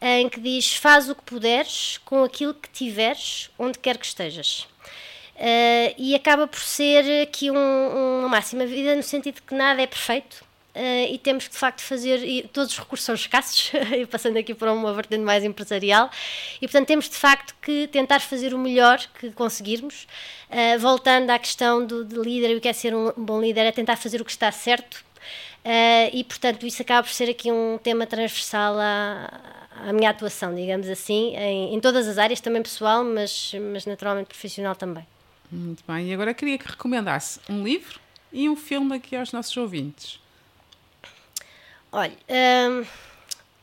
em 0.00 0.28
que 0.28 0.38
diz: 0.38 0.76
Faz 0.76 1.10
o 1.10 1.14
que 1.16 1.22
puderes 1.22 1.98
com 2.04 2.22
aquilo 2.22 2.54
que 2.54 2.70
tiveres, 2.70 3.50
onde 3.58 3.80
quer 3.80 3.98
que 3.98 4.06
estejas. 4.06 4.68
Uh, 5.34 5.94
e 5.98 6.14
acaba 6.14 6.46
por 6.46 6.60
ser 6.60 7.22
aqui 7.22 7.50
um, 7.50 8.20
uma 8.20 8.28
máxima 8.28 8.64
vida 8.64 8.94
no 8.94 9.02
sentido 9.02 9.36
de 9.36 9.42
que 9.42 9.54
nada 9.56 9.82
é 9.82 9.88
perfeito. 9.88 10.44
Uh, 10.74 11.12
e 11.12 11.18
temos 11.18 11.48
que 11.48 11.52
de 11.52 11.58
facto 11.58 11.82
fazer, 11.82 12.24
e 12.24 12.48
todos 12.48 12.72
os 12.72 12.78
recursos 12.78 13.04
são 13.04 13.14
escassos, 13.14 13.72
e 13.94 14.06
passando 14.06 14.38
aqui 14.38 14.54
para 14.54 14.72
uma 14.72 14.92
vertente 14.94 15.22
mais 15.22 15.44
empresarial, 15.44 16.10
e 16.56 16.66
portanto 16.66 16.86
temos 16.86 17.10
de 17.10 17.16
facto 17.16 17.54
que 17.60 17.86
tentar 17.88 18.20
fazer 18.20 18.54
o 18.54 18.58
melhor 18.58 18.98
que 19.18 19.30
conseguirmos. 19.32 20.06
Uh, 20.50 20.78
voltando 20.78 21.30
à 21.30 21.38
questão 21.38 21.84
do, 21.84 22.04
do 22.04 22.22
líder 22.22 22.50
e 22.50 22.56
o 22.56 22.60
que 22.60 22.68
é 22.68 22.72
ser 22.72 22.94
um 22.94 23.12
bom 23.16 23.40
líder, 23.40 23.66
é 23.66 23.72
tentar 23.72 23.96
fazer 23.96 24.20
o 24.20 24.24
que 24.24 24.30
está 24.30 24.50
certo, 24.50 25.04
Uh, 25.62 26.10
e 26.12 26.24
portanto 26.24 26.66
isso 26.66 26.82
acaba 26.82 27.04
por 27.04 27.12
ser 27.12 27.30
aqui 27.30 27.52
um 27.52 27.78
tema 27.78 28.04
transversal 28.04 28.76
à, 28.80 29.30
à 29.86 29.92
minha 29.92 30.10
atuação, 30.10 30.52
digamos 30.52 30.88
assim, 30.88 31.36
em, 31.36 31.74
em, 31.74 31.80
todas 31.80 32.08
as 32.08 32.18
áreas, 32.18 32.40
também 32.40 32.60
pessoal, 32.62 33.04
mas, 33.04 33.52
mas 33.72 33.86
naturalmente 33.86 34.26
profissional 34.26 34.74
também. 34.74 35.06
Muito 35.50 35.84
bem, 35.86 36.08
e 36.08 36.14
agora 36.14 36.34
queria 36.34 36.58
que 36.58 36.66
recomendasse 36.66 37.38
um 37.48 37.62
livro 37.62 38.00
e 38.32 38.48
um 38.48 38.56
filme 38.56 38.96
aqui 38.96 39.14
aos 39.14 39.30
nossos 39.32 39.56
ouvintes. 39.56 40.18
Olha, 41.92 42.16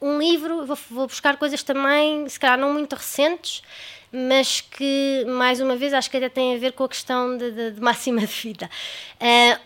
um, 0.02 0.10
um 0.10 0.20
livro, 0.20 0.66
vou, 0.66 0.78
vou 0.90 1.08
buscar 1.08 1.36
coisas 1.38 1.64
também, 1.64 2.30
se 2.30 2.40
calhar 2.40 2.60
não 2.60 2.72
muito 2.72 2.96
recentes, 2.96 3.64
mas 4.12 4.62
que, 4.62 5.24
mais 5.28 5.60
uma 5.60 5.76
vez, 5.76 5.94
acho 5.94 6.10
que 6.10 6.18
até 6.18 6.30
tem 6.30 6.56
a 6.56 6.58
ver 6.58 6.74
com 6.74 6.84
a 6.84 6.90
questão 6.90 7.38
de, 7.38 7.52
de, 7.52 7.72
de 7.72 7.82
máxima 7.82 8.22
de 8.22 8.28
vida. 8.42 8.70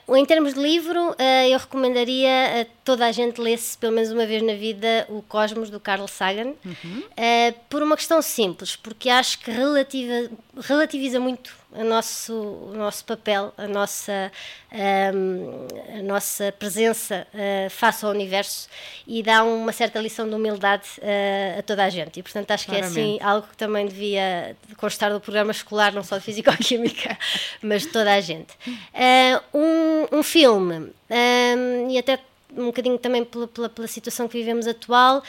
Uh, 0.07 0.15
em 0.15 0.25
termos 0.25 0.53
de 0.53 0.59
livro, 0.59 1.11
uh, 1.11 1.47
eu 1.49 1.57
recomendaria 1.57 2.61
a 2.61 2.65
toda 2.83 3.05
a 3.05 3.11
gente 3.11 3.39
lesse, 3.39 3.77
pelo 3.77 3.93
menos 3.93 4.11
uma 4.11 4.25
vez 4.25 4.41
na 4.41 4.53
vida, 4.53 5.05
o 5.09 5.21
Cosmos, 5.21 5.69
do 5.69 5.79
Carl 5.79 6.07
Sagan, 6.07 6.53
uhum. 6.65 6.99
uh, 6.99 7.55
por 7.69 7.81
uma 7.81 7.95
questão 7.95 8.21
simples, 8.21 8.75
porque 8.75 9.09
acho 9.09 9.39
que 9.39 9.51
relativa, 9.51 10.29
relativiza 10.61 11.19
muito 11.19 11.55
o 11.75 11.83
nosso, 11.83 12.33
o 12.33 12.73
nosso 12.75 13.03
papel, 13.05 13.53
a 13.57 13.67
nossa, 13.67 14.31
um, 14.71 15.99
a 15.99 16.01
nossa 16.03 16.51
presença 16.51 17.27
uh, 17.33 17.69
face 17.69 18.05
ao 18.05 18.11
universo 18.11 18.67
e 19.07 19.23
dá 19.23 19.43
uma 19.43 19.71
certa 19.71 19.99
lição 19.99 20.27
de 20.27 20.35
humildade 20.35 20.87
uh, 20.99 21.59
a 21.59 21.61
toda 21.63 21.83
a 21.83 21.89
gente. 21.89 22.19
E, 22.19 22.23
portanto, 22.23 22.51
acho 22.51 22.65
Claramente. 22.65 22.93
que 22.93 22.99
é 22.99 23.03
assim 23.03 23.19
algo 23.21 23.47
que 23.47 23.57
também 23.57 23.87
devia 23.87 24.55
constar 24.77 25.11
do 25.11 25.19
programa 25.19 25.51
escolar, 25.51 25.93
não 25.93 26.03
só 26.03 26.17
de 26.17 26.23
Físico-Química, 26.23 27.17
mas 27.61 27.83
de 27.83 27.87
toda 27.89 28.13
a 28.13 28.21
gente. 28.21 28.53
Uh, 28.67 29.57
um, 29.57 30.19
um 30.19 30.23
filme, 30.23 30.91
um, 31.09 31.89
e 31.89 31.97
até 31.97 32.19
um 32.55 32.65
bocadinho 32.65 32.99
também 32.99 33.25
pela, 33.25 33.47
pela, 33.47 33.67
pela 33.67 33.87
situação 33.87 34.27
que 34.27 34.37
vivemos 34.37 34.67
atual, 34.67 35.23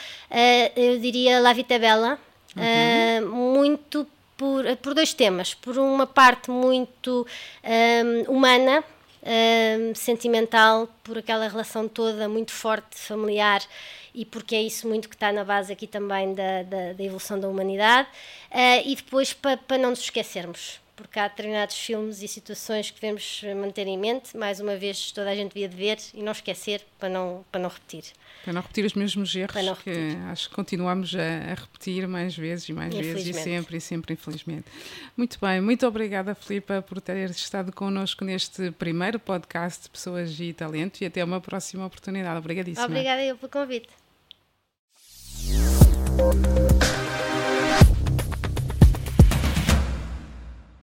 eu 0.75 0.99
diria 0.99 1.39
La 1.39 1.53
Vita 1.53 1.79
Bella. 1.79 2.19
Uhum. 2.55 3.53
muito 3.57 4.07
por, 4.37 4.63
por 4.77 4.93
dois 4.93 5.13
temas. 5.13 5.53
Por 5.53 5.77
uma 5.77 6.07
parte 6.07 6.51
muito 6.51 7.25
um, 7.63 8.31
humana, 8.31 8.83
um, 9.23 9.95
sentimental, 9.95 10.87
por 11.03 11.17
aquela 11.17 11.47
relação 11.47 11.87
toda 11.87 12.27
muito 12.29 12.51
forte, 12.51 12.97
familiar, 12.97 13.61
e 14.13 14.23
porque 14.25 14.55
é 14.55 14.61
isso 14.61 14.87
muito 14.87 15.09
que 15.09 15.15
está 15.15 15.31
na 15.31 15.43
base 15.43 15.73
aqui 15.73 15.87
também 15.87 16.33
da, 16.33 16.63
da, 16.63 16.93
da 16.93 17.03
evolução 17.03 17.39
da 17.39 17.47
humanidade. 17.47 18.07
Uh, 18.51 18.81
e 18.85 18.95
depois 18.95 19.33
para, 19.33 19.57
para 19.57 19.77
não 19.77 19.89
nos 19.89 19.99
esquecermos, 19.99 20.79
porque 20.95 21.19
há 21.19 21.27
determinados 21.27 21.77
filmes 21.77 22.21
e 22.21 22.27
situações 22.27 22.89
que 22.89 22.99
devemos 22.99 23.41
manter 23.61 23.87
em 23.87 23.97
mente. 23.97 24.35
Mais 24.35 24.59
uma 24.59 24.75
vez, 24.75 25.11
toda 25.11 25.29
a 25.29 25.35
gente 25.35 25.53
devia 25.53 25.67
de 25.67 25.75
ver 25.75 25.97
e 26.13 26.23
não 26.23 26.31
esquecer 26.31 26.85
para 26.97 27.09
não, 27.09 27.45
para 27.51 27.61
não 27.61 27.69
repetir. 27.69 28.05
Para 28.43 28.53
não 28.53 28.61
repetir 28.61 28.85
os 28.85 28.93
mesmos 28.93 29.35
erros 29.35 29.55
que 29.83 30.17
acho 30.31 30.49
que 30.49 30.55
continuamos 30.55 31.15
a, 31.15 31.51
a, 31.51 31.55
repetir 31.55 32.07
mais 32.07 32.37
vezes 32.37 32.69
e 32.69 32.73
mais 32.73 32.93
vezes 32.93 33.27
e 33.27 33.33
sempre 33.33 33.77
e 33.77 33.81
sempre, 33.81 34.13
infelizmente. 34.13 34.65
Muito 35.17 35.37
bem, 35.41 35.59
muito 35.59 35.85
obrigada, 35.85 36.35
Filipa, 36.35 36.81
por 36.81 37.01
ter 37.01 37.29
estado 37.29 37.71
connosco 37.71 38.23
neste 38.23 38.71
primeiro 38.71 39.19
podcast 39.19 39.83
de 39.83 39.89
Pessoas 39.89 40.39
e 40.39 40.53
Talento 40.53 41.01
e 41.01 41.05
até 41.05 41.23
uma 41.23 41.41
próxima 41.41 41.85
oportunidade. 41.85 42.37
Obrigadíssima. 42.37 42.85
Obrigada 42.85 43.23
eu 43.23 43.35
pelo 43.35 43.51
convite. 43.51 43.89